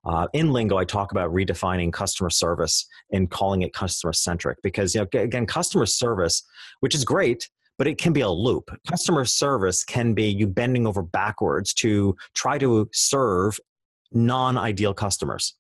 Uh, 0.04 0.28
in 0.34 0.52
lingo, 0.52 0.76
I 0.76 0.84
talk 0.84 1.10
about 1.10 1.32
redefining 1.32 1.92
customer 1.92 2.30
service 2.30 2.86
and 3.12 3.28
calling 3.28 3.62
it 3.62 3.72
customer 3.72 4.12
centric 4.12 4.58
because 4.62 4.94
you 4.94 5.00
know 5.00 5.20
again, 5.20 5.46
customer 5.46 5.86
service, 5.86 6.44
which 6.78 6.94
is 6.94 7.04
great, 7.04 7.48
but 7.76 7.88
it 7.88 7.98
can 7.98 8.12
be 8.12 8.20
a 8.20 8.30
loop. 8.30 8.70
Customer 8.88 9.24
service 9.24 9.82
can 9.82 10.14
be 10.14 10.26
you 10.28 10.46
bending 10.46 10.86
over 10.86 11.02
backwards 11.02 11.74
to 11.74 12.14
try 12.34 12.56
to 12.58 12.88
serve 12.92 13.58
non 14.12 14.56
ideal 14.56 14.94
customers. 14.94 15.56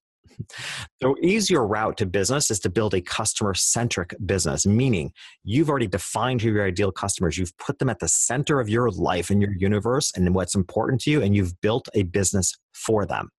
The 1.00 1.14
easier 1.22 1.66
route 1.66 1.96
to 1.98 2.06
business 2.06 2.50
is 2.50 2.60
to 2.60 2.70
build 2.70 2.94
a 2.94 3.00
customer 3.00 3.54
centric 3.54 4.14
business, 4.24 4.66
meaning 4.66 5.12
you've 5.44 5.68
already 5.70 5.86
defined 5.86 6.42
who 6.42 6.50
your 6.50 6.66
ideal 6.66 6.92
customers, 6.92 7.38
you've 7.38 7.56
put 7.58 7.78
them 7.78 7.88
at 7.88 7.98
the 7.98 8.08
center 8.08 8.60
of 8.60 8.68
your 8.68 8.90
life 8.90 9.30
and 9.30 9.40
your 9.42 9.52
universe 9.56 10.12
and 10.16 10.34
what's 10.34 10.54
important 10.54 11.00
to 11.02 11.10
you, 11.10 11.22
and 11.22 11.34
you've 11.34 11.60
built 11.60 11.88
a 11.94 12.02
business 12.04 12.54
for 12.72 13.06
them. 13.06 13.30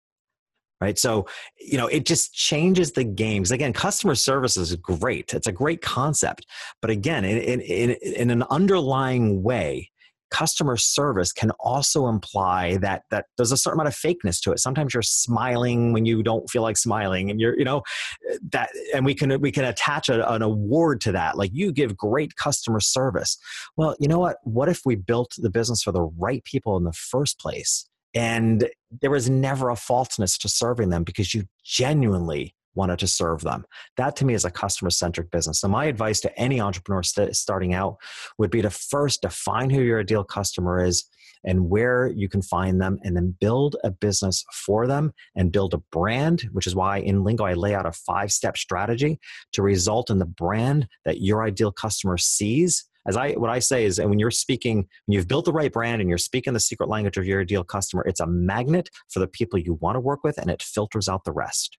right 0.81 0.97
so 0.99 1.25
you 1.59 1.77
know 1.77 1.87
it 1.87 2.05
just 2.05 2.33
changes 2.33 2.91
the 2.91 3.03
games 3.03 3.51
again 3.51 3.73
customer 3.73 4.15
service 4.15 4.57
is 4.57 4.75
great 4.75 5.33
it's 5.33 5.47
a 5.47 5.51
great 5.51 5.81
concept 5.81 6.45
but 6.81 6.91
again 6.91 7.25
in, 7.25 7.61
in, 7.61 7.91
in 7.91 8.29
an 8.29 8.43
underlying 8.49 9.43
way 9.43 9.89
customer 10.29 10.77
service 10.77 11.31
can 11.31 11.51
also 11.59 12.07
imply 12.07 12.77
that 12.77 13.03
that 13.11 13.25
there's 13.37 13.51
a 13.51 13.57
certain 13.57 13.79
amount 13.79 13.87
of 13.87 13.95
fakeness 13.95 14.41
to 14.41 14.51
it. 14.51 14.59
Sometimes 14.59 14.93
you're 14.93 15.03
smiling 15.03 15.93
when 15.93 16.05
you 16.05 16.23
don't 16.23 16.49
feel 16.49 16.61
like 16.61 16.77
smiling 16.77 17.29
and 17.29 17.39
you're 17.39 17.57
you 17.57 17.65
know 17.65 17.81
eh, 18.29 18.37
that 18.51 18.69
and 18.93 19.05
we 19.05 19.13
can 19.13 19.39
we 19.41 19.51
can 19.51 19.65
attach 19.65 20.09
a, 20.09 20.31
an 20.31 20.41
award 20.41 21.01
to 21.01 21.11
that 21.11 21.37
like 21.37 21.51
you 21.53 21.71
give 21.71 21.95
great 21.95 22.35
customer 22.35 22.79
service. 22.79 23.37
Well 23.75 23.95
you 23.99 24.07
know 24.07 24.19
what? 24.19 24.37
What 24.43 24.69
if 24.69 24.81
we 24.85 24.95
built 24.95 25.33
the 25.37 25.49
business 25.49 25.83
for 25.83 25.91
the 25.91 26.03
right 26.17 26.43
people 26.43 26.77
in 26.77 26.83
the 26.83 26.93
first 26.93 27.39
place 27.39 27.87
and 28.13 28.69
there 29.01 29.11
was 29.11 29.29
never 29.29 29.69
a 29.69 29.75
falseness 29.75 30.37
to 30.39 30.49
serving 30.49 30.89
them 30.89 31.03
because 31.03 31.33
you 31.33 31.43
genuinely 31.63 32.55
wanted 32.77 32.99
to 32.99 33.07
serve 33.07 33.41
them. 33.41 33.65
That 33.97 34.15
to 34.17 34.25
me 34.25 34.33
is 34.33 34.45
a 34.45 34.51
customer 34.51 34.89
centric 34.89 35.31
business. 35.31 35.59
So, 35.59 35.67
my 35.67 35.85
advice 35.85 36.21
to 36.21 36.39
any 36.39 36.61
entrepreneur 36.61 37.03
st- 37.03 37.35
starting 37.35 37.73
out 37.73 37.97
would 38.37 38.51
be 38.51 38.61
to 38.61 38.69
first 38.69 39.21
define 39.23 39.69
who 39.69 39.81
your 39.81 39.99
ideal 39.99 40.23
customer 40.23 40.83
is 40.83 41.05
and 41.43 41.69
where 41.69 42.07
you 42.07 42.27
can 42.27 42.41
find 42.41 42.81
them, 42.81 42.97
and 43.03 43.15
then 43.15 43.35
build 43.39 43.75
a 43.83 43.91
business 43.91 44.43
for 44.51 44.87
them 44.87 45.13
and 45.35 45.51
build 45.51 45.73
a 45.73 45.81
brand, 45.91 46.41
which 46.51 46.67
is 46.67 46.75
why 46.75 46.97
in 46.97 47.23
Lingo 47.23 47.45
I 47.45 47.53
lay 47.53 47.75
out 47.75 47.85
a 47.85 47.91
five 47.91 48.31
step 48.31 48.57
strategy 48.57 49.19
to 49.53 49.61
result 49.61 50.09
in 50.09 50.19
the 50.19 50.25
brand 50.25 50.87
that 51.05 51.21
your 51.21 51.43
ideal 51.43 51.71
customer 51.71 52.17
sees 52.17 52.85
as 53.07 53.15
I 53.15 53.31
what 53.33 53.49
I 53.49 53.59
say 53.59 53.85
is, 53.85 53.99
and 53.99 54.09
when 54.09 54.19
you're 54.19 54.31
speaking, 54.31 54.85
when 55.05 55.15
you've 55.15 55.27
built 55.27 55.45
the 55.45 55.53
right 55.53 55.71
brand 55.71 56.01
and 56.01 56.09
you're 56.09 56.17
speaking 56.17 56.53
the 56.53 56.59
secret 56.59 56.89
language 56.89 57.17
of 57.17 57.25
your 57.25 57.41
ideal 57.41 57.63
customer, 57.63 58.03
it's 58.05 58.19
a 58.19 58.27
magnet 58.27 58.89
for 59.09 59.19
the 59.19 59.27
people 59.27 59.57
you 59.57 59.75
want 59.75 59.95
to 59.95 60.01
work 60.01 60.23
with, 60.23 60.37
and 60.37 60.51
it 60.51 60.61
filters 60.61 61.07
out 61.07 61.23
the 61.23 61.31
rest. 61.31 61.77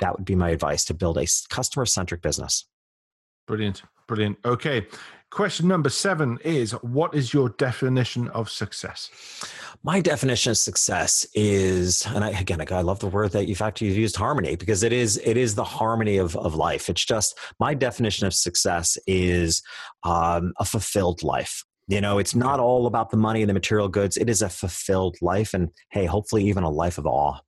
That 0.00 0.16
would 0.16 0.24
be 0.24 0.34
my 0.34 0.50
advice 0.50 0.84
to 0.86 0.94
build 0.94 1.18
a 1.18 1.26
customer 1.48 1.86
centric 1.86 2.22
business. 2.22 2.66
Brilliant, 3.46 3.82
brilliant. 4.06 4.38
Okay, 4.44 4.86
question 5.30 5.68
number 5.68 5.88
seven 5.88 6.38
is: 6.44 6.72
What 6.82 7.14
is 7.14 7.32
your 7.32 7.50
definition 7.50 8.28
of 8.28 8.50
success? 8.50 9.10
my 9.82 10.00
definition 10.00 10.50
of 10.50 10.58
success 10.58 11.26
is 11.34 12.06
and 12.06 12.24
I, 12.24 12.30
again 12.30 12.60
i 12.70 12.80
love 12.82 13.00
the 13.00 13.06
word 13.06 13.32
that 13.32 13.48
you've 13.48 13.62
actually 13.62 13.92
used 13.92 14.16
harmony 14.16 14.56
because 14.56 14.82
it 14.82 14.92
is 14.92 15.20
it 15.24 15.36
is 15.36 15.54
the 15.54 15.64
harmony 15.64 16.18
of, 16.18 16.36
of 16.36 16.54
life 16.54 16.88
it's 16.88 17.04
just 17.04 17.38
my 17.58 17.74
definition 17.74 18.26
of 18.26 18.34
success 18.34 18.98
is 19.06 19.62
um, 20.02 20.52
a 20.58 20.64
fulfilled 20.64 21.22
life 21.22 21.64
you 21.88 22.00
know 22.00 22.18
it's 22.18 22.34
not 22.34 22.60
all 22.60 22.86
about 22.86 23.10
the 23.10 23.16
money 23.16 23.42
and 23.42 23.48
the 23.48 23.54
material 23.54 23.88
goods 23.88 24.16
it 24.16 24.28
is 24.28 24.42
a 24.42 24.48
fulfilled 24.48 25.16
life 25.22 25.54
and 25.54 25.70
hey 25.90 26.04
hopefully 26.04 26.44
even 26.44 26.62
a 26.62 26.70
life 26.70 26.98
of 26.98 27.06
awe 27.06 27.38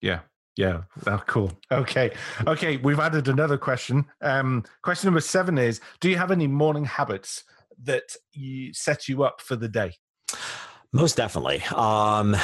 yeah 0.00 0.20
yeah, 0.56 0.82
oh, 1.06 1.22
cool. 1.26 1.52
Okay, 1.70 2.12
okay. 2.46 2.76
We've 2.76 2.98
added 2.98 3.28
another 3.28 3.56
question. 3.56 4.04
Um, 4.20 4.64
question 4.82 5.08
number 5.08 5.20
seven 5.20 5.58
is: 5.58 5.80
Do 6.00 6.10
you 6.10 6.16
have 6.16 6.30
any 6.30 6.46
morning 6.46 6.84
habits 6.84 7.44
that 7.84 8.14
you 8.32 8.72
set 8.74 9.08
you 9.08 9.22
up 9.22 9.40
for 9.40 9.56
the 9.56 9.68
day? 9.68 9.94
Most 10.92 11.16
definitely. 11.16 11.62
Um, 11.74 12.36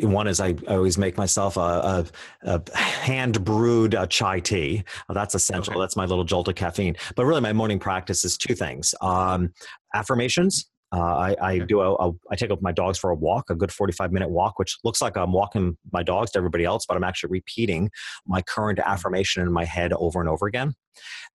one 0.00 0.26
is 0.26 0.40
I, 0.40 0.56
always 0.66 0.98
make 0.98 1.16
myself 1.16 1.56
a, 1.56 2.04
a, 2.42 2.60
a 2.74 2.76
hand 2.76 3.44
brewed 3.44 3.94
uh, 3.94 4.06
chai 4.08 4.40
tea. 4.40 4.82
that's 5.08 5.36
essential. 5.36 5.74
Okay. 5.74 5.80
That's 5.80 5.94
my 5.94 6.04
little 6.04 6.24
jolt 6.24 6.48
of 6.48 6.56
caffeine. 6.56 6.96
But 7.14 7.24
really, 7.24 7.40
my 7.40 7.52
morning 7.52 7.78
practice 7.78 8.24
is 8.24 8.36
two 8.36 8.56
things 8.56 8.96
um, 9.00 9.52
affirmations 9.94 10.66
uh, 10.92 11.00
I, 11.00 11.36
I 11.40 11.58
do 11.58 11.80
a, 11.80 11.94
a, 11.94 12.12
I 12.30 12.36
take 12.36 12.50
up 12.50 12.62
my 12.62 12.72
dogs 12.72 12.98
for 12.98 13.10
a 13.10 13.14
walk, 13.14 13.50
a 13.50 13.54
good 13.54 13.72
45 13.72 14.12
minute 14.12 14.30
walk, 14.30 14.58
which 14.58 14.76
looks 14.84 15.02
like 15.02 15.16
I'm 15.16 15.32
walking 15.32 15.76
my 15.92 16.02
dogs 16.02 16.30
to 16.32 16.38
everybody 16.38 16.64
else, 16.64 16.86
but 16.86 16.96
I'm 16.96 17.04
actually 17.04 17.30
repeating 17.30 17.90
my 18.26 18.42
current 18.42 18.78
mm-hmm. 18.78 18.90
affirmation 18.90 19.42
in 19.42 19.52
my 19.52 19.64
head 19.64 19.92
over 19.92 20.20
and 20.20 20.28
over 20.28 20.46
again. 20.46 20.74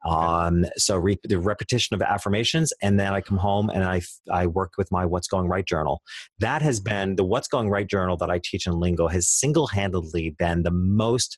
Um, 0.06 0.66
so 0.78 0.96
re- 0.96 1.20
the 1.24 1.40
repetition 1.40 1.94
of 1.94 2.02
affirmations, 2.02 2.72
and 2.82 2.98
then 3.00 3.14
I 3.14 3.20
come 3.20 3.38
home 3.38 3.70
and 3.70 3.84
I 3.84 4.02
I 4.32 4.48
work 4.48 4.74
with 4.78 4.90
my 4.92 5.06
What's 5.06 5.28
Going 5.28 5.48
Right 5.48 5.66
journal. 5.66 6.02
That 6.40 6.62
has 6.62 6.80
mm-hmm. 6.80 6.90
been 6.90 7.16
the 7.18 7.26
What's 7.26 7.50
Going 7.50 7.70
Right 7.70 7.88
journal 7.88 8.16
that 8.18 8.30
I 8.30 8.40
teach 8.42 8.66
in 8.66 8.80
Lingo 8.80 9.08
has 9.10 9.28
single 9.28 9.68
handedly 9.68 10.30
been 10.30 10.64
the 10.64 10.72
most 10.72 11.38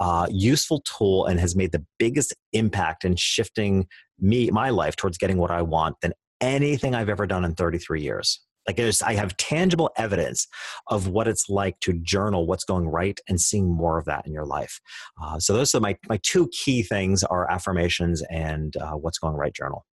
uh, 0.00 0.26
useful 0.30 0.80
tool 0.80 1.26
and 1.26 1.38
has 1.38 1.54
made 1.54 1.72
the 1.72 1.84
biggest 1.98 2.34
impact 2.52 3.04
in 3.04 3.14
shifting 3.16 3.86
me 4.18 4.50
my 4.50 4.70
life 4.70 4.96
towards 4.96 5.18
getting 5.18 5.38
what 5.38 5.50
I 5.50 5.62
want 5.62 5.96
than 6.02 6.12
anything 6.40 6.94
I've 6.94 7.08
ever 7.08 7.26
done 7.26 7.44
in 7.44 7.54
33 7.54 8.02
years. 8.02 8.40
Like 8.66 8.78
I 9.02 9.14
have 9.14 9.36
tangible 9.36 9.90
evidence 9.96 10.46
of 10.88 11.08
what 11.08 11.26
it's 11.26 11.48
like 11.48 11.80
to 11.80 11.94
journal 11.94 12.46
what's 12.46 12.64
going 12.64 12.86
right 12.86 13.18
and 13.28 13.40
seeing 13.40 13.70
more 13.70 13.98
of 13.98 14.04
that 14.04 14.26
in 14.26 14.32
your 14.32 14.44
life. 14.44 14.80
Uh, 15.20 15.38
so 15.38 15.54
those 15.54 15.74
are 15.74 15.80
my, 15.80 15.96
my 16.08 16.20
two 16.22 16.48
key 16.48 16.82
things 16.82 17.24
are 17.24 17.50
affirmations 17.50 18.22
and 18.30 18.76
uh, 18.76 18.92
what's 18.92 19.18
going 19.18 19.34
right 19.34 19.54
journal. 19.54 19.86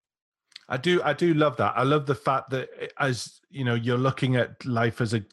I 0.69 0.75
do 0.75 1.01
I 1.01 1.13
do 1.13 1.33
love 1.33 1.55
that. 1.57 1.77
I 1.77 1.83
love 1.83 2.07
the 2.07 2.15
fact 2.15 2.49
that 2.49 2.67
eh, 2.79 2.87
as 2.99 3.39
you 3.49 3.63
know 3.63 3.73
you're 3.73 3.97
looking 3.97 4.35
at 4.35 4.65
life 4.65 4.99
as 4.99 5.13
a 5.13 5.23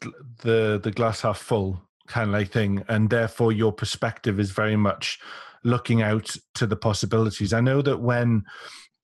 the 0.43 0.79
the 0.81 0.91
glass 0.91 1.21
half 1.21 1.37
full 1.37 1.81
kind 2.07 2.29
of 2.29 2.33
like 2.33 2.51
thing 2.51 2.85
and 2.87 3.09
therefore 3.09 3.51
your 3.51 3.73
perspective 3.73 4.39
is 4.39 4.51
very 4.51 4.77
much 4.77 5.19
looking 5.65 6.01
out 6.01 6.37
to 6.53 6.65
the 6.65 6.75
possibilities. 6.77 7.51
I 7.51 7.59
know 7.59 7.81
that 7.81 7.99
when 7.99 8.45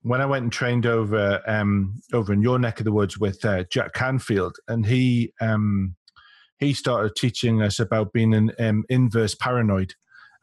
when 0.03 0.21
I 0.21 0.25
went 0.25 0.43
and 0.43 0.51
trained 0.51 0.85
over 0.85 1.41
um, 1.47 2.01
over 2.13 2.33
in 2.33 2.41
your 2.41 2.59
neck 2.59 2.79
of 2.79 2.85
the 2.85 2.91
woods 2.91 3.17
with 3.17 3.43
uh, 3.45 3.63
Jack 3.65 3.93
Canfield, 3.93 4.57
and 4.67 4.85
he 4.85 5.33
um, 5.39 5.95
he 6.59 6.73
started 6.73 7.15
teaching 7.15 7.61
us 7.61 7.79
about 7.79 8.13
being 8.13 8.33
an 8.33 8.51
um, 8.59 8.83
inverse 8.89 9.35
paranoid, 9.35 9.93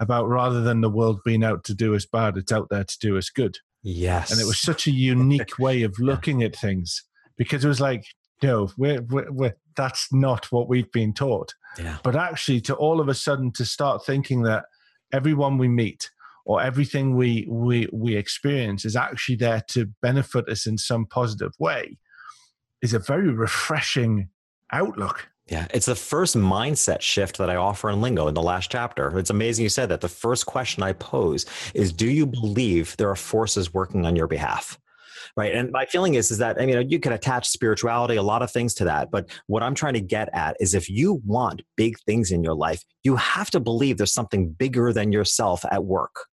about 0.00 0.28
rather 0.28 0.61
than 0.61 0.80
the 0.80 0.90
world 0.90 1.20
being 1.24 1.44
out 1.44 1.64
to 1.64 1.74
do 1.74 1.94
us 1.94 2.06
bad, 2.06 2.36
it's 2.36 2.52
out 2.52 2.68
there 2.70 2.84
to 2.84 2.98
do 3.00 3.18
us 3.18 3.30
good. 3.30 3.59
Yes, 3.82 4.30
and 4.30 4.40
it 4.40 4.46
was 4.46 4.61
such 4.61 4.86
a 4.86 4.92
unique 4.92 5.59
way 5.59 5.82
of 5.82 5.94
looking 5.98 6.42
at 6.42 6.56
things 6.56 7.04
because 7.36 7.64
it 7.64 7.68
was 7.68 7.80
like, 7.80 8.04
no, 8.42 8.70
we're, 8.76 9.00
we're, 9.02 9.30
we're, 9.30 9.56
that's 9.76 10.12
not 10.12 10.50
what 10.50 10.68
we've 10.68 10.90
been 10.90 11.12
taught. 11.12 11.54
Yeah. 11.78 11.98
But 12.02 12.16
actually, 12.16 12.61
to 12.62 12.74
all 12.74 13.00
of 13.00 13.09
a 13.09 13.14
sudden 13.14 13.52
to 13.52 13.64
start 13.64 14.04
thinking 14.04 14.42
that 14.42 14.64
everyone 15.12 15.56
we 15.56 15.68
meet 15.68 16.11
or 16.49 16.61
everything 16.61 17.14
we 17.14 17.46
we 17.49 17.86
we 17.92 18.16
experience 18.16 18.84
is 18.84 18.96
actually 18.96 19.36
there 19.36 19.62
to 19.68 19.86
benefit 20.03 20.49
us 20.49 20.66
in 20.66 20.76
some 20.76 21.07
positive 21.07 21.53
way 21.61 21.96
is 22.82 22.94
a 22.94 22.99
very 22.99 23.30
refreshing 23.30 24.28
outlook 24.72 25.28
yeah, 25.51 25.66
it's 25.72 25.86
the 25.86 25.94
first 25.94 26.36
mindset 26.36 27.01
shift 27.01 27.38
that 27.38 27.49
I 27.49 27.57
offer 27.57 27.88
in 27.88 28.03
Lingo 28.03 28.28
in 28.28 28.34
the 28.34 28.42
last 28.42 28.70
chapter. 28.70 29.18
It's 29.18 29.30
amazing 29.30 29.62
you 29.62 29.70
said 29.70 29.88
that. 29.88 30.03
The 30.03 30.09
first 30.09 30.44
question 30.44 30.82
I 30.82 30.92
pose 30.92 31.46
is 31.72 31.90
Do 31.90 32.07
you 32.07 32.26
believe 32.26 32.94
there 32.99 33.09
are 33.09 33.16
forces 33.16 33.72
working 33.72 34.05
on 34.05 34.14
your 34.14 34.26
behalf? 34.26 34.78
Right. 35.36 35.55
And 35.55 35.70
my 35.70 35.86
feeling 35.86 36.14
is, 36.14 36.30
is 36.30 36.38
that, 36.38 36.61
I 36.61 36.66
mean, 36.66 36.90
you 36.90 37.01
can 37.01 37.12
attach 37.12 37.49
spirituality, 37.49 38.16
a 38.16 38.22
lot 38.22 38.42
of 38.42 38.51
things 38.51 38.74
to 38.74 38.84
that. 38.84 39.11
But 39.11 39.30
what 39.46 39.62
I'm 39.62 39.74
trying 39.74 39.94
to 39.94 40.01
get 40.01 40.28
at 40.32 40.57
is 40.61 40.74
if 40.74 40.90
you 40.90 41.22
want 41.24 41.62
big 41.76 41.99
things 42.01 42.30
in 42.30 42.42
your 42.42 42.55
life, 42.55 42.82
you 43.03 43.16
have 43.16 43.51
to 43.53 43.61
believe 43.61 43.96
there's 43.96 44.12
something 44.12 44.51
bigger 44.51 44.92
than 44.92 45.12
yourself 45.12 45.64
at 45.70 45.84
work 45.84 46.28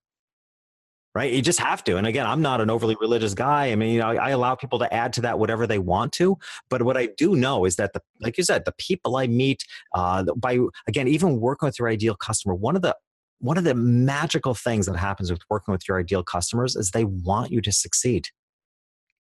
right? 1.16 1.32
You 1.32 1.42
just 1.42 1.60
have 1.60 1.82
to. 1.86 1.96
And 1.96 2.06
again, 2.06 2.28
I'm 2.28 2.42
not 2.42 2.60
an 2.60 2.70
overly 2.70 2.98
religious 3.00 3.34
guy. 3.34 3.72
I 3.72 3.76
mean, 3.76 3.94
you 3.94 4.02
know, 4.02 4.10
I, 4.10 4.16
I, 4.16 4.30
allow 4.32 4.54
people 4.54 4.78
to 4.80 4.94
add 4.94 5.14
to 5.14 5.22
that 5.22 5.40
whatever 5.40 5.66
they 5.66 5.80
want 5.80 6.12
to. 6.14 6.38
But 6.70 6.82
what 6.82 6.98
I 6.98 7.08
do 7.18 7.38
know 7.38 7.64
is 7.64 7.78
that 7.78 7.94
the, 7.94 8.02
like 8.20 8.38
you 8.38 8.44
said, 8.44 8.66
the 8.66 8.74
people 8.74 9.16
I 9.16 9.26
meet, 9.26 9.64
uh, 9.96 10.26
by 10.36 10.60
again, 10.88 11.08
even 11.08 11.40
working 11.40 11.66
with 11.68 11.80
your 11.80 11.88
ideal 11.88 12.16
customer, 12.16 12.54
one 12.54 12.76
of 12.76 12.82
the 12.82 12.96
one 13.40 13.58
of 13.58 13.64
the 13.64 13.76
magical 13.76 14.54
things 14.54 14.86
that 14.88 14.98
happens 14.98 15.32
with 15.32 15.42
working 15.50 15.72
with 15.72 15.88
your 15.88 16.00
ideal 16.00 16.24
customers 16.24 16.76
is 16.76 16.92
they 16.92 17.06
want 17.06 17.52
you 17.52 17.62
to 17.62 17.72
succeed. 17.72 18.28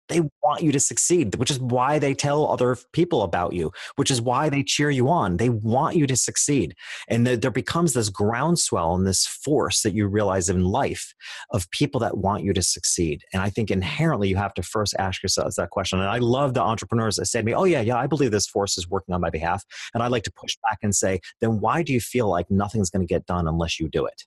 They 0.08 0.22
want 0.42 0.62
you 0.62 0.72
to 0.72 0.80
succeed, 0.80 1.34
which 1.36 1.50
is 1.50 1.58
why 1.58 1.98
they 1.98 2.14
tell 2.14 2.50
other 2.50 2.76
people 2.92 3.22
about 3.22 3.52
you, 3.52 3.72
which 3.96 4.10
is 4.10 4.20
why 4.20 4.48
they 4.48 4.62
cheer 4.62 4.90
you 4.90 5.08
on. 5.08 5.38
They 5.38 5.48
want 5.48 5.96
you 5.96 6.06
to 6.06 6.16
succeed. 6.16 6.74
And 7.08 7.26
there 7.26 7.50
becomes 7.50 7.94
this 7.94 8.10
groundswell 8.10 8.94
and 8.94 9.06
this 9.06 9.26
force 9.26 9.82
that 9.82 9.94
you 9.94 10.06
realize 10.06 10.48
in 10.48 10.64
life 10.64 11.14
of 11.50 11.70
people 11.70 12.00
that 12.00 12.18
want 12.18 12.44
you 12.44 12.52
to 12.52 12.62
succeed. 12.62 13.22
And 13.32 13.42
I 13.42 13.50
think 13.50 13.70
inherently 13.70 14.28
you 14.28 14.36
have 14.36 14.54
to 14.54 14.62
first 14.62 14.94
ask 14.98 15.22
yourselves 15.22 15.56
that 15.56 15.70
question. 15.70 15.98
And 16.00 16.08
I 16.08 16.18
love 16.18 16.54
the 16.54 16.60
entrepreneurs 16.60 17.16
that 17.16 17.26
say 17.26 17.40
to 17.40 17.44
me, 17.44 17.54
Oh, 17.54 17.64
yeah, 17.64 17.80
yeah, 17.80 17.96
I 17.96 18.06
believe 18.06 18.30
this 18.30 18.46
force 18.46 18.76
is 18.76 18.88
working 18.88 19.14
on 19.14 19.20
my 19.20 19.30
behalf. 19.30 19.64
And 19.94 20.02
I 20.02 20.08
like 20.08 20.24
to 20.24 20.32
push 20.32 20.56
back 20.68 20.78
and 20.82 20.94
say, 20.94 21.20
Then 21.40 21.60
why 21.60 21.82
do 21.82 21.92
you 21.92 22.00
feel 22.00 22.28
like 22.28 22.50
nothing's 22.50 22.90
going 22.90 23.06
to 23.06 23.12
get 23.12 23.26
done 23.26 23.48
unless 23.48 23.80
you 23.80 23.88
do 23.88 24.06
it? 24.06 24.24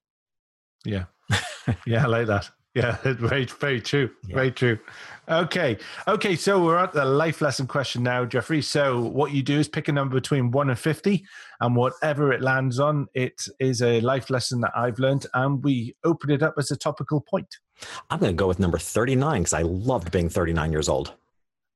Yeah. 0.85 1.05
yeah, 1.85 2.03
I 2.03 2.07
like 2.07 2.27
that. 2.27 2.49
Yeah, 2.77 2.97
very, 3.03 3.45
very 3.45 3.81
true. 3.81 4.11
Yeah. 4.27 4.35
Very 4.35 4.51
true. 4.51 4.77
Okay. 5.27 5.77
Okay. 6.07 6.35
So 6.35 6.63
we're 6.63 6.77
at 6.77 6.93
the 6.93 7.03
life 7.03 7.41
lesson 7.41 7.65
question 7.65 8.03
now, 8.03 8.23
Jeffrey. 8.23 8.61
So 8.61 9.01
what 9.01 9.31
you 9.31 9.41
do 9.41 9.57
is 9.57 9.67
pick 9.67 9.87
a 9.87 9.91
number 9.91 10.13
between 10.13 10.51
one 10.51 10.69
and 10.69 10.77
50, 10.77 11.25
and 11.59 11.75
whatever 11.75 12.31
it 12.31 12.41
lands 12.41 12.79
on, 12.79 13.07
it 13.15 13.47
is 13.59 13.81
a 13.81 13.99
life 14.01 14.29
lesson 14.29 14.61
that 14.61 14.71
I've 14.75 14.99
learned, 14.99 15.25
and 15.33 15.63
we 15.63 15.95
open 16.03 16.29
it 16.29 16.43
up 16.43 16.53
as 16.59 16.69
a 16.69 16.77
topical 16.77 17.19
point. 17.19 17.57
I'm 18.11 18.19
going 18.19 18.31
to 18.31 18.35
go 18.35 18.47
with 18.47 18.59
number 18.59 18.77
39 18.77 19.41
because 19.41 19.53
I 19.53 19.63
loved 19.63 20.11
being 20.11 20.29
39 20.29 20.71
years 20.71 20.87
old. 20.87 21.13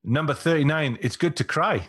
Number 0.04 0.36
39, 0.36 1.00
it's 1.02 1.16
good 1.16 1.36
to 1.38 1.44
cry. 1.44 1.88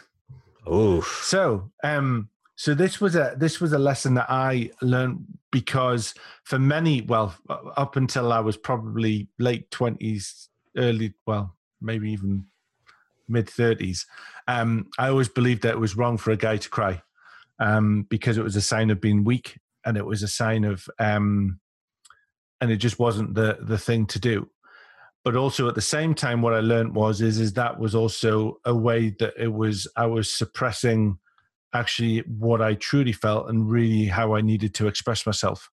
Oh. 0.67 1.03
So, 1.03 1.71
um, 1.85 2.31
So 2.63 2.75
this 2.75 3.01
was 3.01 3.17
a 3.17 3.35
this 3.37 3.61
was 3.61 3.73
a 3.73 3.79
lesson 3.79 4.15
that 4.15 4.31
I 4.31 4.71
learned 4.83 5.27
because 5.51 6.15
for 6.45 6.61
many, 6.61 7.01
well, 7.01 7.35
up 7.77 7.97
until 7.97 8.33
I 8.33 8.39
was 8.39 8.57
probably 8.57 9.27
late 9.41 9.69
twenties, 9.73 10.49
early, 10.77 11.13
well, 11.27 11.57
maybe 11.81 12.13
even 12.13 12.45
mid 13.27 13.51
thirties, 13.51 14.07
um, 14.47 14.87
I 14.97 15.09
always 15.09 15.29
believed 15.29 15.63
that 15.63 15.73
it 15.73 15.81
was 15.81 15.97
wrong 15.97 16.17
for 16.19 16.31
a 16.31 16.37
guy 16.37 16.57
to 16.57 16.69
cry 16.69 17.03
um, 17.59 18.07
because 18.09 18.39
it 18.39 18.45
was 18.45 18.55
a 18.55 18.61
sign 18.61 18.91
of 18.91 19.01
being 19.01 19.25
weak 19.25 19.59
and 19.85 19.97
it 19.97 20.07
was 20.07 20.23
a 20.23 20.29
sign 20.29 20.63
of, 20.63 20.89
um, 21.01 21.59
and 22.61 22.71
it 22.71 22.77
just 22.77 23.01
wasn't 23.01 23.35
the 23.35 23.59
the 23.61 23.77
thing 23.77 24.07
to 24.07 24.21
do. 24.21 24.49
But 25.25 25.35
also 25.35 25.67
at 25.67 25.75
the 25.75 25.81
same 25.81 26.15
time, 26.15 26.43
what 26.43 26.55
I 26.55 26.61
learned 26.61 26.95
was 26.95 27.23
is 27.23 27.41
is 27.41 27.55
that 27.55 27.81
was 27.81 27.97
also 27.97 28.61
a 28.65 28.73
way 28.73 29.17
that 29.19 29.35
it 29.37 29.53
was 29.53 29.89
I 29.97 30.07
was 30.07 30.31
suppressing 30.31 31.19
actually 31.75 32.19
what 32.21 32.61
I 32.61 32.75
truly 32.75 33.13
felt 33.13 33.49
and 33.49 33.71
really 33.71 34.07
how 34.07 34.35
I 34.35 34.41
needed 34.41 34.75
to 34.75 34.87
express 34.87 35.25
myself. 35.27 35.71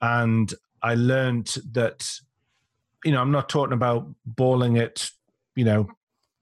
And 0.00 0.52
I 0.82 0.94
learned 0.94 1.56
that, 1.72 2.10
you 3.04 3.12
know, 3.12 3.20
I'm 3.20 3.30
not 3.30 3.48
talking 3.48 3.72
about 3.72 4.06
bawling 4.24 4.76
it, 4.76 5.10
you 5.54 5.64
know, 5.64 5.88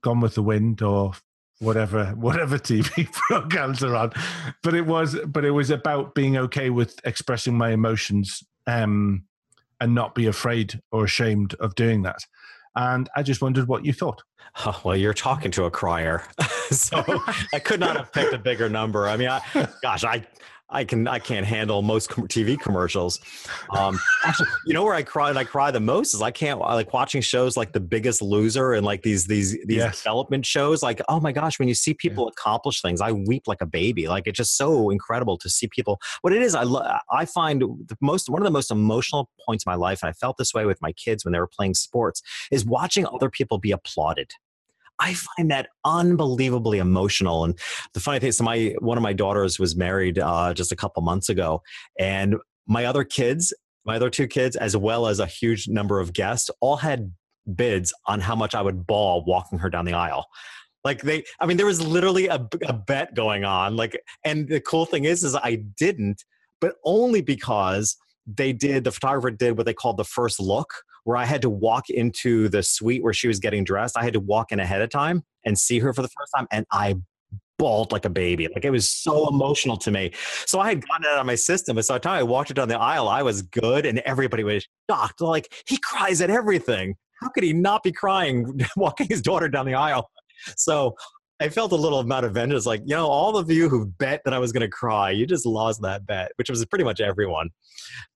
Gone 0.02 0.20
with 0.20 0.34
the 0.34 0.42
Wind 0.42 0.82
or 0.82 1.12
whatever 1.60 2.06
whatever 2.16 2.58
TV 2.58 3.10
programs 3.28 3.82
are 3.82 3.94
on, 3.94 4.12
but 4.62 4.74
it 4.74 4.86
was 4.86 5.16
but 5.26 5.44
it 5.44 5.52
was 5.52 5.70
about 5.70 6.14
being 6.14 6.36
okay 6.36 6.70
with 6.70 7.00
expressing 7.04 7.56
my 7.56 7.70
emotions 7.70 8.42
um, 8.66 9.24
and 9.80 9.94
not 9.94 10.14
be 10.14 10.26
afraid 10.26 10.80
or 10.90 11.04
ashamed 11.04 11.54
of 11.54 11.74
doing 11.74 12.02
that. 12.02 12.24
And 12.76 13.08
I 13.16 13.22
just 13.22 13.40
wondered 13.40 13.68
what 13.68 13.84
you 13.84 13.92
thought. 13.92 14.22
Oh, 14.66 14.80
well, 14.84 14.96
you're 14.96 15.14
talking 15.14 15.50
to 15.52 15.64
a 15.64 15.70
crier, 15.70 16.24
so 16.70 17.02
I 17.52 17.58
could 17.58 17.80
not 17.80 17.96
have 17.96 18.12
picked 18.12 18.32
a 18.32 18.38
bigger 18.38 18.68
number. 18.68 19.08
I 19.08 19.16
mean, 19.16 19.28
I, 19.28 19.40
gosh, 19.82 20.04
I 20.04 20.24
I 20.70 20.84
can 20.84 21.06
I 21.06 21.18
can't 21.18 21.46
handle 21.46 21.82
most 21.82 22.10
TV 22.10 22.58
commercials. 22.58 23.20
Um, 23.70 24.00
actually, 24.24 24.48
you 24.66 24.72
know 24.72 24.82
where 24.82 24.94
I 24.94 25.02
cry 25.02 25.28
and 25.28 25.38
I 25.38 25.44
cry 25.44 25.70
the 25.70 25.80
most 25.80 26.14
is 26.14 26.22
I 26.22 26.30
can't 26.30 26.60
I 26.62 26.74
like 26.74 26.92
watching 26.92 27.20
shows 27.20 27.56
like 27.56 27.72
The 27.72 27.80
Biggest 27.80 28.22
Loser 28.22 28.72
and 28.72 28.84
like 28.84 29.02
these 29.02 29.26
these 29.26 29.52
these 29.66 29.76
yes. 29.76 29.98
development 29.98 30.46
shows. 30.46 30.82
Like 30.82 31.02
oh 31.08 31.20
my 31.20 31.32
gosh, 31.32 31.58
when 31.58 31.68
you 31.68 31.74
see 31.74 31.92
people 31.92 32.24
yeah. 32.24 32.30
accomplish 32.36 32.80
things, 32.80 33.00
I 33.00 33.12
weep 33.12 33.46
like 33.46 33.60
a 33.60 33.66
baby. 33.66 34.08
Like 34.08 34.26
it's 34.26 34.38
just 34.38 34.56
so 34.56 34.90
incredible 34.90 35.36
to 35.38 35.50
see 35.50 35.68
people. 35.68 36.00
What 36.22 36.32
it 36.32 36.42
is, 36.42 36.54
I 36.54 36.62
lo- 36.62 36.86
I 37.10 37.26
find 37.26 37.60
the 37.60 37.96
most 38.00 38.30
one 38.30 38.40
of 38.40 38.44
the 38.44 38.50
most 38.50 38.70
emotional 38.70 39.30
points 39.46 39.64
in 39.66 39.70
my 39.70 39.76
life, 39.76 40.02
and 40.02 40.08
I 40.08 40.12
felt 40.12 40.38
this 40.38 40.54
way 40.54 40.64
with 40.64 40.80
my 40.80 40.92
kids 40.92 41.24
when 41.24 41.32
they 41.32 41.40
were 41.40 41.46
playing 41.46 41.74
sports, 41.74 42.22
is 42.50 42.64
watching 42.64 43.06
other 43.06 43.28
people 43.28 43.58
be 43.58 43.70
applauded. 43.70 44.32
I 45.04 45.12
find 45.12 45.50
that 45.50 45.68
unbelievably 45.84 46.78
emotional. 46.78 47.44
And 47.44 47.58
the 47.92 48.00
funny 48.00 48.18
thing 48.20 48.30
is, 48.30 48.40
my 48.40 48.74
one 48.78 48.96
of 48.96 49.02
my 49.02 49.12
daughters 49.12 49.58
was 49.58 49.76
married 49.76 50.18
uh, 50.18 50.54
just 50.54 50.72
a 50.72 50.76
couple 50.76 51.02
months 51.02 51.28
ago, 51.28 51.62
and 51.98 52.36
my 52.66 52.86
other 52.86 53.04
kids, 53.04 53.52
my 53.84 53.96
other 53.96 54.08
two 54.08 54.26
kids, 54.26 54.56
as 54.56 54.74
well 54.76 55.06
as 55.06 55.20
a 55.20 55.26
huge 55.26 55.68
number 55.68 56.00
of 56.00 56.14
guests, 56.14 56.50
all 56.60 56.76
had 56.76 57.12
bids 57.54 57.92
on 58.06 58.20
how 58.20 58.34
much 58.34 58.54
I 58.54 58.62
would 58.62 58.86
bawl 58.86 59.24
walking 59.26 59.58
her 59.58 59.68
down 59.68 59.84
the 59.84 59.92
aisle. 59.92 60.24
Like 60.84 61.02
they, 61.02 61.24
I 61.40 61.46
mean, 61.46 61.58
there 61.58 61.66
was 61.66 61.84
literally 61.84 62.28
a, 62.28 62.46
a 62.66 62.72
bet 62.72 63.14
going 63.14 63.44
on. 63.44 63.76
Like, 63.76 64.00
and 64.24 64.48
the 64.48 64.60
cool 64.60 64.86
thing 64.86 65.04
is, 65.04 65.22
is 65.22 65.34
I 65.34 65.56
didn't, 65.76 66.24
but 66.60 66.76
only 66.84 67.20
because 67.20 67.96
they 68.26 68.54
did. 68.54 68.84
The 68.84 68.92
photographer 68.92 69.30
did 69.30 69.56
what 69.58 69.66
they 69.66 69.74
called 69.74 69.98
the 69.98 70.04
first 70.04 70.40
look, 70.40 70.72
where 71.04 71.16
I 71.16 71.24
had 71.24 71.42
to 71.42 71.50
walk 71.50 71.90
into 71.90 72.48
the 72.48 72.62
suite 72.62 73.02
where 73.02 73.12
she 73.12 73.28
was 73.28 73.38
getting 73.38 73.64
dressed. 73.64 73.96
I 73.96 74.04
had 74.04 74.14
to 74.14 74.20
walk 74.20 74.52
in 74.52 74.60
ahead 74.60 74.80
of 74.82 74.90
time 74.90 75.22
and 75.44 75.58
see 75.58 75.78
her 75.78 75.92
for 75.92 76.02
the 76.02 76.08
first 76.08 76.32
time, 76.36 76.46
and 76.50 76.66
I 76.72 76.96
bawled 77.58 77.92
like 77.92 78.04
a 78.04 78.10
baby. 78.10 78.48
Like 78.52 78.64
it 78.64 78.70
was 78.70 78.90
so 78.90 79.28
emotional 79.28 79.76
to 79.78 79.90
me. 79.90 80.12
So 80.46 80.60
I 80.60 80.68
had 80.68 80.86
gotten 80.86 81.04
it 81.04 81.10
out 81.10 81.20
of 81.20 81.26
my 81.26 81.34
system. 81.34 81.76
And 81.76 81.84
so 81.84 81.94
by 81.94 81.98
the 81.98 82.02
time 82.02 82.18
I 82.18 82.22
walked 82.22 82.50
it 82.50 82.54
down 82.54 82.68
the 82.68 82.78
aisle, 82.78 83.08
I 83.08 83.22
was 83.22 83.42
good, 83.42 83.86
and 83.86 84.00
everybody 84.00 84.44
was 84.44 84.66
shocked. 84.90 85.20
Like 85.20 85.52
he 85.66 85.78
cries 85.78 86.20
at 86.20 86.30
everything. 86.30 86.96
How 87.20 87.28
could 87.28 87.44
he 87.44 87.52
not 87.52 87.82
be 87.82 87.92
crying 87.92 88.60
walking 88.76 89.06
his 89.08 89.22
daughter 89.22 89.48
down 89.48 89.66
the 89.66 89.74
aisle? 89.74 90.10
So 90.56 90.94
I 91.44 91.50
felt 91.50 91.72
a 91.72 91.76
little 91.76 91.98
amount 91.98 92.24
of 92.24 92.32
vengeance, 92.32 92.64
like, 92.64 92.80
you 92.86 92.96
know, 92.96 93.06
all 93.06 93.36
of 93.36 93.50
you 93.50 93.68
who 93.68 93.84
bet 93.84 94.22
that 94.24 94.32
I 94.32 94.38
was 94.38 94.50
going 94.50 94.62
to 94.62 94.68
cry, 94.68 95.10
you 95.10 95.26
just 95.26 95.44
lost 95.44 95.82
that 95.82 96.06
bet, 96.06 96.32
which 96.36 96.48
was 96.48 96.64
pretty 96.64 96.86
much 96.86 97.02
everyone. 97.02 97.50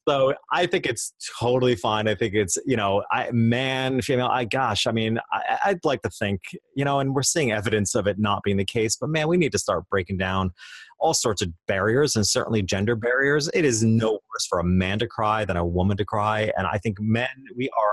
So 0.09 0.33
I 0.51 0.64
think 0.64 0.87
it's 0.87 1.12
totally 1.39 1.74
fine. 1.74 2.09
I 2.09 2.14
think 2.14 2.33
it's, 2.33 2.57
you 2.64 2.74
know, 2.74 3.05
I, 3.12 3.31
man, 3.31 4.01
female, 4.01 4.29
I, 4.29 4.47
gosh, 4.47 4.87
I 4.87 4.93
mean, 4.93 5.18
I, 5.31 5.59
I'd 5.66 5.85
like 5.85 6.01
to 6.03 6.09
think, 6.09 6.41
you 6.74 6.87
know, 6.87 7.01
and 7.01 7.14
we're 7.14 7.22
seeing 7.22 7.53
evidence 7.53 7.95
of 7.95 8.07
it 8.07 8.18
not 8.18 8.43
being 8.45 8.57
the 8.57 8.64
case, 8.64 8.97
but 8.97 9.11
man, 9.11 9.29
we 9.29 9.37
need 9.37 9.53
to 9.53 9.59
start 9.59 9.85
breaking 9.91 10.16
down 10.16 10.53
all 10.99 11.12
sorts 11.12 11.43
of 11.43 11.51
barriers 11.66 12.16
and 12.16 12.26
certainly 12.26 12.62
gender 12.62 12.97
barriers. 12.97 13.51
It 13.53 13.66
is 13.66 13.85
no 13.85 14.12
worse 14.12 14.47
for 14.49 14.59
a 14.59 14.64
man 14.64 15.01
to 15.01 15.07
cry 15.07 15.45
than 15.45 15.59
a 15.59 15.66
woman 15.66 15.99
to 15.99 16.05
cry. 16.07 16.51
And 16.57 16.66
I 16.66 16.79
think 16.79 16.97
men, 16.99 17.29
we 17.55 17.68
are 17.79 17.93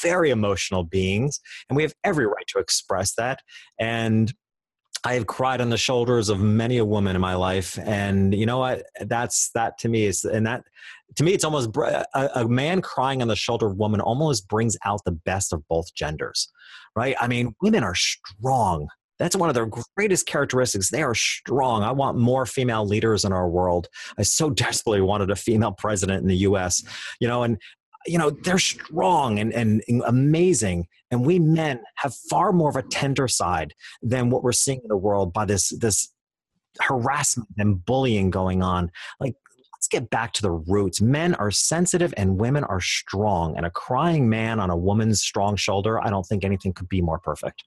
very 0.00 0.30
emotional 0.30 0.84
beings 0.84 1.40
and 1.68 1.76
we 1.76 1.82
have 1.82 1.94
every 2.04 2.26
right 2.26 2.46
to 2.48 2.60
express 2.60 3.14
that. 3.14 3.40
And 3.80 4.32
I 5.06 5.14
have 5.14 5.28
cried 5.28 5.60
on 5.60 5.70
the 5.70 5.76
shoulders 5.76 6.30
of 6.30 6.40
many 6.40 6.78
a 6.78 6.84
woman 6.84 7.14
in 7.14 7.22
my 7.22 7.36
life, 7.36 7.78
and 7.78 8.34
you 8.34 8.44
know 8.44 8.58
what? 8.58 8.86
That's 9.02 9.50
that 9.50 9.78
to 9.78 9.88
me 9.88 10.06
is, 10.06 10.24
and 10.24 10.44
that 10.48 10.64
to 11.14 11.22
me, 11.22 11.32
it's 11.32 11.44
almost 11.44 11.70
a, 11.76 12.40
a, 12.40 12.48
man 12.48 12.82
crying 12.82 13.22
on 13.22 13.28
the 13.28 13.36
shoulder 13.36 13.66
of 13.66 13.72
a 13.72 13.76
woman 13.76 14.00
almost 14.00 14.48
brings 14.48 14.76
out 14.84 15.04
the 15.04 15.12
best 15.12 15.52
of 15.52 15.62
both 15.68 15.94
genders, 15.94 16.50
right? 16.96 17.14
I 17.20 17.28
mean, 17.28 17.54
women 17.62 17.84
are 17.84 17.94
strong. 17.94 18.88
That's 19.20 19.36
one 19.36 19.48
of 19.48 19.54
their 19.54 19.70
greatest 19.96 20.26
characteristics. 20.26 20.90
They 20.90 21.04
are 21.04 21.14
strong. 21.14 21.84
I 21.84 21.92
want 21.92 22.18
more 22.18 22.44
female 22.44 22.84
leaders 22.84 23.24
in 23.24 23.32
our 23.32 23.48
world. 23.48 23.86
I 24.18 24.24
so 24.24 24.50
desperately 24.64 25.02
wanted 25.02 25.30
a 25.30 25.36
female 25.36 25.72
president 25.72 26.20
in 26.22 26.26
the 26.26 26.38
U.S. 26.38 26.82
You 27.20 27.28
know, 27.28 27.44
and 27.44 27.58
you 28.08 28.18
know 28.18 28.30
they're 28.30 28.58
strong 28.58 29.38
and, 29.38 29.52
and 29.52 29.84
amazing 30.04 30.88
and 31.10 31.24
we 31.24 31.38
men 31.38 31.80
have 31.96 32.14
far 32.30 32.52
more 32.52 32.70
of 32.70 32.76
a 32.76 32.82
tender 32.82 33.28
side 33.28 33.74
than 34.02 34.30
what 34.30 34.42
we're 34.42 34.52
seeing 34.52 34.80
in 34.82 34.88
the 34.88 34.96
world 34.96 35.32
by 35.32 35.44
this 35.44 35.70
this 35.78 36.12
harassment 36.80 37.48
and 37.58 37.84
bullying 37.84 38.30
going 38.30 38.62
on 38.62 38.90
like 39.18 39.34
let's 39.74 39.88
get 39.88 40.10
back 40.10 40.32
to 40.32 40.42
the 40.42 40.50
roots 40.50 41.00
men 41.00 41.34
are 41.36 41.50
sensitive 41.50 42.12
and 42.16 42.38
women 42.38 42.64
are 42.64 42.80
strong 42.80 43.56
and 43.56 43.64
a 43.64 43.70
crying 43.70 44.28
man 44.28 44.60
on 44.60 44.68
a 44.68 44.76
woman's 44.76 45.22
strong 45.22 45.56
shoulder 45.56 46.02
i 46.04 46.10
don't 46.10 46.24
think 46.24 46.44
anything 46.44 46.72
could 46.74 46.88
be 46.88 47.00
more 47.00 47.18
perfect 47.18 47.64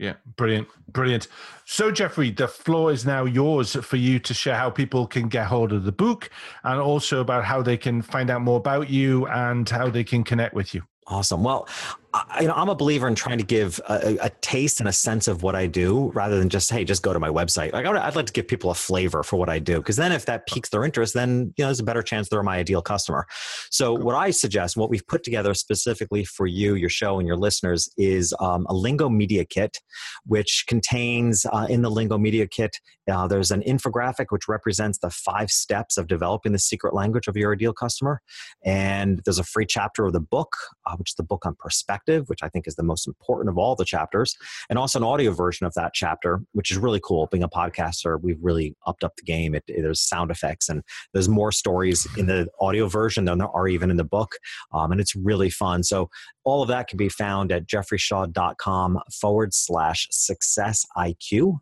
yeah, 0.00 0.14
brilliant, 0.36 0.66
brilliant. 0.94 1.28
So, 1.66 1.90
Jeffrey, 1.90 2.30
the 2.30 2.48
floor 2.48 2.90
is 2.90 3.04
now 3.04 3.26
yours 3.26 3.74
for 3.74 3.98
you 3.98 4.18
to 4.20 4.32
share 4.32 4.56
how 4.56 4.70
people 4.70 5.06
can 5.06 5.28
get 5.28 5.46
hold 5.46 5.74
of 5.74 5.84
the 5.84 5.92
book 5.92 6.30
and 6.64 6.80
also 6.80 7.20
about 7.20 7.44
how 7.44 7.60
they 7.60 7.76
can 7.76 8.00
find 8.00 8.30
out 8.30 8.40
more 8.40 8.56
about 8.56 8.88
you 8.88 9.26
and 9.26 9.68
how 9.68 9.90
they 9.90 10.02
can 10.02 10.24
connect 10.24 10.54
with 10.54 10.72
you. 10.72 10.84
Awesome. 11.06 11.44
Well, 11.44 11.68
I, 12.12 12.40
you 12.40 12.48
know, 12.48 12.54
I'm 12.54 12.68
a 12.68 12.74
believer 12.74 13.06
in 13.06 13.14
trying 13.14 13.38
to 13.38 13.44
give 13.44 13.80
a, 13.88 14.18
a, 14.22 14.30
taste 14.40 14.80
and 14.80 14.88
a 14.88 14.92
sense 14.92 15.28
of 15.28 15.42
what 15.42 15.54
I 15.54 15.66
do 15.66 16.10
rather 16.12 16.38
than 16.38 16.48
just, 16.48 16.70
hey, 16.70 16.84
just 16.84 17.02
go 17.02 17.12
to 17.12 17.20
my 17.20 17.28
website. 17.28 17.72
Like, 17.72 17.86
I'd 17.86 18.16
like 18.16 18.26
to 18.26 18.32
give 18.32 18.48
people 18.48 18.70
a 18.70 18.74
flavor 18.74 19.22
for 19.22 19.36
what 19.36 19.48
I 19.48 19.60
do 19.60 19.76
because 19.76 19.96
then 19.96 20.10
if 20.10 20.26
that 20.26 20.46
piques 20.46 20.70
their 20.70 20.84
interest, 20.84 21.14
then 21.14 21.54
you 21.56 21.62
know 21.62 21.68
there's 21.68 21.78
a 21.78 21.84
better 21.84 22.02
chance 22.02 22.28
they're 22.28 22.42
my 22.42 22.58
ideal 22.58 22.82
customer. 22.82 23.26
So 23.70 23.94
what 23.94 24.16
I 24.16 24.30
suggest, 24.30 24.76
what 24.76 24.90
we've 24.90 25.06
put 25.06 25.22
together 25.22 25.54
specifically 25.54 26.24
for 26.24 26.46
you, 26.46 26.74
your 26.74 26.88
show, 26.88 27.18
and 27.18 27.28
your 27.28 27.36
listeners 27.36 27.88
is 27.96 28.34
um, 28.40 28.66
a 28.68 28.74
Lingo 28.74 29.08
Media 29.08 29.44
Kit, 29.44 29.78
which 30.24 30.64
contains 30.66 31.46
uh, 31.52 31.66
in 31.68 31.82
the 31.82 31.90
Lingo 31.90 32.18
Media 32.18 32.46
Kit 32.46 32.76
uh, 33.10 33.26
there's 33.26 33.50
an 33.50 33.62
infographic 33.62 34.26
which 34.28 34.48
represents 34.48 34.98
the 34.98 35.10
five 35.10 35.50
steps 35.50 35.96
of 35.96 36.06
developing 36.06 36.52
the 36.52 36.58
secret 36.58 36.94
language 36.94 37.26
of 37.26 37.36
your 37.36 37.52
ideal 37.52 37.72
customer, 37.72 38.20
and 38.64 39.20
there's 39.24 39.38
a 39.38 39.44
free 39.44 39.66
chapter 39.66 40.06
of 40.06 40.12
the 40.12 40.20
book, 40.20 40.52
uh, 40.86 40.94
which 40.96 41.10
is 41.10 41.14
the 41.16 41.24
book 41.24 41.44
on 41.44 41.56
perspective 41.58 41.99
which 42.06 42.42
I 42.42 42.48
think 42.48 42.66
is 42.66 42.76
the 42.76 42.82
most 42.82 43.06
important 43.06 43.48
of 43.48 43.58
all 43.58 43.74
the 43.74 43.84
chapters, 43.84 44.36
and 44.68 44.78
also 44.78 44.98
an 44.98 45.04
audio 45.04 45.32
version 45.32 45.66
of 45.66 45.74
that 45.74 45.92
chapter, 45.94 46.42
which 46.52 46.70
is 46.70 46.78
really 46.78 47.00
cool. 47.02 47.26
Being 47.30 47.42
a 47.42 47.48
podcaster, 47.48 48.20
we've 48.20 48.38
really 48.40 48.74
upped 48.86 49.04
up 49.04 49.16
the 49.16 49.22
game. 49.22 49.54
It, 49.54 49.64
it, 49.68 49.82
there's 49.82 50.00
sound 50.00 50.30
effects 50.30 50.68
and 50.68 50.82
there's 51.12 51.28
more 51.28 51.52
stories 51.52 52.06
in 52.16 52.26
the 52.26 52.48
audio 52.60 52.88
version 52.88 53.24
than 53.24 53.38
there 53.38 53.48
are 53.48 53.68
even 53.68 53.90
in 53.90 53.96
the 53.96 54.04
book, 54.04 54.32
um, 54.72 54.92
and 54.92 55.00
it's 55.00 55.14
really 55.14 55.50
fun. 55.50 55.82
So 55.82 56.10
all 56.44 56.62
of 56.62 56.68
that 56.68 56.88
can 56.88 56.96
be 56.96 57.08
found 57.08 57.52
at 57.52 57.66
jeffreyshaw.com 57.66 59.00
forward 59.12 59.54
slash 59.54 60.08
success 60.10 60.86
IQ. 60.96 61.58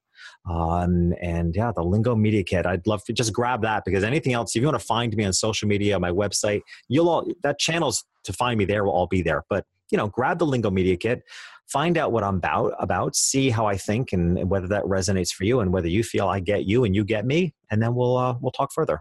Um, 0.48 1.14
and 1.20 1.54
yeah, 1.54 1.72
the 1.74 1.82
Lingo 1.82 2.14
Media 2.14 2.42
Kit. 2.42 2.66
I'd 2.66 2.86
love 2.86 3.04
to 3.04 3.12
just 3.12 3.32
grab 3.32 3.62
that 3.62 3.84
because 3.84 4.04
anything 4.04 4.32
else, 4.32 4.54
if 4.54 4.60
you 4.60 4.66
want 4.66 4.78
to 4.78 4.86
find 4.86 5.14
me 5.14 5.24
on 5.24 5.32
social 5.32 5.68
media, 5.68 5.98
my 5.98 6.10
website, 6.10 6.62
you'll 6.88 7.08
all 7.08 7.30
that 7.42 7.58
channels 7.58 8.04
to 8.24 8.32
find 8.32 8.58
me 8.58 8.64
there 8.64 8.84
will 8.84 8.92
all 8.92 9.06
be 9.06 9.22
there. 9.22 9.44
But 9.48 9.64
you 9.90 9.98
know, 9.98 10.08
grab 10.08 10.38
the 10.38 10.46
Lingo 10.46 10.70
Media 10.70 10.96
Kit, 10.96 11.22
find 11.66 11.98
out 11.98 12.12
what 12.12 12.24
I'm 12.24 12.36
about, 12.36 12.74
about, 12.78 13.14
see 13.16 13.50
how 13.50 13.66
I 13.66 13.76
think, 13.76 14.12
and 14.12 14.48
whether 14.50 14.68
that 14.68 14.84
resonates 14.84 15.30
for 15.30 15.44
you, 15.44 15.60
and 15.60 15.72
whether 15.72 15.88
you 15.88 16.02
feel 16.02 16.28
I 16.28 16.40
get 16.40 16.64
you 16.64 16.84
and 16.84 16.94
you 16.94 17.04
get 17.04 17.26
me, 17.26 17.54
and 17.70 17.82
then 17.82 17.94
we'll 17.94 18.16
uh, 18.16 18.34
we'll 18.40 18.52
talk 18.52 18.72
further. 18.72 19.00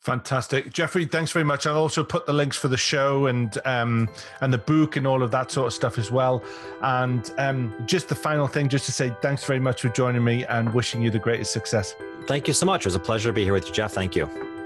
Fantastic, 0.00 0.72
Jeffrey. 0.72 1.06
Thanks 1.06 1.32
very 1.32 1.44
much. 1.44 1.66
I'll 1.66 1.76
also 1.76 2.04
put 2.04 2.24
the 2.24 2.32
links 2.32 2.56
for 2.56 2.68
the 2.68 2.76
show 2.76 3.26
and 3.26 3.58
um, 3.64 4.08
and 4.40 4.52
the 4.52 4.58
book 4.58 4.96
and 4.96 5.06
all 5.06 5.22
of 5.22 5.30
that 5.32 5.50
sort 5.50 5.66
of 5.66 5.74
stuff 5.74 5.98
as 5.98 6.10
well. 6.10 6.42
And 6.82 7.30
um, 7.36 7.74
just 7.84 8.08
the 8.08 8.14
final 8.14 8.46
thing, 8.46 8.68
just 8.68 8.86
to 8.86 8.92
say 8.92 9.14
thanks 9.20 9.44
very 9.44 9.60
much 9.60 9.82
for 9.82 9.88
joining 9.88 10.22
me 10.22 10.44
and 10.46 10.72
wishing 10.72 11.02
you 11.02 11.10
the 11.10 11.18
greatest 11.18 11.52
success. 11.52 11.96
Thank 12.26 12.46
you 12.46 12.54
so 12.54 12.64
much. 12.64 12.82
It 12.82 12.86
was 12.86 12.94
a 12.94 13.00
pleasure 13.00 13.30
to 13.30 13.32
be 13.32 13.44
here 13.44 13.52
with 13.52 13.66
you, 13.66 13.72
Geoff. 13.72 13.92
Thank 13.92 14.14
you. 14.14 14.57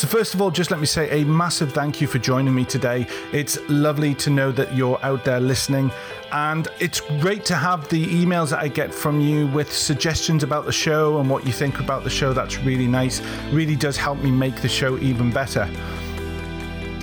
So, 0.00 0.08
first 0.08 0.32
of 0.32 0.40
all, 0.40 0.50
just 0.50 0.70
let 0.70 0.80
me 0.80 0.86
say 0.86 1.20
a 1.20 1.26
massive 1.26 1.74
thank 1.74 2.00
you 2.00 2.06
for 2.06 2.18
joining 2.18 2.54
me 2.54 2.64
today. 2.64 3.06
It's 3.34 3.58
lovely 3.68 4.14
to 4.14 4.30
know 4.30 4.50
that 4.50 4.74
you're 4.74 4.98
out 5.02 5.26
there 5.26 5.40
listening, 5.40 5.92
and 6.32 6.68
it's 6.78 7.00
great 7.20 7.44
to 7.44 7.54
have 7.54 7.86
the 7.90 8.06
emails 8.06 8.48
that 8.48 8.60
I 8.60 8.68
get 8.68 8.94
from 8.94 9.20
you 9.20 9.46
with 9.48 9.70
suggestions 9.70 10.42
about 10.42 10.64
the 10.64 10.72
show 10.72 11.18
and 11.18 11.28
what 11.28 11.44
you 11.44 11.52
think 11.52 11.80
about 11.80 12.02
the 12.02 12.08
show. 12.08 12.32
That's 12.32 12.56
really 12.60 12.86
nice, 12.86 13.20
really 13.52 13.76
does 13.76 13.98
help 13.98 14.20
me 14.20 14.30
make 14.30 14.62
the 14.62 14.70
show 14.70 14.96
even 15.00 15.30
better. 15.30 15.68